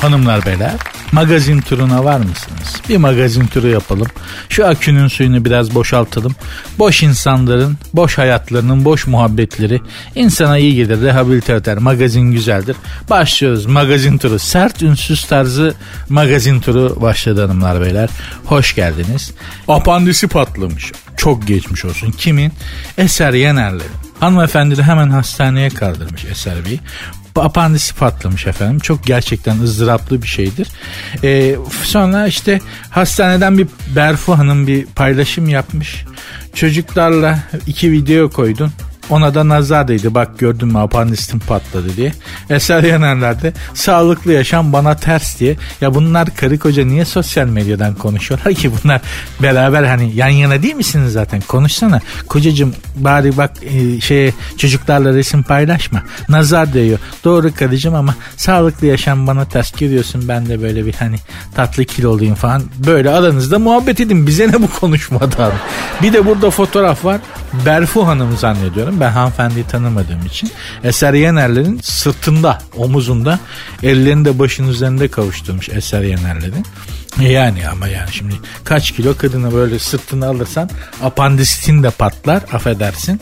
Hanımlar 0.00 0.46
beyler 0.46 0.74
magazin 1.12 1.60
turuna 1.60 2.04
var 2.04 2.18
mısınız? 2.18 2.82
Bir 2.88 2.96
magazin 2.96 3.46
turu 3.46 3.68
yapalım. 3.68 4.06
Şu 4.48 4.66
akünün 4.66 5.08
suyunu 5.08 5.44
biraz 5.44 5.74
boşaltalım. 5.74 6.34
Boş 6.78 7.02
insanların, 7.02 7.78
boş 7.94 8.18
hayatlarının, 8.18 8.84
boş 8.84 9.06
muhabbetleri 9.06 9.80
insana 10.14 10.58
iyi 10.58 10.74
gelir, 10.74 11.00
rehabilite 11.00 11.52
eder. 11.52 11.78
Magazin 11.78 12.32
güzeldir. 12.32 12.76
Başlıyoruz 13.10 13.66
magazin 13.66 14.18
turu. 14.18 14.38
Sert 14.38 14.82
ünsüz 14.82 15.24
tarzı 15.24 15.74
magazin 16.08 16.60
turu 16.60 16.98
başladı 17.00 17.42
hanımlar 17.42 17.80
beyler. 17.80 18.08
Hoş 18.44 18.74
geldiniz. 18.74 19.32
Apandisi 19.68 20.28
patlamış. 20.28 20.92
Çok 21.16 21.46
geçmiş 21.46 21.84
olsun. 21.84 22.10
Kimin? 22.10 22.52
Eser 22.98 23.32
Yener'le. 23.32 23.82
Hanımefendi 24.20 24.76
de 24.76 24.82
hemen 24.82 25.10
hastaneye 25.10 25.68
kaldırmış 25.68 26.24
Eser 26.24 26.64
Bey 26.64 26.80
apandisi 27.42 27.94
patlamış 27.94 28.46
efendim. 28.46 28.78
Çok 28.78 29.06
gerçekten 29.06 29.60
ızdıraplı 29.60 30.22
bir 30.22 30.28
şeydir. 30.28 30.68
Ee, 31.24 31.56
sonra 31.82 32.26
işte 32.26 32.60
hastaneden 32.90 33.58
bir 33.58 33.66
Berfu 33.96 34.38
Hanım 34.38 34.66
bir 34.66 34.86
paylaşım 34.86 35.48
yapmış. 35.48 36.04
Çocuklarla 36.54 37.38
iki 37.66 37.92
video 37.92 38.30
koydun. 38.30 38.72
Ona 39.10 39.34
da 39.34 39.48
nazar 39.48 39.88
değdi 39.88 40.14
bak 40.14 40.38
gördün 40.38 40.68
mü 40.68 40.78
apandistim 40.78 41.38
patladı 41.38 41.96
diye. 41.96 42.12
Eser 42.50 42.82
Yenerler'de 42.82 43.52
sağlıklı 43.74 44.32
yaşam 44.32 44.72
bana 44.72 44.96
ters 44.96 45.40
diye. 45.40 45.56
Ya 45.80 45.94
bunlar 45.94 46.36
karı 46.36 46.58
koca 46.58 46.84
niye 46.84 47.04
sosyal 47.04 47.46
medyadan 47.46 47.94
konuşuyorlar 47.94 48.54
ki 48.54 48.70
bunlar 48.82 49.00
beraber 49.42 49.84
hani 49.84 50.16
yan 50.16 50.28
yana 50.28 50.62
değil 50.62 50.74
misiniz 50.74 51.12
zaten 51.12 51.40
konuşsana. 51.40 52.00
Kocacığım 52.28 52.74
bari 52.96 53.36
bak 53.36 53.50
e, 53.62 54.00
şey 54.00 54.32
çocuklarla 54.56 55.14
resim 55.14 55.42
paylaşma. 55.42 56.02
Nazar 56.28 56.74
değiyor. 56.74 56.98
Doğru 57.24 57.54
karıcığım 57.54 57.94
ama 57.94 58.14
sağlıklı 58.36 58.86
yaşam 58.86 59.26
bana 59.26 59.44
ters 59.44 59.72
görüyorsun. 59.72 60.28
Ben 60.28 60.46
de 60.46 60.62
böyle 60.62 60.86
bir 60.86 60.94
hani 60.94 61.16
tatlı 61.54 61.84
kiloluyum 61.84 62.34
falan. 62.34 62.62
Böyle 62.86 63.10
aranızda 63.10 63.58
muhabbet 63.58 64.00
edin. 64.00 64.26
Bize 64.26 64.48
ne 64.48 64.62
bu 64.62 64.70
konuşmadan. 64.80 65.52
Bir 66.02 66.12
de 66.12 66.26
burada 66.26 66.50
fotoğraf 66.50 67.04
var. 67.04 67.20
Berfu 67.66 68.06
Hanım 68.06 68.36
zannediyorum. 68.36 68.97
Ben 69.00 69.10
hanımefendiyi 69.10 69.66
tanımadığım 69.66 70.26
için. 70.26 70.50
Eser 70.84 71.14
Yenerler'in 71.14 71.80
sırtında, 71.82 72.58
omuzunda 72.76 73.38
ellerini 73.82 74.24
de 74.24 74.38
başın 74.38 74.68
üzerinde 74.68 75.08
kavuşturmuş 75.08 75.68
Eser 75.68 76.02
Yenerler'in. 76.02 76.66
Yani 77.20 77.68
ama 77.68 77.88
yani 77.88 78.12
şimdi 78.12 78.34
kaç 78.64 78.92
kilo 78.92 79.16
kadını 79.16 79.54
böyle 79.54 79.78
sırtını 79.78 80.26
alırsan 80.26 80.70
apandisitin 81.02 81.82
de 81.82 81.90
patlar 81.90 82.42
affedersin. 82.52 83.20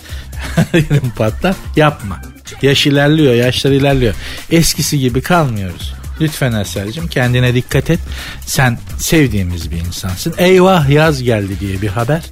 patlar 1.17 1.57
yapma. 1.77 2.21
Yaş 2.63 2.87
ilerliyor 2.87 3.35
yaşlar 3.35 3.71
ilerliyor. 3.71 4.15
Eskisi 4.51 4.99
gibi 4.99 5.21
kalmıyoruz. 5.21 5.95
Lütfen 6.21 6.53
Eser'cim 6.53 7.09
kendine 7.09 7.55
dikkat 7.55 7.91
et. 7.91 8.01
Sen 8.47 8.79
sevdiğimiz 8.99 9.71
bir 9.71 9.77
insansın. 9.77 10.35
Eyvah 10.39 10.89
yaz 10.89 11.23
geldi 11.23 11.61
diye 11.61 11.83
bir 11.83 11.89
haber. 11.89 12.23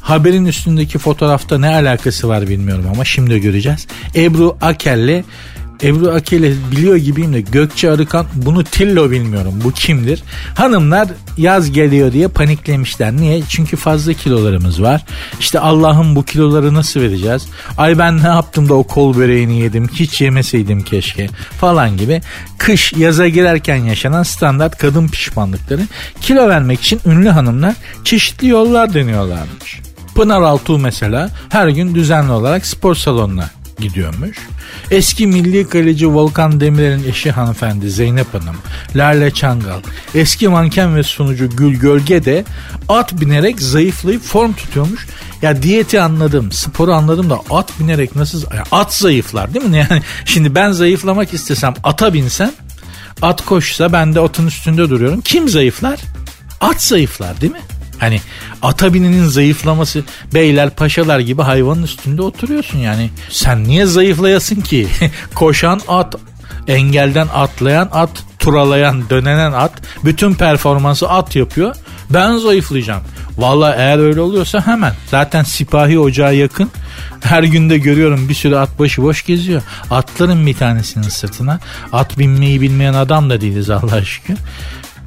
Haberin 0.00 0.46
üstündeki 0.46 0.98
fotoğrafta 0.98 1.58
ne 1.58 1.68
alakası 1.68 2.28
var 2.28 2.48
bilmiyorum 2.48 2.84
ama 2.94 3.04
şimdi 3.04 3.40
göreceğiz. 3.40 3.86
Ebru 4.16 4.56
Akel'le 4.60 5.24
Ebru 5.82 6.10
Akel'i 6.10 6.56
biliyor 6.70 6.96
gibiyim 6.96 7.32
de 7.32 7.40
Gökçe 7.40 7.90
Arıkan 7.90 8.26
bunu 8.34 8.64
Tillo 8.64 9.10
bilmiyorum. 9.10 9.54
Bu 9.64 9.72
kimdir? 9.72 10.22
Hanımlar 10.54 11.08
yaz 11.36 11.72
geliyor 11.72 12.12
diye 12.12 12.28
paniklemişler. 12.28 13.12
Niye? 13.12 13.42
Çünkü 13.48 13.76
fazla 13.76 14.12
kilolarımız 14.12 14.82
var. 14.82 15.04
İşte 15.40 15.60
Allah'ım 15.60 16.16
bu 16.16 16.24
kiloları 16.24 16.74
nasıl 16.74 17.00
vereceğiz? 17.00 17.46
Ay 17.78 17.98
ben 17.98 18.22
ne 18.22 18.28
yaptım 18.28 18.68
da 18.68 18.74
o 18.74 18.82
kol 18.82 19.16
böreğini 19.16 19.60
yedim. 19.60 19.88
Hiç 19.94 20.20
yemeseydim 20.20 20.82
keşke 20.82 21.28
falan 21.60 21.96
gibi. 21.96 22.20
Kış 22.58 22.92
yaza 22.92 23.28
girerken 23.28 23.76
yaşanan 23.76 24.22
standart 24.22 24.78
kadın 24.78 25.08
pişmanlıkları 25.08 25.82
kilo 26.20 26.48
vermek 26.48 26.80
için 26.80 27.00
ünlü 27.06 27.28
hanımlar 27.28 27.74
çeşitli 28.04 28.48
yollar 28.48 28.94
deniyorlarmış. 28.94 29.89
Pınar 30.14 30.42
Altuğ 30.42 30.78
mesela 30.78 31.30
her 31.48 31.68
gün 31.68 31.94
düzenli 31.94 32.32
olarak 32.32 32.66
spor 32.66 32.94
salonuna 32.94 33.50
gidiyormuş. 33.80 34.38
Eski 34.90 35.26
milli 35.26 35.68
kaleci 35.68 36.08
Volkan 36.08 36.60
Demirel'in 36.60 37.08
eşi 37.08 37.30
hanımefendi 37.30 37.90
Zeynep 37.90 38.34
Hanım, 38.34 38.56
Lale 38.96 39.30
Çangal, 39.30 39.80
eski 40.14 40.48
manken 40.48 40.96
ve 40.96 41.02
sunucu 41.02 41.50
Gül 41.50 41.80
Gölge 41.80 42.24
de 42.24 42.44
at 42.88 43.20
binerek 43.20 43.60
zayıflayıp 43.60 44.22
form 44.22 44.52
tutuyormuş. 44.52 45.06
Ya 45.42 45.62
diyeti 45.62 46.00
anladım, 46.00 46.52
sporu 46.52 46.92
anladım 46.92 47.30
da 47.30 47.40
at 47.50 47.80
binerek 47.80 48.16
nasıl... 48.16 48.42
At 48.72 48.94
zayıflar 48.94 49.54
değil 49.54 49.66
mi? 49.66 49.76
Yani 49.90 50.02
şimdi 50.24 50.54
ben 50.54 50.72
zayıflamak 50.72 51.34
istesem 51.34 51.74
ata 51.84 52.14
binsem, 52.14 52.52
at 53.22 53.44
koşsa 53.44 53.92
ben 53.92 54.14
de 54.14 54.20
atın 54.20 54.46
üstünde 54.46 54.90
duruyorum. 54.90 55.20
Kim 55.20 55.48
zayıflar? 55.48 56.00
At 56.60 56.82
zayıflar 56.82 57.40
değil 57.40 57.52
mi? 57.52 57.60
Hani 58.00 58.20
ata 58.62 58.94
bininin 58.94 59.26
zayıflaması 59.26 60.04
beyler 60.34 60.70
paşalar 60.70 61.20
gibi 61.20 61.42
hayvanın 61.42 61.82
üstünde 61.82 62.22
oturuyorsun 62.22 62.78
yani. 62.78 63.10
Sen 63.28 63.64
niye 63.64 63.86
zayıflayasın 63.86 64.60
ki? 64.60 64.88
Koşan 65.34 65.80
at, 65.88 66.14
engelden 66.68 67.28
atlayan 67.34 67.88
at, 67.92 68.10
turalayan, 68.38 69.10
dönenen 69.10 69.52
at, 69.52 69.72
bütün 70.04 70.34
performansı 70.34 71.08
at 71.08 71.36
yapıyor. 71.36 71.76
Ben 72.10 72.36
zayıflayacağım. 72.36 73.02
Valla 73.38 73.74
eğer 73.74 73.98
öyle 73.98 74.20
oluyorsa 74.20 74.66
hemen. 74.66 74.92
Zaten 75.06 75.42
sipahi 75.42 75.98
ocağa 75.98 76.32
yakın. 76.32 76.70
Her 77.20 77.42
günde 77.42 77.78
görüyorum 77.78 78.28
bir 78.28 78.34
sürü 78.34 78.56
at 78.56 78.78
başı 78.78 79.02
boş 79.02 79.26
geziyor. 79.26 79.62
Atların 79.90 80.46
bir 80.46 80.54
tanesinin 80.54 81.08
sırtına. 81.08 81.60
At 81.92 82.18
binmeyi 82.18 82.60
bilmeyen 82.60 82.94
adam 82.94 83.30
da 83.30 83.40
değiliz 83.40 83.70
Allah 83.70 84.04
şükür. 84.04 84.36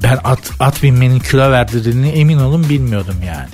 Ben 0.04 0.18
at, 0.24 0.50
at 0.60 0.82
binmenin 0.82 1.18
kilo 1.18 1.50
verdirdiğini 1.50 2.08
emin 2.08 2.38
olun 2.38 2.68
bilmiyordum 2.68 3.16
yani. 3.26 3.48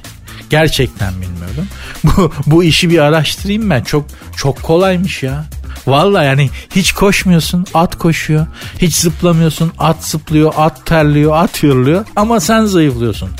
Gerçekten 0.50 1.12
bilmiyordum. 1.14 1.68
Bu, 2.04 2.32
bu 2.46 2.64
işi 2.64 2.90
bir 2.90 2.98
araştırayım 2.98 3.70
ben. 3.70 3.82
Çok 3.82 4.04
çok 4.36 4.62
kolaymış 4.62 5.22
ya. 5.22 5.44
Valla 5.86 6.22
yani 6.22 6.50
hiç 6.76 6.92
koşmuyorsun 6.92 7.66
at 7.74 7.98
koşuyor. 7.98 8.46
Hiç 8.78 8.96
zıplamıyorsun 8.96 9.72
at 9.78 10.04
zıplıyor 10.04 10.52
at 10.56 10.86
terliyor 10.86 11.32
at 11.36 11.62
yırlıyor. 11.62 12.04
Ama 12.16 12.40
sen 12.40 12.64
zayıflıyorsun. 12.64 13.30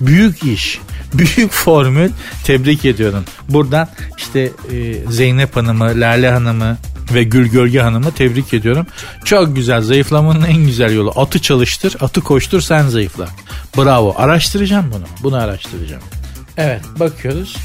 Büyük 0.00 0.44
iş. 0.44 0.80
Büyük 1.14 1.52
formül 1.52 2.10
tebrik 2.44 2.84
ediyorum. 2.84 3.24
Buradan 3.48 3.88
işte 4.18 4.40
e, 4.40 4.94
Zeynep 5.10 5.56
Hanım'ı, 5.56 5.84
Lale 5.84 6.30
Hanım'ı, 6.30 6.76
ve 7.14 7.22
Gül 7.22 7.48
Gölge 7.48 7.80
Hanım'ı 7.80 8.12
tebrik 8.12 8.54
ediyorum. 8.54 8.86
Çok 9.24 9.56
güzel 9.56 9.82
zayıflamanın 9.82 10.44
en 10.44 10.66
güzel 10.66 10.94
yolu. 10.94 11.12
Atı 11.16 11.42
çalıştır, 11.42 11.96
atı 12.00 12.20
koştur 12.20 12.60
sen 12.60 12.88
zayıfla. 12.88 13.28
Bravo. 13.76 14.14
Araştıracağım 14.16 14.92
bunu. 14.92 15.04
Bunu 15.22 15.36
araştıracağım. 15.36 16.02
Evet 16.56 16.82
bakıyoruz. 17.00 17.56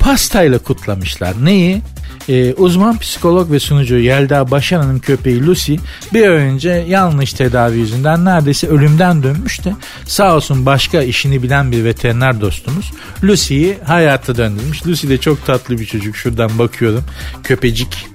Pastayla 0.00 0.58
kutlamışlar. 0.58 1.44
Neyi? 1.44 1.82
Ee, 2.28 2.54
uzman 2.54 2.98
psikolog 2.98 3.52
ve 3.52 3.60
sunucu 3.60 3.98
Yelda 3.98 4.50
Başaran'ın 4.50 4.98
köpeği 4.98 5.46
Lucy 5.46 5.74
bir 6.14 6.28
önce 6.28 6.70
yanlış 6.88 7.32
tedavi 7.32 7.78
yüzünden 7.78 8.24
neredeyse 8.24 8.66
ölümden 8.66 9.22
dönmüştü. 9.22 9.76
Sağ 10.04 10.36
olsun 10.36 10.66
başka 10.66 11.02
işini 11.02 11.42
bilen 11.42 11.72
bir 11.72 11.84
veteriner 11.84 12.40
dostumuz 12.40 12.92
Lucy'yi 13.24 13.78
hayata 13.84 14.36
döndürmüş. 14.36 14.86
Lucy 14.86 15.08
de 15.08 15.18
çok 15.18 15.46
tatlı 15.46 15.78
bir 15.78 15.86
çocuk. 15.86 16.16
Şuradan 16.16 16.58
bakıyorum. 16.58 17.04
Köpecik 17.42 18.06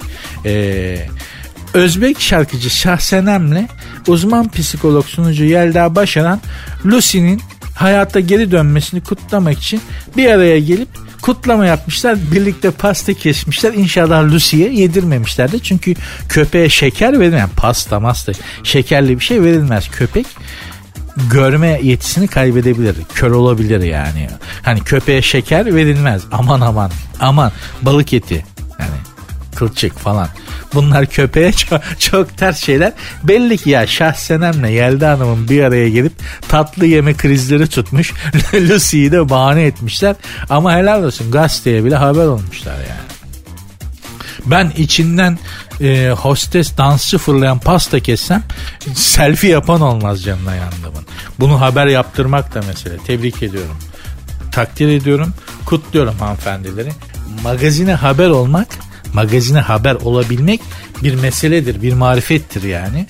ee, 0.45 1.07
Özbek 1.73 2.21
şarkıcı 2.21 2.69
Şahsenem'le 2.69 3.67
uzman 4.07 4.49
psikolog 4.49 5.05
sunucu 5.05 5.43
Yelda 5.43 5.95
Başaran 5.95 6.41
Lucy'nin 6.85 7.41
hayata 7.75 8.19
geri 8.19 8.51
dönmesini 8.51 9.01
kutlamak 9.01 9.57
için 9.57 9.81
bir 10.17 10.29
araya 10.29 10.59
gelip 10.59 10.87
kutlama 11.23 11.65
yapmışlar. 11.65 12.17
Birlikte 12.31 12.71
pasta 12.71 13.13
kesmişler. 13.13 13.73
İnşallah 13.73 14.23
Lucy'ye 14.23 14.73
yedirmemişlerdi. 14.73 15.59
Çünkü 15.59 15.93
köpeğe 16.29 16.69
şeker 16.69 17.19
verilmez. 17.19 17.49
Pasta 17.57 17.99
masta 17.99 18.31
şekerli 18.63 19.19
bir 19.19 19.23
şey 19.23 19.41
verilmez. 19.41 19.89
Köpek 19.91 20.25
görme 21.31 21.79
yetisini 21.83 22.27
kaybedebilir. 22.27 22.95
Kör 23.13 23.31
olabilir 23.31 23.81
yani. 23.81 24.29
Hani 24.61 24.79
köpeğe 24.79 25.21
şeker 25.21 25.75
verilmez. 25.75 26.23
Aman 26.31 26.61
aman. 26.61 26.91
Aman 27.19 27.51
balık 27.81 28.13
eti. 28.13 28.45
Yani 28.79 29.12
kılçık 29.55 29.99
falan. 29.99 30.27
Bunlar 30.73 31.05
köpeğe 31.05 31.53
çok, 31.53 31.81
çok 31.99 32.37
ters 32.37 32.57
şeyler. 32.57 32.93
Belli 33.23 33.57
ki 33.57 33.69
ya 33.69 33.87
Şahsenem'le 33.87 34.67
Yelda 34.67 35.11
Hanım'ın 35.11 35.49
bir 35.49 35.63
araya 35.63 35.89
gelip 35.89 36.13
tatlı 36.49 36.85
yeme 36.85 37.13
krizleri 37.13 37.67
tutmuş. 37.67 38.13
Lucy'yi 38.53 39.11
de 39.11 39.29
bahane 39.29 39.63
etmişler. 39.63 40.15
Ama 40.49 40.75
helal 40.75 41.03
olsun 41.03 41.31
gazeteye 41.31 41.85
bile 41.85 41.95
haber 41.95 42.25
olmuşlar 42.25 42.75
yani. 42.75 43.13
Ben 44.45 44.71
içinden 44.77 45.39
e, 45.81 46.09
hostes 46.09 46.77
dansçı 46.77 47.17
fırlayan 47.17 47.59
pasta 47.59 47.99
kessem 47.99 48.43
selfie 48.93 49.49
yapan 49.49 49.81
olmaz 49.81 50.23
canına 50.23 50.55
yandımın. 50.55 51.03
Bunu 51.39 51.61
haber 51.61 51.87
yaptırmak 51.87 52.55
da 52.55 52.61
mesele. 52.61 52.97
Tebrik 52.97 53.43
ediyorum. 53.43 53.77
Takdir 54.51 54.87
ediyorum. 54.87 55.33
Kutluyorum 55.65 56.15
hanımefendileri. 56.19 56.91
Magazine 57.43 57.93
haber 57.93 58.29
olmak 58.29 58.67
magazine 59.13 59.59
haber 59.59 59.95
olabilmek 59.95 60.61
bir 61.03 61.15
meseledir, 61.15 61.81
bir 61.81 61.93
marifettir 61.93 62.63
yani. 62.63 63.05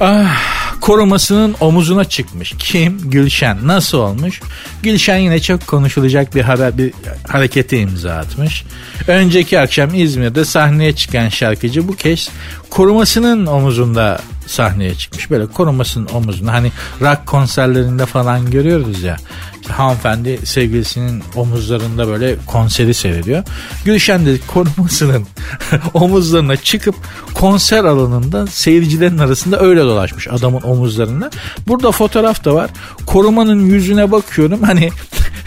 Ah, 0.00 0.36
korumasının 0.80 1.56
omuzuna 1.60 2.04
çıkmış. 2.04 2.54
Kim? 2.58 3.10
Gülşen. 3.10 3.58
Nasıl 3.66 3.98
olmuş? 3.98 4.40
Gülşen 4.82 5.18
yine 5.18 5.40
çok 5.40 5.66
konuşulacak 5.66 6.34
bir 6.34 6.42
haber, 6.42 6.78
bir 6.78 6.92
harekete 7.28 7.78
imza 7.78 8.12
atmış. 8.12 8.64
Önceki 9.08 9.60
akşam 9.60 9.94
İzmir'de 9.94 10.44
sahneye 10.44 10.96
çıkan 10.96 11.28
şarkıcı 11.28 11.88
bu 11.88 11.96
kez 11.96 12.30
korumasının 12.70 13.46
omuzunda 13.46 14.20
sahneye 14.48 14.94
çıkmış. 14.94 15.30
Böyle 15.30 15.46
korumasının 15.46 16.08
omuzunda 16.14 16.52
hani 16.52 16.72
rock 17.00 17.26
konserlerinde 17.26 18.06
falan 18.06 18.50
görüyoruz 18.50 19.02
ya. 19.02 19.16
İşte 19.60 19.72
hanımefendi 19.72 20.46
sevgilisinin 20.46 21.22
omuzlarında 21.36 22.08
böyle 22.08 22.36
konseri 22.46 22.94
seyrediyor. 22.94 23.44
Gülşen 23.84 24.26
de 24.26 24.38
korumasının 24.46 25.26
omuzlarına 25.94 26.56
çıkıp 26.56 26.94
konser 27.34 27.84
alanında 27.84 28.46
seyircilerin 28.46 29.18
arasında 29.18 29.60
öyle 29.60 29.80
dolaşmış 29.80 30.28
adamın 30.28 30.62
omuzlarında. 30.62 31.30
Burada 31.66 31.92
fotoğraf 31.92 32.44
da 32.44 32.54
var. 32.54 32.70
Korumanın 33.06 33.66
yüzüne 33.66 34.12
bakıyorum 34.12 34.62
hani 34.62 34.90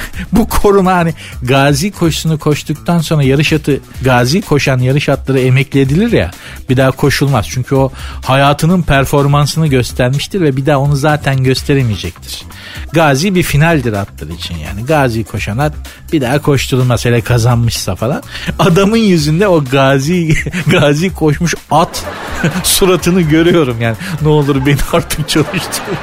bu 0.31 0.47
koruma 0.49 0.93
hani 0.93 1.13
gazi 1.43 1.91
koşusunu 1.91 2.39
koştuktan 2.39 2.99
sonra 2.99 3.23
yarış 3.23 3.53
atı 3.53 3.79
gazi 4.01 4.41
koşan 4.41 4.77
yarış 4.77 5.09
atları 5.09 5.39
emekli 5.39 5.79
edilir 5.79 6.11
ya 6.11 6.31
bir 6.69 6.77
daha 6.77 6.91
koşulmaz. 6.91 7.45
Çünkü 7.49 7.75
o 7.75 7.91
hayatının 8.25 8.81
performansını 8.81 9.67
göstermiştir 9.67 10.41
ve 10.41 10.57
bir 10.57 10.65
daha 10.65 10.77
onu 10.77 10.95
zaten 10.95 11.43
gösteremeyecektir. 11.43 12.43
Gazi 12.93 13.35
bir 13.35 13.43
finaldir 13.43 13.93
atlar 13.93 14.27
için 14.27 14.57
yani. 14.57 14.85
Gazi 14.85 15.23
koşan 15.23 15.57
at 15.57 15.73
bir 16.13 16.21
daha 16.21 16.41
koşturulmaz 16.41 17.05
hele 17.05 17.21
kazanmışsa 17.21 17.95
falan. 17.95 18.23
Adamın 18.59 18.97
yüzünde 18.97 19.47
o 19.47 19.63
gazi 19.63 20.33
gazi 20.67 21.13
koşmuş 21.13 21.55
at 21.71 22.05
suratını 22.63 23.21
görüyorum 23.21 23.81
yani. 23.81 23.95
Ne 24.21 24.27
olur 24.27 24.65
beni 24.65 24.77
artık 24.93 25.29
çalıştırın. 25.29 25.97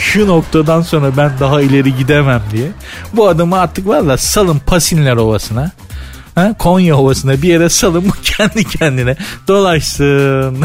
Şu 0.00 0.28
noktadan 0.28 0.82
sonra 0.82 1.16
ben 1.16 1.32
daha 1.40 1.60
ileri 1.60 1.96
gidemem 1.96 2.42
diye. 2.52 2.68
Bu 3.12 3.28
adamı 3.28 3.58
artık 3.58 3.86
valla 3.86 4.16
salın 4.16 4.58
Pasinler 4.58 5.16
Ovası'na. 5.16 5.70
Ha? 6.34 6.54
Konya 6.58 6.96
Ovası'na 6.96 7.42
bir 7.42 7.48
yere 7.48 7.68
salın 7.68 8.04
bu 8.04 8.12
kendi 8.22 8.64
kendine 8.64 9.16
dolaşsın. 9.48 10.64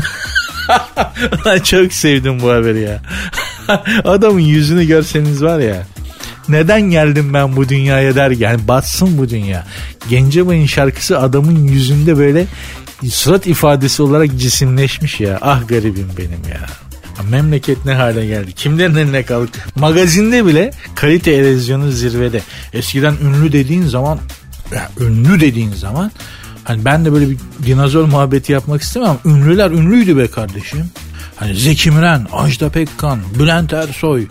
Çok 1.63 1.93
sevdim 1.93 2.39
bu 2.41 2.51
haberi 2.51 2.79
ya. 2.79 3.01
Adamın 4.03 4.39
yüzünü 4.39 4.87
görseniz 4.87 5.43
var 5.43 5.59
ya. 5.59 5.83
Neden 6.49 6.81
geldim 6.81 7.33
ben 7.33 7.55
bu 7.55 7.69
dünyaya 7.69 8.15
der 8.15 8.31
yani 8.31 8.67
batsın 8.67 9.17
bu 9.17 9.29
dünya. 9.29 9.65
Gencebay'ın 10.09 10.65
şarkısı 10.65 11.19
adamın 11.19 11.67
yüzünde 11.67 12.17
böyle 12.17 12.45
surat 13.09 13.47
ifadesi 13.47 14.03
olarak 14.03 14.37
cisimleşmiş 14.37 15.19
ya. 15.19 15.39
Ah 15.41 15.67
garibim 15.67 16.09
benim 16.17 16.41
ya. 16.49 16.84
Memleket 17.23 17.85
ne 17.85 17.93
hale 17.93 18.25
geldi? 18.25 18.53
Kimlerin 18.53 18.95
eline 18.95 19.23
kaldık? 19.23 19.67
Magazinde 19.75 20.45
bile 20.45 20.71
kalite 20.95 21.31
erozyonu 21.31 21.91
zirvede. 21.91 22.41
Eskiden 22.73 23.15
ünlü 23.23 23.51
dediğin 23.51 23.83
zaman 23.83 24.19
ya 24.75 24.89
ünlü 24.99 25.39
dediğin 25.39 25.73
zaman 25.73 26.11
hani 26.63 26.85
ben 26.85 27.05
de 27.05 27.13
böyle 27.13 27.29
bir 27.29 27.37
dinozor 27.65 28.05
muhabbeti 28.05 28.51
yapmak 28.51 28.81
istemem. 28.81 29.17
Ünlüler 29.25 29.71
ünlüydü 29.71 30.17
be 30.17 30.27
kardeşim. 30.27 30.85
Hani 31.35 31.55
Zeki 31.55 31.91
Müren, 31.91 32.27
Ajda 32.33 32.69
Pekkan, 32.69 33.19
Bülent 33.39 33.73
Ersoy, 33.73 34.27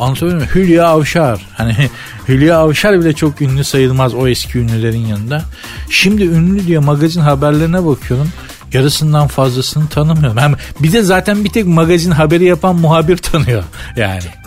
Anlatabiliyor 0.00 0.36
muyum? 0.36 0.50
Hülya 0.54 0.86
Avşar. 0.86 1.46
Hani 1.56 1.74
Hülya 2.28 2.58
Avşar 2.58 3.00
bile 3.00 3.12
çok 3.12 3.40
ünlü 3.40 3.64
sayılmaz 3.64 4.14
o 4.14 4.28
eski 4.28 4.58
ünlülerin 4.58 5.06
yanında. 5.06 5.42
Şimdi 5.90 6.22
ünlü 6.22 6.66
diye 6.66 6.78
magazin 6.78 7.20
haberlerine 7.20 7.86
bakıyorum. 7.86 8.32
Yarısından 8.72 9.26
fazlasını 9.26 9.88
tanımıyorum. 9.88 10.38
Hem 10.38 10.54
bir 10.80 10.92
de 10.92 11.02
zaten 11.02 11.44
bir 11.44 11.50
tek 11.50 11.66
magazin 11.66 12.10
haberi 12.10 12.44
yapan 12.44 12.76
muhabir 12.76 13.16
tanıyor 13.16 13.64
yani. 13.96 14.40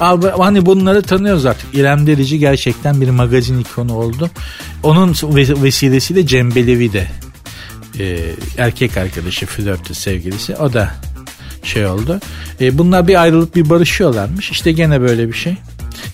Abi, 0.00 0.26
hani 0.26 0.66
bunları 0.66 1.02
tanıyoruz 1.02 1.46
artık. 1.46 1.74
İrem 1.74 2.06
Derici 2.06 2.38
gerçekten 2.38 3.00
bir 3.00 3.10
magazin 3.10 3.58
ikonu 3.58 3.94
oldu. 3.94 4.30
Onun 4.82 5.16
vesilesiyle 5.62 6.26
Cem 6.26 6.54
Belevi 6.54 6.92
de 6.92 7.08
e, 7.98 8.18
erkek 8.58 8.96
arkadaşı 8.96 9.46
flörtü 9.46 9.94
sevgilisi 9.94 10.56
o 10.56 10.72
da 10.72 10.90
şey 11.62 11.86
oldu. 11.86 12.20
E, 12.60 12.78
bunlar 12.78 13.08
bir 13.08 13.22
ayrılıp 13.22 13.56
bir 13.56 13.70
barışıyorlarmış. 13.70 14.50
İşte 14.50 14.72
gene 14.72 15.00
böyle 15.00 15.28
bir 15.28 15.32
şey. 15.32 15.56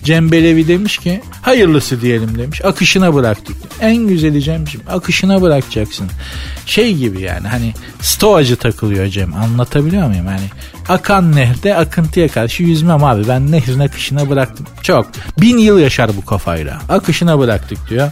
Cem 0.03 0.31
Belevi 0.31 0.67
demiş 0.67 0.97
ki 0.97 1.21
hayırlısı 1.41 2.01
diyelim 2.01 2.37
demiş. 2.37 2.65
Akışına 2.65 3.13
bıraktık. 3.13 3.55
En 3.79 3.97
güzeli 3.97 4.41
Cem'ciğim 4.41 4.87
akışına 4.89 5.41
bırakacaksın. 5.41 6.09
Şey 6.65 6.95
gibi 6.95 7.21
yani 7.21 7.47
hani 7.47 7.73
stoacı 8.01 8.55
takılıyor 8.55 9.07
Cem 9.07 9.33
anlatabiliyor 9.33 10.07
muyum? 10.07 10.25
Hani 10.27 10.49
akan 10.89 11.35
nehre 11.35 11.75
akıntıya 11.75 12.27
karşı 12.27 12.63
yüzmem 12.63 13.03
abi 13.03 13.27
ben 13.27 13.51
nehrin 13.51 13.79
akışına 13.79 14.29
bıraktım. 14.29 14.65
Çok 14.81 15.07
bin 15.41 15.57
yıl 15.57 15.79
yaşar 15.79 16.17
bu 16.17 16.25
kafayla. 16.25 16.81
Akışına 16.89 17.39
bıraktık 17.39 17.89
diyor. 17.89 18.11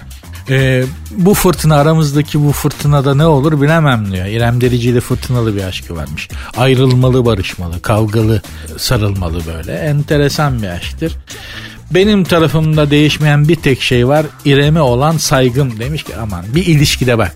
Ee, 0.52 0.84
bu 1.12 1.34
fırtına 1.34 1.76
aramızdaki 1.76 2.46
bu 2.46 2.52
fırtınada 2.52 3.16
ne 3.16 3.26
olur 3.26 3.62
bilemem 3.62 4.12
diyor. 4.12 4.26
İrem 4.26 4.62
Derici 4.62 4.90
ile 4.90 5.00
fırtınalı 5.00 5.56
bir 5.56 5.64
aşkı 5.64 5.96
varmış. 5.96 6.30
Ayrılmalı, 6.58 7.26
barışmalı, 7.26 7.82
kavgalı, 7.82 8.42
sarılmalı 8.78 9.42
böyle. 9.46 9.74
Enteresan 9.74 10.62
bir 10.62 10.68
aşktır. 10.68 11.14
Benim 11.92 12.24
tarafımda 12.24 12.92
değişmeyen 12.92 13.48
bir 13.48 13.56
tek 13.56 13.82
şey 13.82 14.08
var. 14.08 14.26
İrem'e 14.46 14.82
olan 14.82 15.18
saygım 15.18 15.80
demiş 15.80 16.04
ki 16.04 16.16
aman 16.16 16.46
bir 16.56 16.66
ilişkide 16.66 17.18
bak. 17.18 17.36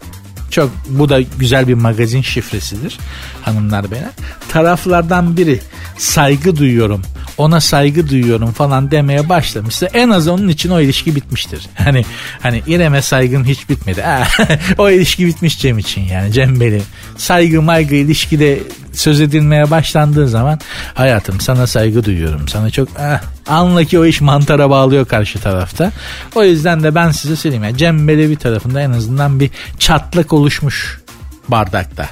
Çok 0.55 0.71
bu 0.87 1.09
da 1.09 1.21
güzel 1.21 1.67
bir 1.67 1.73
magazin 1.73 2.21
şifresidir 2.21 2.97
hanımlar 3.41 3.91
beyler. 3.91 4.09
Taraflardan 4.49 5.37
biri 5.37 5.59
saygı 5.97 6.55
duyuyorum 6.55 7.01
ona 7.37 7.61
saygı 7.61 8.09
duyuyorum 8.09 8.51
falan 8.51 8.91
demeye 8.91 9.29
başlamışsa 9.29 9.85
en 9.85 10.09
az 10.09 10.27
onun 10.27 10.47
için 10.47 10.69
o 10.69 10.81
ilişki 10.81 11.15
bitmiştir. 11.15 11.69
Hani 11.75 12.05
hani 12.41 12.63
İrem'e 12.67 13.01
saygın 13.01 13.43
hiç 13.43 13.69
bitmedi. 13.69 14.03
o 14.77 14.89
ilişki 14.89 15.27
bitmiş 15.27 15.59
Cem 15.59 15.77
için 15.77 16.01
yani 16.01 16.31
Cem 16.31 16.59
Beli. 16.59 16.81
Saygı 17.17 17.61
maygı 17.61 17.95
ilişkide 17.95 18.59
söz 18.93 19.21
edilmeye 19.21 19.71
başlandığı 19.71 20.27
zaman 20.27 20.59
hayatım 20.93 21.41
sana 21.41 21.67
saygı 21.67 22.03
duyuyorum. 22.03 22.47
Sana 22.47 22.69
çok 22.69 22.87
ah, 22.99 23.21
anla 23.47 23.83
ki 23.83 23.99
o 23.99 24.05
iş 24.05 24.21
mantara 24.21 24.69
bağlıyor 24.69 25.05
karşı 25.07 25.39
tarafta. 25.39 25.91
O 26.35 26.43
yüzden 26.43 26.83
de 26.83 26.95
ben 26.95 27.11
size 27.11 27.35
söyleyeyim. 27.35 27.63
Yani 27.63 27.77
Cem 27.77 28.07
Belevi 28.07 28.35
tarafında 28.35 28.81
en 28.81 28.91
azından 28.91 29.39
bir 29.39 29.49
çatlak 29.79 30.33
oluşmuş 30.33 31.01
bardakta. 31.47 32.09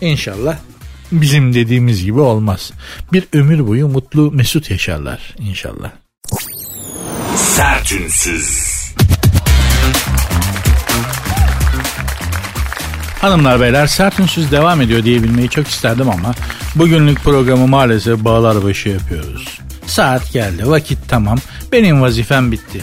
İnşallah 0.00 0.56
bizim 1.12 1.54
dediğimiz 1.54 2.04
gibi 2.04 2.20
olmaz. 2.20 2.72
Bir 3.12 3.24
ömür 3.32 3.66
boyu 3.66 3.88
mutlu 3.88 4.32
mesut 4.32 4.70
yaşarlar 4.70 5.34
inşallah. 5.38 5.90
Sertünsüz. 7.36 8.80
Hanımlar 13.20 13.60
beyler 13.60 13.86
sertünsüz 13.86 14.52
devam 14.52 14.80
ediyor 14.80 15.04
diyebilmeyi 15.04 15.48
çok 15.48 15.68
isterdim 15.68 16.10
ama 16.10 16.34
bugünlük 16.74 17.20
programı 17.20 17.66
maalesef 17.66 18.24
bağlar 18.24 18.64
başı 18.64 18.88
yapıyoruz. 18.88 19.60
Saat 19.90 20.32
geldi 20.32 20.70
vakit 20.70 20.98
tamam 21.08 21.38
benim 21.72 22.02
vazifem 22.02 22.52
bitti. 22.52 22.82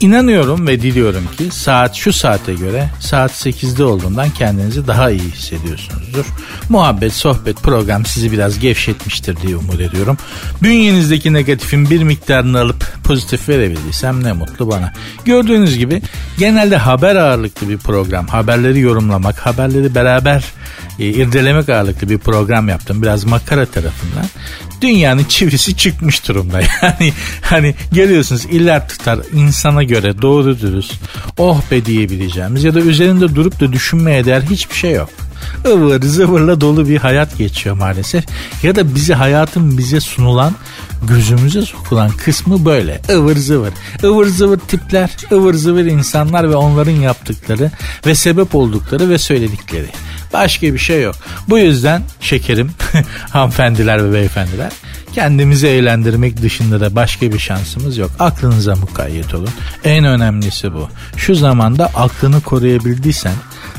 İnanıyorum 0.00 0.66
ve 0.66 0.82
diliyorum 0.82 1.28
ki 1.38 1.50
saat 1.50 1.94
şu 1.94 2.12
saate 2.12 2.54
göre 2.54 2.90
saat 3.00 3.30
8'de 3.30 3.84
olduğundan 3.84 4.30
kendinizi 4.30 4.86
daha 4.86 5.10
iyi 5.10 5.20
hissediyorsunuzdur. 5.20 6.24
Muhabbet, 6.68 7.12
sohbet, 7.12 7.56
program 7.56 8.06
sizi 8.06 8.32
biraz 8.32 8.58
gevşetmiştir 8.58 9.36
diye 9.36 9.56
umut 9.56 9.80
ediyorum. 9.80 10.18
Bünyenizdeki 10.62 11.32
negatifin 11.32 11.90
bir 11.90 12.02
miktarını 12.02 12.60
alıp 12.60 13.04
pozitif 13.04 13.48
verebildiysem 13.48 14.24
ne 14.24 14.32
mutlu 14.32 14.70
bana. 14.70 14.92
Gördüğünüz 15.24 15.78
gibi 15.78 16.02
genelde 16.38 16.76
haber 16.76 17.16
ağırlıklı 17.16 17.68
bir 17.68 17.78
program. 17.78 18.26
Haberleri 18.26 18.80
yorumlamak, 18.80 19.38
haberleri 19.38 19.94
beraber 19.94 20.44
e, 20.98 21.04
irdelemek 21.04 21.68
ağırlıklı 21.68 22.10
bir 22.10 22.18
program 22.18 22.68
yaptım. 22.68 23.02
Biraz 23.02 23.24
makara 23.24 23.66
tarafından. 23.66 24.24
Dünyanın 24.80 25.24
çivisi 25.24 25.76
çıkmış 25.76 26.28
durumda. 26.28 26.60
Yani 26.82 27.12
hani 27.42 27.74
geliyorsunuz 27.92 28.44
iller 28.44 28.88
tutar 28.88 29.18
insana 29.32 29.82
göre 29.90 30.22
doğru 30.22 30.60
dürüst 30.60 30.92
oh 31.38 31.70
be 31.70 31.84
diyebileceğimiz 31.84 32.64
ya 32.64 32.74
da 32.74 32.80
üzerinde 32.80 33.34
durup 33.34 33.60
da 33.60 33.72
düşünmeye 33.72 34.24
değer 34.24 34.42
hiçbir 34.42 34.74
şey 34.74 34.92
yok 34.92 35.08
ıvır 35.66 36.02
zıvırla 36.02 36.60
dolu 36.60 36.88
bir 36.88 36.98
hayat 36.98 37.38
geçiyor 37.38 37.76
maalesef. 37.76 38.24
Ya 38.62 38.76
da 38.76 38.94
bizi 38.94 39.14
hayatın 39.14 39.78
bize 39.78 40.00
sunulan 40.00 40.54
gözümüze 41.08 41.62
sokulan 41.62 42.10
kısmı 42.10 42.64
böyle. 42.64 43.00
ıvır 43.10 43.36
zıvır. 43.36 43.72
ıvır 44.04 44.26
zıvır 44.26 44.58
tipler, 44.58 45.10
ıvır 45.32 45.54
zıvır 45.54 45.84
insanlar 45.84 46.50
ve 46.50 46.56
onların 46.56 46.92
yaptıkları 46.92 47.70
ve 48.06 48.14
sebep 48.14 48.54
oldukları 48.54 49.08
ve 49.08 49.18
söyledikleri. 49.18 49.86
Başka 50.32 50.74
bir 50.74 50.78
şey 50.78 51.02
yok. 51.02 51.14
Bu 51.48 51.58
yüzden 51.58 52.02
şekerim, 52.20 52.70
hanımefendiler 53.30 54.04
ve 54.04 54.12
beyefendiler 54.12 54.72
kendimizi 55.14 55.66
eğlendirmek 55.66 56.42
dışında 56.42 56.80
da 56.80 56.94
başka 56.94 57.32
bir 57.32 57.38
şansımız 57.38 57.98
yok. 57.98 58.10
Aklınıza 58.18 58.74
mukayyet 58.74 59.34
olun. 59.34 59.50
En 59.84 60.04
önemlisi 60.04 60.74
bu. 60.74 60.88
Şu 61.16 61.34
zamanda 61.34 61.86
aklını 61.86 62.40
koruyabildiysen 62.40 63.34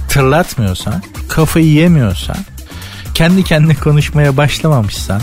tırlatmıyorsan, 0.09 1.03
kafayı 1.29 1.67
yemiyorsan, 1.67 2.37
kendi 3.13 3.43
kendine 3.43 3.75
konuşmaya 3.75 4.37
başlamamışsan, 4.37 5.21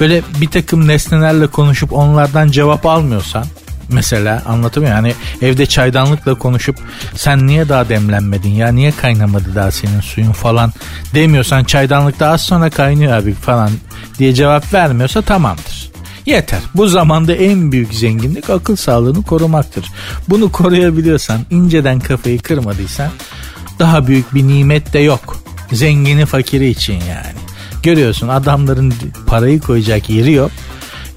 böyle 0.00 0.22
bir 0.40 0.48
takım 0.48 0.88
nesnelerle 0.88 1.46
konuşup 1.46 1.92
onlardan 1.92 2.50
cevap 2.50 2.86
almıyorsan, 2.86 3.44
mesela 3.88 4.42
anlatamıyor 4.46 4.92
hani 4.92 5.14
evde 5.42 5.66
çaydanlıkla 5.66 6.34
konuşup 6.34 6.76
sen 7.14 7.46
niye 7.46 7.68
daha 7.68 7.88
demlenmedin 7.88 8.50
ya 8.50 8.68
niye 8.68 8.92
kaynamadı 8.92 9.54
daha 9.54 9.70
senin 9.70 10.00
suyun 10.00 10.32
falan 10.32 10.72
demiyorsan 11.14 11.64
çaydanlıkta 11.64 12.28
az 12.28 12.42
sonra 12.42 12.70
kaynıyor 12.70 13.12
abi 13.12 13.34
falan 13.34 13.70
diye 14.20 14.34
cevap 14.34 14.74
vermiyorsa 14.74 15.22
tamamdır. 15.22 15.90
Yeter. 16.26 16.60
Bu 16.74 16.88
zamanda 16.88 17.34
en 17.34 17.72
büyük 17.72 17.94
zenginlik 17.94 18.50
akıl 18.50 18.76
sağlığını 18.76 19.22
korumaktır. 19.22 19.84
Bunu 20.28 20.52
koruyabiliyorsan, 20.52 21.40
inceden 21.50 22.00
kafayı 22.00 22.42
kırmadıysan 22.42 23.10
daha 23.78 24.06
büyük 24.06 24.34
bir 24.34 24.48
nimet 24.48 24.92
de 24.92 24.98
yok. 24.98 25.42
Zengini 25.72 26.26
fakiri 26.26 26.68
için 26.68 26.94
yani. 26.94 27.38
Görüyorsun 27.82 28.28
adamların 28.28 28.94
parayı 29.26 29.60
koyacak 29.60 30.10
yeri 30.10 30.32
yok. 30.32 30.50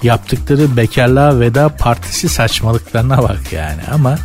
Yaptıkları 0.04 0.78
bekarlığa 0.78 1.40
veda 1.40 1.70
partisi 1.70 2.30
saçmalıklarına 2.30 3.18
bak 3.18 3.54
yani 3.54 3.82
ama 3.94 4.18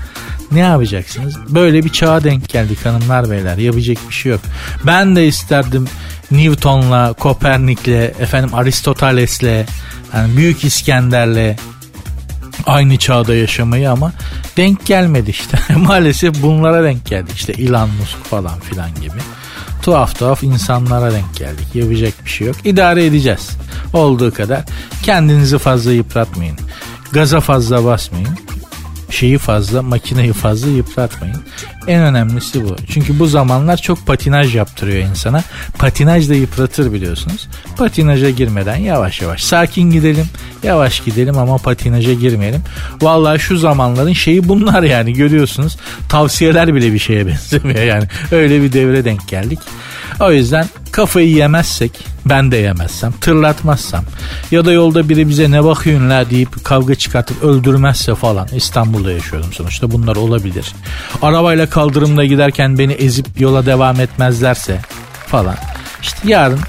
ne 0.52 0.60
yapacaksınız? 0.60 1.36
Böyle 1.48 1.84
bir 1.84 1.88
çağa 1.88 2.24
denk 2.24 2.48
geldik 2.48 2.86
hanımlar 2.86 3.30
beyler. 3.30 3.56
Yapacak 3.58 3.96
bir 4.08 4.14
şey 4.14 4.32
yok. 4.32 4.40
Ben 4.86 5.16
de 5.16 5.26
isterdim 5.26 5.88
Newton'la, 6.30 7.12
Kopernik'le, 7.12 8.20
efendim 8.20 8.54
Aristoteles'le, 8.54 9.66
yani 10.14 10.36
Büyük 10.36 10.64
İskender'le 10.64 11.56
aynı 12.66 12.96
çağda 12.96 13.34
yaşamayı 13.34 13.90
ama 13.90 14.12
denk 14.56 14.86
gelmedi 14.86 15.30
işte. 15.30 15.58
Maalesef 15.76 16.42
bunlara 16.42 16.84
denk 16.84 17.06
geldik 17.06 17.36
işte 17.36 17.52
Elon 17.52 17.90
Musk 18.00 18.24
falan 18.24 18.60
filan 18.60 18.94
gibi. 18.94 19.18
Tuhaf 19.82 20.18
tuhaf 20.18 20.42
insanlara 20.42 21.12
denk 21.12 21.36
geldik. 21.36 21.74
Yapacak 21.74 22.24
bir 22.24 22.30
şey 22.30 22.46
yok. 22.46 22.56
İdare 22.64 23.06
edeceğiz. 23.06 23.50
Olduğu 23.92 24.34
kadar. 24.34 24.64
Kendinizi 25.02 25.58
fazla 25.58 25.92
yıpratmayın. 25.92 26.58
Gaza 27.12 27.40
fazla 27.40 27.84
basmayın 27.84 28.38
şeyi 29.10 29.38
fazla, 29.38 29.82
makineyi 29.82 30.32
fazla 30.32 30.68
yıpratmayın. 30.68 31.42
En 31.86 32.02
önemlisi 32.02 32.64
bu. 32.64 32.76
Çünkü 32.90 33.18
bu 33.18 33.26
zamanlar 33.26 33.76
çok 33.76 34.06
patinaj 34.06 34.56
yaptırıyor 34.56 34.98
insana. 35.10 35.42
Patinaj 35.78 36.28
da 36.28 36.34
yıpratır 36.34 36.92
biliyorsunuz. 36.92 37.48
Patinaja 37.76 38.30
girmeden 38.30 38.76
yavaş 38.76 39.20
yavaş 39.20 39.44
sakin 39.44 39.90
gidelim. 39.90 40.26
Yavaş 40.62 41.00
gidelim 41.00 41.38
ama 41.38 41.58
patinaja 41.58 42.12
girmeyelim. 42.12 42.62
Vallahi 43.02 43.38
şu 43.38 43.58
zamanların 43.58 44.12
şeyi 44.12 44.48
bunlar 44.48 44.82
yani 44.82 45.12
görüyorsunuz. 45.12 45.76
Tavsiyeler 46.08 46.74
bile 46.74 46.92
bir 46.92 46.98
şeye 46.98 47.26
benzemiyor 47.26 47.82
yani. 47.82 48.04
Öyle 48.32 48.62
bir 48.62 48.72
devre 48.72 49.04
denk 49.04 49.28
geldik. 49.28 49.58
O 50.20 50.32
yüzden 50.32 50.66
kafayı 50.92 51.28
yemezsek 51.28 51.92
ben 52.26 52.52
de 52.52 52.56
yemezsem 52.56 53.12
tırlatmazsam 53.12 54.04
ya 54.50 54.64
da 54.64 54.72
yolda 54.72 55.08
biri 55.08 55.28
bize 55.28 55.50
ne 55.50 55.64
bakıyorsun 55.64 56.10
la 56.10 56.30
deyip 56.30 56.64
kavga 56.64 56.94
çıkartıp 56.94 57.42
öldürmezse 57.42 58.14
falan 58.14 58.48
İstanbul'da 58.54 59.12
yaşıyorum 59.12 59.52
sonuçta 59.52 59.90
bunlar 59.90 60.16
olabilir. 60.16 60.72
Arabayla 61.22 61.70
kaldırımda 61.70 62.24
giderken 62.24 62.78
beni 62.78 62.92
ezip 62.92 63.40
yola 63.40 63.66
devam 63.66 64.00
etmezlerse 64.00 64.80
falan. 65.26 65.56
İşte 66.02 66.18
yarın 66.24 66.60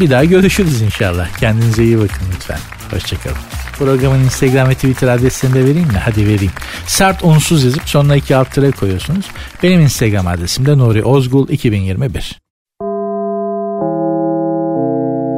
bir 0.00 0.10
daha 0.10 0.24
görüşürüz 0.24 0.82
inşallah. 0.82 1.28
Kendinize 1.40 1.84
iyi 1.84 1.98
bakın 1.98 2.26
lütfen. 2.34 2.58
Hoşçakalın. 2.90 3.36
Programın 3.78 4.24
Instagram 4.24 4.68
ve 4.68 4.74
Twitter 4.74 5.08
adresini 5.08 5.54
de 5.54 5.64
vereyim 5.64 5.88
mi? 5.88 5.98
Hadi 6.04 6.26
vereyim. 6.26 6.52
Sert 6.86 7.24
unsuz 7.24 7.64
yazıp 7.64 7.88
sonuna 7.88 8.16
iki 8.16 8.36
alt 8.36 8.54
koyuyorsunuz. 8.80 9.26
Benim 9.62 9.80
Instagram 9.80 10.26
adresim 10.26 10.66
de 10.66 10.78
Nuri 10.78 11.04
Ozgul 11.04 11.48
2021. 11.48 12.47